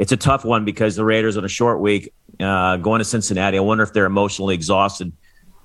it's 0.02 0.12
a 0.12 0.18
tough 0.18 0.44
one 0.44 0.66
because 0.66 0.96
the 0.96 1.06
Raiders 1.06 1.38
on 1.38 1.46
a 1.46 1.48
short 1.48 1.80
week 1.80 2.12
uh, 2.40 2.78
going 2.78 2.98
to 2.98 3.06
Cincinnati. 3.06 3.58
I 3.58 3.62
wonder 3.62 3.84
if 3.84 3.94
they're 3.94 4.08
emotionally 4.08 4.56
exhausted 4.56 5.14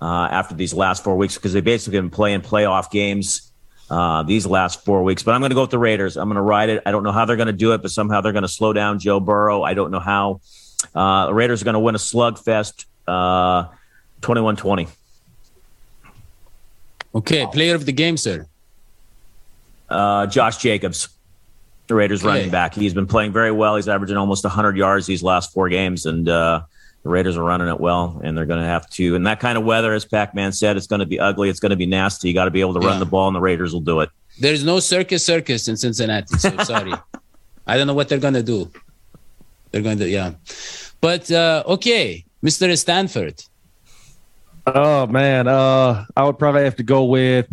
uh, 0.02 0.28
after 0.30 0.54
these 0.54 0.74
last 0.74 1.02
four 1.02 1.16
weeks 1.16 1.36
because 1.36 1.54
they've 1.54 1.64
basically 1.64 1.98
been 1.98 2.10
playing 2.10 2.42
playoff 2.42 2.90
games 2.90 3.50
uh, 3.88 4.24
these 4.24 4.44
last 4.44 4.84
four 4.84 5.02
weeks. 5.02 5.22
But 5.22 5.34
I'm 5.34 5.40
going 5.40 5.52
to 5.52 5.54
go 5.54 5.62
with 5.62 5.70
the 5.70 5.78
Raiders. 5.78 6.18
I'm 6.18 6.28
going 6.28 6.36
to 6.36 6.42
ride 6.42 6.68
it. 6.68 6.82
I 6.84 6.90
don't 6.90 7.02
know 7.02 7.12
how 7.12 7.24
they're 7.24 7.36
going 7.36 7.46
to 7.46 7.54
do 7.54 7.72
it, 7.72 7.80
but 7.80 7.90
somehow 7.90 8.20
they're 8.20 8.34
going 8.34 8.42
to 8.42 8.48
slow 8.48 8.74
down 8.74 8.98
Joe 8.98 9.20
Burrow. 9.20 9.62
I 9.62 9.72
don't 9.72 9.90
know 9.90 10.00
how. 10.00 10.42
Uh, 10.94 11.26
the 11.28 11.34
Raiders 11.34 11.62
are 11.62 11.64
going 11.64 11.72
to 11.72 11.80
win 11.80 11.94
a 11.94 11.98
slugfest 11.98 12.84
uh, 13.08 13.68
21 14.20 14.56
20. 14.56 14.86
Okay, 17.14 17.46
player 17.50 17.74
of 17.74 17.86
the 17.86 17.92
game, 17.92 18.18
sir. 18.18 18.46
Uh, 19.88 20.26
Josh 20.26 20.58
Jacobs, 20.58 21.08
the 21.88 21.94
Raiders 21.94 22.22
Okay. 22.22 22.28
running 22.34 22.50
back. 22.50 22.74
He's 22.74 22.94
been 22.94 23.06
playing 23.06 23.32
very 23.32 23.52
well. 23.52 23.76
He's 23.76 23.88
averaging 23.88 24.16
almost 24.16 24.44
100 24.44 24.76
yards 24.76 25.06
these 25.06 25.22
last 25.22 25.52
four 25.52 25.68
games, 25.68 26.06
and 26.06 26.28
uh, 26.28 26.62
the 27.02 27.08
Raiders 27.08 27.36
are 27.36 27.44
running 27.44 27.68
it 27.68 27.78
well. 27.80 28.20
And 28.24 28.36
they're 28.36 28.46
going 28.46 28.60
to 28.60 28.66
have 28.66 28.88
to. 28.90 29.14
In 29.14 29.22
that 29.24 29.40
kind 29.40 29.56
of 29.56 29.64
weather, 29.64 29.92
as 29.94 30.04
Pac-Man 30.04 30.52
said, 30.52 30.76
it's 30.76 30.86
going 30.86 31.00
to 31.00 31.06
be 31.06 31.20
ugly. 31.20 31.48
It's 31.48 31.60
going 31.60 31.70
to 31.70 31.76
be 31.76 31.86
nasty. 31.86 32.28
You 32.28 32.34
got 32.34 32.46
to 32.46 32.50
be 32.50 32.60
able 32.60 32.74
to 32.74 32.80
Yeah. 32.80 32.88
run 32.88 32.98
the 33.00 33.06
ball, 33.06 33.28
and 33.28 33.36
the 33.36 33.40
Raiders 33.40 33.72
will 33.72 33.80
do 33.80 34.00
it. 34.00 34.10
There's 34.40 34.64
no 34.64 34.80
circus 34.80 35.24
circus 35.24 35.68
in 35.68 35.76
Cincinnati. 35.76 36.36
So 36.38 36.56
sorry. 36.64 36.92
I 37.66 37.76
don't 37.76 37.86
know 37.86 37.94
what 37.94 38.08
they're 38.08 38.18
gonna 38.18 38.42
do. 38.42 38.70
They're 39.72 39.82
going 39.82 39.98
to 39.98 40.08
yeah. 40.08 40.34
But 41.00 41.30
uh, 41.30 41.62
okay, 41.66 42.24
Mr. 42.44 42.76
Stanford. 42.78 43.42
Oh 44.66 45.06
man, 45.06 45.46
uh, 45.48 46.04
I 46.16 46.24
would 46.24 46.38
probably 46.38 46.64
have 46.64 46.76
to 46.76 46.82
go 46.82 47.04
with, 47.04 47.46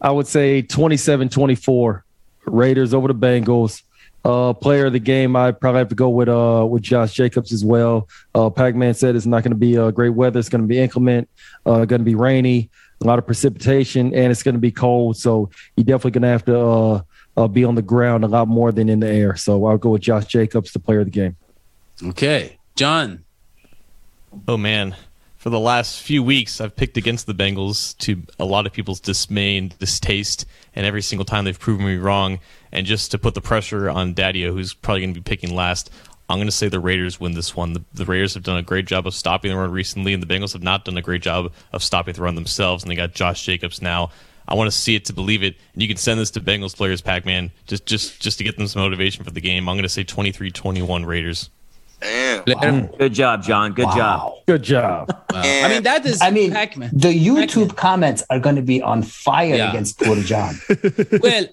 I 0.00 0.10
would 0.10 0.26
say 0.26 0.62
27-24, 0.62 2.02
Raiders 2.46 2.94
over 2.94 3.08
the 3.08 3.14
Bengals. 3.14 3.82
Uh, 4.24 4.52
player 4.52 4.86
of 4.86 4.92
the 4.92 4.98
game, 4.98 5.36
I 5.36 5.52
probably 5.52 5.78
have 5.78 5.88
to 5.90 5.94
go 5.94 6.08
with 6.08 6.28
uh 6.28 6.66
with 6.68 6.82
Josh 6.82 7.12
Jacobs 7.12 7.52
as 7.52 7.64
well. 7.64 8.08
Uh, 8.34 8.50
Pac-Man 8.50 8.94
said 8.94 9.14
it's 9.14 9.24
not 9.24 9.44
going 9.44 9.52
to 9.52 9.56
be 9.56 9.78
uh, 9.78 9.92
great 9.92 10.10
weather. 10.10 10.40
It's 10.40 10.48
going 10.48 10.62
to 10.62 10.66
be 10.66 10.80
inclement. 10.80 11.28
Uh, 11.64 11.84
going 11.84 12.00
to 12.00 12.04
be 12.04 12.16
rainy, 12.16 12.68
a 13.00 13.06
lot 13.06 13.20
of 13.20 13.26
precipitation, 13.26 14.12
and 14.12 14.32
it's 14.32 14.42
going 14.42 14.56
to 14.56 14.60
be 14.60 14.72
cold. 14.72 15.16
So 15.16 15.50
you're 15.76 15.84
definitely 15.84 16.10
going 16.10 16.22
to 16.22 16.28
have 16.28 16.44
to 16.46 16.58
uh, 16.58 17.02
uh, 17.36 17.46
be 17.46 17.64
on 17.64 17.76
the 17.76 17.82
ground 17.82 18.24
a 18.24 18.28
lot 18.28 18.48
more 18.48 18.72
than 18.72 18.88
in 18.88 18.98
the 18.98 19.08
air. 19.08 19.36
So 19.36 19.64
I'll 19.66 19.78
go 19.78 19.90
with 19.90 20.02
Josh 20.02 20.26
Jacobs, 20.26 20.72
the 20.72 20.80
player 20.80 21.00
of 21.00 21.06
the 21.06 21.12
game. 21.12 21.36
Okay, 22.02 22.58
John. 22.74 23.24
Oh 24.48 24.56
man, 24.56 24.96
for 25.46 25.50
the 25.50 25.60
last 25.60 26.00
few 26.00 26.24
weeks, 26.24 26.60
I've 26.60 26.74
picked 26.74 26.96
against 26.96 27.28
the 27.28 27.32
Bengals 27.32 27.96
to 27.98 28.20
a 28.40 28.44
lot 28.44 28.66
of 28.66 28.72
people's 28.72 28.98
dismay 28.98 29.56
and 29.56 29.78
distaste, 29.78 30.44
and 30.74 30.84
every 30.84 31.02
single 31.02 31.24
time 31.24 31.44
they've 31.44 31.56
proven 31.56 31.86
me 31.86 31.98
wrong. 31.98 32.40
And 32.72 32.84
just 32.84 33.12
to 33.12 33.18
put 33.18 33.34
the 33.34 33.40
pressure 33.40 33.88
on 33.88 34.12
Daddio, 34.12 34.52
who's 34.52 34.74
probably 34.74 35.02
going 35.02 35.14
to 35.14 35.20
be 35.20 35.22
picking 35.22 35.54
last, 35.54 35.88
I'm 36.28 36.38
going 36.38 36.48
to 36.48 36.52
say 36.52 36.68
the 36.68 36.80
Raiders 36.80 37.20
win 37.20 37.34
this 37.34 37.54
one. 37.54 37.74
The, 37.74 37.84
the 37.94 38.04
Raiders 38.04 38.34
have 38.34 38.42
done 38.42 38.56
a 38.56 38.62
great 38.62 38.86
job 38.86 39.06
of 39.06 39.14
stopping 39.14 39.52
the 39.52 39.56
run 39.56 39.70
recently, 39.70 40.12
and 40.12 40.20
the 40.20 40.26
Bengals 40.26 40.52
have 40.52 40.64
not 40.64 40.84
done 40.84 40.98
a 40.98 41.00
great 41.00 41.22
job 41.22 41.52
of 41.72 41.84
stopping 41.84 42.14
the 42.14 42.22
run 42.22 42.34
themselves. 42.34 42.82
And 42.82 42.90
they 42.90 42.96
got 42.96 43.14
Josh 43.14 43.44
Jacobs 43.44 43.80
now. 43.80 44.10
I 44.48 44.56
want 44.56 44.66
to 44.66 44.76
see 44.76 44.96
it 44.96 45.04
to 45.04 45.12
believe 45.12 45.44
it. 45.44 45.54
And 45.74 45.80
you 45.80 45.86
can 45.86 45.96
send 45.96 46.18
this 46.18 46.32
to 46.32 46.40
Bengals 46.40 46.76
players, 46.76 47.02
Pac-Man, 47.02 47.52
just 47.68 47.86
just 47.86 48.20
just 48.20 48.38
to 48.38 48.42
get 48.42 48.58
them 48.58 48.66
some 48.66 48.82
motivation 48.82 49.22
for 49.22 49.30
the 49.30 49.40
game. 49.40 49.68
I'm 49.68 49.76
going 49.76 49.84
to 49.84 49.88
say 49.88 50.02
23-21 50.02 51.06
Raiders. 51.06 51.50
Damn. 52.46 52.88
Player- 52.88 52.98
Good 52.98 53.14
job, 53.14 53.42
John. 53.42 53.72
Good 53.72 53.90
job. 53.96 54.32
Good 54.46 54.62
job. 54.62 55.08
Wow. 55.32 55.42
I 55.42 55.68
mean, 55.68 55.82
that 55.82 56.06
is 56.06 56.20
I 56.22 56.30
mean, 56.30 56.52
Pac-Man. 56.52 56.90
the 56.92 57.08
YouTube 57.08 57.68
Pac-Man. 57.70 57.84
comments 57.86 58.22
are 58.30 58.38
going 58.38 58.56
to 58.56 58.62
be 58.62 58.80
on 58.82 59.02
fire 59.02 59.56
Yeah. 59.56 59.70
against 59.70 59.98
poor 60.00 60.16
John. 60.16 60.54
well, 61.22 61.44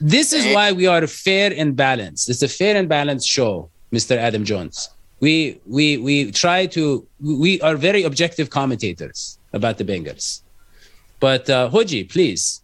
this 0.00 0.32
is 0.32 0.52
why 0.54 0.72
we 0.72 0.86
are 0.86 1.06
fair 1.06 1.52
and 1.56 1.76
balanced. 1.76 2.28
It's 2.28 2.42
a 2.42 2.48
fair 2.48 2.76
and 2.76 2.88
balanced 2.88 3.28
show, 3.28 3.70
Mr. 3.92 4.16
Adam 4.16 4.44
Jones. 4.44 4.90
We 5.20 5.60
we 5.66 5.98
we 5.98 6.32
try 6.32 6.66
to 6.76 7.06
we 7.20 7.60
are 7.60 7.76
very 7.76 8.02
objective 8.02 8.50
commentators 8.50 9.38
about 9.52 9.78
the 9.78 9.84
Bengals. 9.84 10.42
But 11.20 11.48
uh, 11.48 11.70
Hoji, 11.70 12.08
please, 12.10 12.60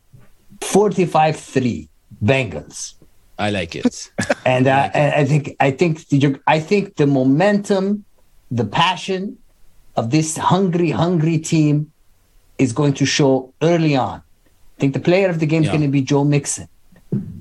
45-3 0.60 1.88
Bengals. 2.24 2.94
I 3.38 3.50
like 3.50 3.76
it. 3.76 4.10
And 4.44 4.66
uh, 4.66 4.90
and 4.94 5.14
I 5.14 5.24
think 5.24 5.56
I 5.60 5.70
think 5.70 6.08
the, 6.08 6.40
I 6.46 6.58
think 6.58 6.96
the 6.96 7.06
momentum, 7.06 8.04
the 8.50 8.64
passion 8.64 9.36
of 9.96 10.10
this 10.10 10.36
hungry, 10.36 10.90
hungry 10.90 11.38
team 11.38 11.92
is 12.58 12.72
going 12.72 12.94
to 12.94 13.04
show 13.06 13.52
early 13.62 13.94
on. 13.94 14.16
I 14.76 14.80
think 14.80 14.94
the 14.94 15.00
player 15.00 15.28
of 15.28 15.38
the 15.38 15.46
game 15.46 15.62
is 15.62 15.66
Yeah. 15.66 15.72
going 15.76 15.82
to 15.90 15.94
be 15.98 16.02
Joe 16.02 16.24
Mixon. 16.24 16.68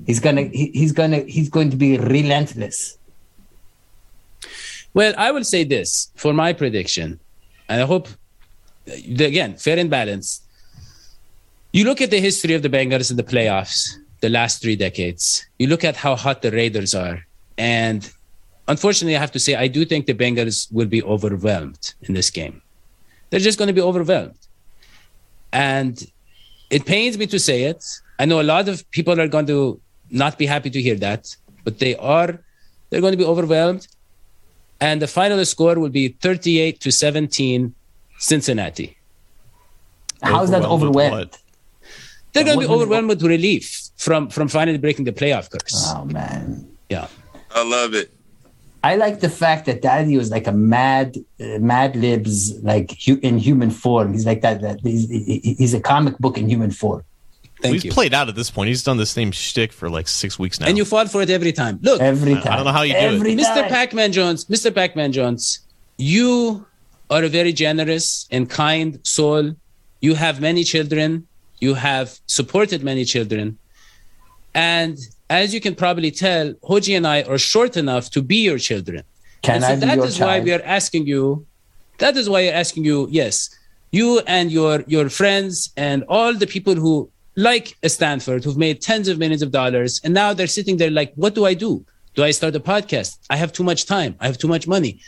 He's 0.05 0.19
gonna 0.19 0.43
he, 0.43 0.65
he's 0.73 0.91
gonna 0.91 1.21
he's 1.35 1.49
going 1.49 1.69
to 1.71 1.77
be 1.77 1.97
relentless. 1.97 2.97
Well, 4.93 5.13
I 5.17 5.31
will 5.31 5.43
say 5.43 5.63
this 5.63 6.09
for 6.15 6.33
my 6.33 6.53
prediction, 6.53 7.19
and 7.69 7.81
I 7.81 7.85
hope 7.85 8.07
again 8.87 9.55
fair 9.57 9.77
and 9.77 9.89
balanced. 9.89 10.43
You 11.73 11.83
look 11.85 12.01
at 12.01 12.09
the 12.11 12.19
history 12.19 12.53
of 12.53 12.61
the 12.63 12.69
Bengals 12.69 13.11
in 13.11 13.17
the 13.17 13.23
playoffs, 13.23 13.81
the 14.27 14.33
last 14.41 14.61
three 14.61 14.77
decades. 14.87 15.23
You 15.61 15.67
look 15.73 15.83
at 15.89 15.95
how 15.95 16.13
hot 16.23 16.37
the 16.45 16.51
Raiders 16.51 16.93
are, 17.03 17.17
and 17.57 17.99
unfortunately, 18.73 19.15
I 19.17 19.21
have 19.25 19.35
to 19.37 19.43
say 19.45 19.51
I 19.55 19.69
do 19.77 19.81
think 19.91 20.01
the 20.05 20.17
Bengals 20.23 20.57
will 20.77 20.91
be 20.97 21.01
overwhelmed 21.15 21.83
in 22.07 22.11
this 22.19 22.29
game. 22.39 22.55
they're 23.29 23.47
just 23.49 23.57
going 23.59 23.71
to 23.73 23.79
be 23.81 23.85
overwhelmed. 23.91 24.41
And 25.71 25.95
it 26.75 26.81
pains 26.93 27.13
me 27.21 27.25
to 27.35 27.39
say 27.47 27.57
it. 27.71 27.81
I 28.21 28.23
know 28.29 28.39
a 28.45 28.49
lot 28.55 28.65
of 28.71 28.75
people 28.97 29.15
are 29.23 29.31
going 29.35 29.47
to 29.55 29.59
not 30.23 30.33
be 30.41 30.45
happy 30.53 30.69
to 30.75 30.81
hear 30.87 30.97
that, 31.07 31.23
but 31.65 31.73
they 31.83 31.93
are. 32.17 32.29
They're 32.87 33.03
going 33.05 33.15
to 33.17 33.23
be 33.25 33.29
overwhelmed, 33.33 33.83
and 34.87 35.01
the 35.05 35.11
final 35.19 35.43
score 35.53 35.75
will 35.83 35.95
be 36.01 36.05
38 36.09 36.79
to 36.85 36.89
17, 36.91 37.73
Cincinnati. 38.17 38.89
How's 40.21 40.51
that 40.51 40.63
overwhelmed? 40.63 41.33
They're 42.31 42.47
going 42.49 42.59
to 42.61 42.67
be 42.67 42.73
overwhelmed 42.73 43.09
with 43.09 43.23
relief 43.23 43.86
from 43.97 44.29
from 44.29 44.47
finally 44.47 44.77
breaking 44.77 45.05
the 45.05 45.11
playoff 45.11 45.49
curse. 45.49 45.91
Oh 45.95 46.05
man, 46.05 46.67
yeah, 46.89 47.07
I 47.53 47.63
love 47.63 47.93
it. 47.93 48.11
I 48.83 48.95
like 48.95 49.19
the 49.19 49.29
fact 49.29 49.65
that 49.65 49.81
Daddy 49.81 50.15
was 50.17 50.29
like 50.31 50.47
a 50.47 50.51
mad, 50.51 51.17
uh, 51.41 51.57
Mad 51.59 51.95
Libs, 51.95 52.53
like 52.61 52.95
hu- 53.05 53.19
in 53.23 53.37
human 53.37 53.71
form. 53.71 54.13
He's 54.13 54.25
like 54.25 54.41
that. 54.41 54.61
That 54.61 54.79
he's, 54.81 55.09
he's 55.09 55.73
a 55.73 55.81
comic 55.81 56.17
book 56.19 56.37
in 56.37 56.47
human 56.47 56.71
form. 56.71 57.03
Thank 57.59 57.73
He's 57.73 57.85
you. 57.85 57.91
played 57.91 58.13
out 58.13 58.29
at 58.29 58.35
this 58.35 58.51
point. 58.51 58.67
He's 58.67 58.83
done 58.83 58.97
the 58.97 59.05
same 59.07 59.31
shtick 59.31 59.73
for 59.73 59.89
like 59.89 60.07
six 60.07 60.37
weeks 60.37 60.59
now. 60.59 60.67
and 60.67 60.77
you 60.77 60.85
fall 60.85 61.07
for 61.07 61.23
it 61.23 61.31
every 61.31 61.51
time. 61.51 61.79
Look, 61.81 61.99
Every 61.99 62.35
time. 62.35 62.53
I 62.53 62.55
don't 62.55 62.65
know 62.65 62.71
how 62.71 62.83
you 62.83 62.93
do 62.93 62.99
it. 62.99 63.13
Every 63.15 63.35
Mr. 63.35 63.55
time. 63.61 63.69
Pac-Man 63.69 64.11
Jones, 64.11 64.45
Mr. 64.45 64.73
Pac-Man 64.73 65.11
Jones, 65.11 65.61
you 65.97 66.67
are 67.09 67.23
a 67.23 67.27
very 67.29 67.51
generous 67.51 68.27
and 68.29 68.47
kind 68.47 68.99
soul. 69.01 69.55
You 70.01 70.13
have 70.13 70.39
many 70.39 70.63
children. 70.63 71.25
You 71.59 71.73
have 71.73 72.19
supported 72.27 72.83
many 72.83 73.03
children. 73.05 73.57
And 74.57 74.97
as 75.29 75.53
you 75.53 75.61
can 75.61 75.75
probably 75.75 76.09
tell, 76.09 76.53
Hoji 76.69 76.97
and 76.97 77.05
I 77.05 77.21
are 77.23 77.37
short 77.37 77.77
enough 77.77 78.09
to 78.15 78.23
be 78.23 78.37
your 78.37 78.57
children. 78.57 79.03
Can 79.43 79.57
and 79.57 79.65
I 79.65 79.67
so 79.69 79.75
be 79.75 79.85
that 79.85 79.97
your 79.97 80.05
is 80.07 80.19
why 80.19 80.39
we 80.39 80.51
are 80.51 80.63
asking 80.65 81.05
you. 81.05 81.45
That 81.99 82.17
is 82.17 82.27
why 82.27 82.39
you're 82.41 82.59
asking 82.65 82.83
you. 82.83 83.07
Yes, 83.11 83.35
you 83.91 84.19
and 84.25 84.51
your 84.51 84.83
your 84.87 85.09
friends 85.09 85.71
and 85.77 86.03
all 86.09 86.33
the 86.33 86.47
people 86.47 86.75
who 86.75 87.09
like 87.35 87.77
Stanford, 87.85 88.43
who've 88.43 88.57
made 88.57 88.81
tens 88.81 89.07
of 89.07 89.19
millions 89.19 89.43
of 89.43 89.51
dollars, 89.51 90.01
and 90.03 90.11
now 90.13 90.33
they're 90.33 90.47
sitting 90.59 90.77
there 90.77 90.89
like, 90.89 91.13
what 91.15 91.35
do 91.35 91.45
I 91.45 91.53
do? 91.53 91.85
Do 92.15 92.23
I 92.23 92.31
start 92.31 92.55
a 92.55 92.59
podcast? 92.59 93.19
I 93.29 93.37
have 93.37 93.53
too 93.53 93.63
much 93.63 93.85
time. 93.85 94.15
I 94.19 94.25
have 94.25 94.39
too 94.39 94.47
much 94.47 94.67
money. 94.67 94.99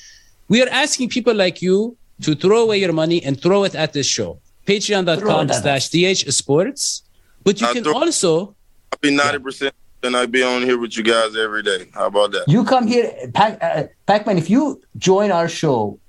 We 0.47 0.62
are 0.64 0.70
asking 0.70 1.10
people 1.10 1.34
like 1.34 1.60
you 1.60 1.97
to 2.22 2.36
throw 2.36 2.62
away 2.66 2.78
your 2.86 2.93
money 2.93 3.24
and 3.24 3.41
throw 3.41 3.64
it 3.64 3.74
at 3.74 3.93
this 3.93 4.06
show. 4.06 4.39
Patreon.com 4.68 5.50
it 5.50 5.56
slash 5.56 5.89
DH 5.89 6.32
Sports. 6.32 7.02
But 7.43 7.60
you 7.60 7.68
I'll 7.68 7.74
can 7.74 7.84
throw- 7.84 7.95
also 7.95 8.56
I'll 8.92 9.00
be 9.02 9.16
ninety 9.16 9.40
percent, 9.40 9.74
and 10.04 10.16
I'll 10.16 10.28
be 10.28 10.44
on 10.44 10.62
here 10.64 10.78
with 10.78 10.98
you 10.98 11.04
guys 11.04 11.36
every 11.36 11.64
day. 11.64 11.88
How 11.94 12.08
about 12.08 12.32
that? 12.32 12.46
You 12.48 12.64
come 12.64 12.88
here, 12.88 13.12
Pac, 13.34 13.58
uh, 13.62 13.84
Pac-Man. 14.06 14.38
If 14.38 14.50
you 14.50 14.82
join 14.98 15.32
our 15.32 15.48
show, 15.48 16.00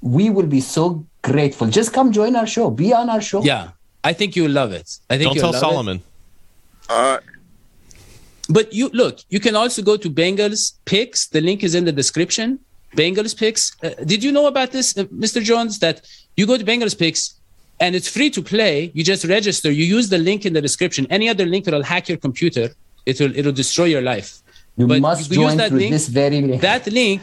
we 0.00 0.30
will 0.30 0.46
be 0.46 0.60
so 0.60 1.04
grateful. 1.22 1.66
Just 1.68 1.92
come 1.92 2.12
join 2.12 2.36
our 2.36 2.46
show. 2.46 2.70
Be 2.70 2.92
on 2.92 3.10
our 3.10 3.20
show. 3.20 3.42
Yeah, 3.42 3.70
I 4.04 4.12
think 4.12 4.36
you'll 4.36 4.50
love 4.50 4.72
it. 4.72 4.98
I 5.08 5.18
think 5.18 5.28
Don't 5.28 5.36
you'll 5.36 5.52
tell 5.52 5.52
love 5.52 5.62
it. 5.62 5.66
Solomon. 5.66 6.02
All 6.88 7.12
right. 7.12 7.20
But 8.48 8.72
you 8.72 8.88
look, 8.88 9.20
you 9.28 9.38
can 9.38 9.54
also 9.54 9.80
go 9.82 9.96
to 9.96 10.10
Bengals 10.10 10.72
picks. 10.84 11.28
The 11.28 11.40
link 11.40 11.62
is 11.62 11.74
in 11.74 11.84
the 11.84 11.92
description. 11.92 12.58
Bengals 12.96 13.36
picks. 13.36 13.76
Uh, 13.82 13.90
did 14.04 14.24
you 14.24 14.32
know 14.32 14.46
about 14.46 14.72
this, 14.72 14.98
uh, 14.98 15.04
Mr. 15.04 15.40
Jones? 15.40 15.78
That 15.78 16.02
you 16.36 16.46
go 16.46 16.56
to 16.56 16.64
Bengals 16.64 16.98
picks 16.98 17.39
and 17.80 17.96
it's 17.96 18.08
free 18.08 18.30
to 18.30 18.42
play. 18.42 18.90
You 18.94 19.02
just 19.02 19.24
register. 19.24 19.70
You 19.70 19.84
use 19.84 20.08
the 20.08 20.18
link 20.18 20.44
in 20.46 20.52
the 20.52 20.60
description. 20.60 21.06
Any 21.10 21.28
other 21.28 21.46
link 21.46 21.64
that'll 21.64 21.82
hack 21.82 22.08
your 22.08 22.18
computer, 22.18 22.68
it'll 23.06 23.36
it'll 23.38 23.52
destroy 23.62 23.86
your 23.86 24.02
life. 24.02 24.38
You 24.76 24.86
But 24.86 25.00
must 25.00 25.30
you 25.30 25.42
use 25.46 25.56
that 25.56 25.72
link- 25.72 25.92
this 25.92 26.08
very 26.08 26.40
link. 26.40 26.60
That 26.62 26.86
link, 26.86 27.22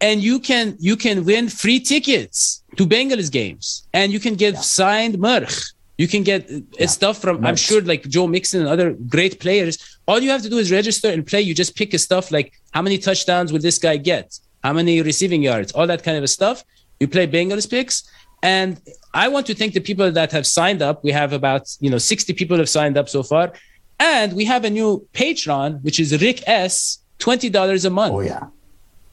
and 0.00 0.20
you 0.22 0.40
can 0.40 0.76
you 0.78 0.96
can 0.96 1.24
win 1.24 1.48
free 1.48 1.80
tickets 1.80 2.62
to 2.76 2.86
Bengals 2.86 3.30
games, 3.30 3.86
and 3.92 4.12
you 4.12 4.20
can 4.20 4.34
get 4.34 4.54
signed 4.58 5.18
merch. 5.18 5.54
You 6.02 6.06
can 6.06 6.22
get 6.22 6.48
uh, 6.50 6.86
stuff 6.86 7.16
from 7.20 7.44
I'm 7.44 7.56
sure 7.56 7.80
like 7.82 8.02
Joe 8.08 8.28
Mixon 8.28 8.60
and 8.60 8.68
other 8.68 8.88
great 9.16 9.40
players. 9.40 9.74
All 10.06 10.20
you 10.20 10.30
have 10.30 10.42
to 10.42 10.48
do 10.48 10.58
is 10.58 10.70
register 10.70 11.08
and 11.10 11.26
play. 11.26 11.40
You 11.42 11.54
just 11.54 11.74
pick 11.74 11.92
a 11.92 11.98
stuff 11.98 12.30
like 12.30 12.52
how 12.70 12.82
many 12.82 12.98
touchdowns 12.98 13.52
will 13.52 13.60
this 13.68 13.78
guy 13.78 13.96
get? 13.96 14.38
How 14.62 14.72
many 14.72 15.02
receiving 15.02 15.42
yards? 15.42 15.72
All 15.72 15.86
that 15.88 16.02
kind 16.04 16.16
of 16.22 16.30
stuff. 16.30 16.64
You 17.00 17.08
play 17.08 17.26
Bengals 17.26 17.68
picks. 17.68 17.96
And 18.42 18.80
I 19.14 19.28
want 19.28 19.46
to 19.46 19.54
thank 19.54 19.72
the 19.74 19.80
people 19.80 20.10
that 20.12 20.30
have 20.32 20.46
signed 20.46 20.82
up. 20.82 21.02
We 21.02 21.12
have 21.12 21.32
about, 21.32 21.68
you 21.80 21.90
know, 21.90 21.98
60 21.98 22.32
people 22.34 22.56
have 22.58 22.68
signed 22.68 22.96
up 22.96 23.08
so 23.08 23.22
far. 23.22 23.52
And 23.98 24.34
we 24.34 24.44
have 24.44 24.64
a 24.64 24.70
new 24.70 25.06
patron, 25.12 25.74
which 25.82 25.98
is 25.98 26.20
Rick 26.20 26.42
S, 26.46 26.98
$20 27.18 27.84
a 27.84 27.90
month. 27.90 28.14
oh 28.14 28.20
yeah. 28.20 28.46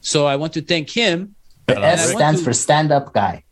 So 0.02 0.28
I 0.28 0.36
want 0.36 0.54
to 0.54 0.62
thank 0.62 0.90
him, 0.92 1.34
The 1.68 1.80
I 1.80 1.84
S 1.94 2.06
want 2.08 2.18
stands 2.18 2.40
to- 2.42 2.46
for 2.46 2.54
stand-up 2.54 3.14
guy. 3.14 3.44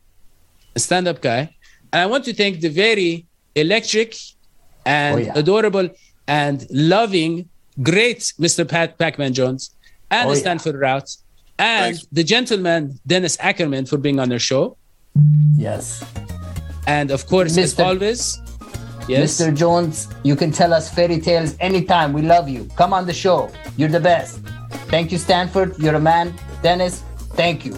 stand-up 0.75 1.21
guy. 1.21 1.55
And 1.91 2.01
I 2.01 2.05
want 2.05 2.25
to 2.25 2.33
thank 2.33 2.59
the 2.61 2.69
very 2.69 3.25
electric 3.55 4.15
and 4.85 5.15
Oh, 5.15 5.19
yeah. 5.19 5.31
adorable 5.35 5.89
and 6.27 6.67
loving, 6.69 7.49
great 7.81 8.19
Mr. 8.39 8.67
Pat 8.67 8.97
Pac-Man 8.99 9.33
Jones 9.33 9.71
and 10.11 10.27
Oh, 10.27 10.31
the 10.31 10.37
yeah. 10.37 10.41
Stanford 10.41 10.75
Routt 10.75 11.17
and 11.57 11.95
Thanks. 11.95 12.07
the 12.11 12.23
gentleman 12.23 12.99
Dennis 13.07 13.37
Ackerman 13.39 13.85
for 13.87 13.97
being 13.97 14.19
on 14.19 14.29
their 14.29 14.39
show. 14.39 14.77
Yes. 15.55 16.03
And 16.87 17.11
of 17.11 17.25
course, 17.27 17.57
as 17.57 17.73
Mr. 17.73 17.85
always, 17.85 18.41
yes, 19.07 19.39
Mr. 19.39 19.55
Jones, 19.55 20.07
you 20.23 20.35
can 20.35 20.51
tell 20.51 20.73
us 20.73 20.93
fairy 20.93 21.19
tales 21.19 21.55
anytime. 21.59 22.13
We 22.13 22.21
love 22.21 22.49
you. 22.49 22.67
Come 22.75 22.93
on 22.93 23.05
the 23.05 23.13
show. 23.13 23.49
You're 23.77 23.89
the 23.89 23.99
best. 23.99 24.39
Thank 24.91 25.11
you, 25.11 25.17
Stanford. 25.17 25.77
You're 25.79 25.95
a 25.95 25.99
man. 25.99 26.33
Dennis, 26.61 27.03
thank 27.35 27.65
you. 27.65 27.75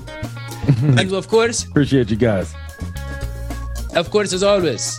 and 0.97 1.11
of 1.13 1.27
course, 1.27 1.63
Appreciate 1.65 2.09
you 2.09 2.17
guys. 2.17 2.53
of 3.95 4.09
course, 4.09 4.33
as 4.33 4.41
always, 4.43 4.97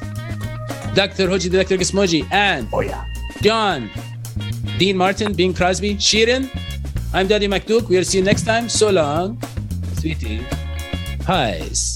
Dr. 0.95 1.27
Hoji, 1.29 1.51
Dr. 1.51 1.77
Gismoji, 1.77 2.27
and 2.33 2.69
Oh 2.73 2.81
yeah. 2.81 3.05
John, 3.43 3.91
Dean 4.79 4.97
Martin, 4.97 5.33
Bing 5.35 5.53
Crosby, 5.53 5.97
Sheeran. 5.97 6.49
I'm 7.13 7.27
Daddy 7.27 7.49
McDuke. 7.49 7.89
We'll 7.89 8.05
see 8.05 8.19
you 8.19 8.25
next 8.25 8.45
time. 8.45 8.69
So 8.69 8.91
long, 8.91 9.41
sweetie. 9.99 10.45
Pies. 11.21 11.96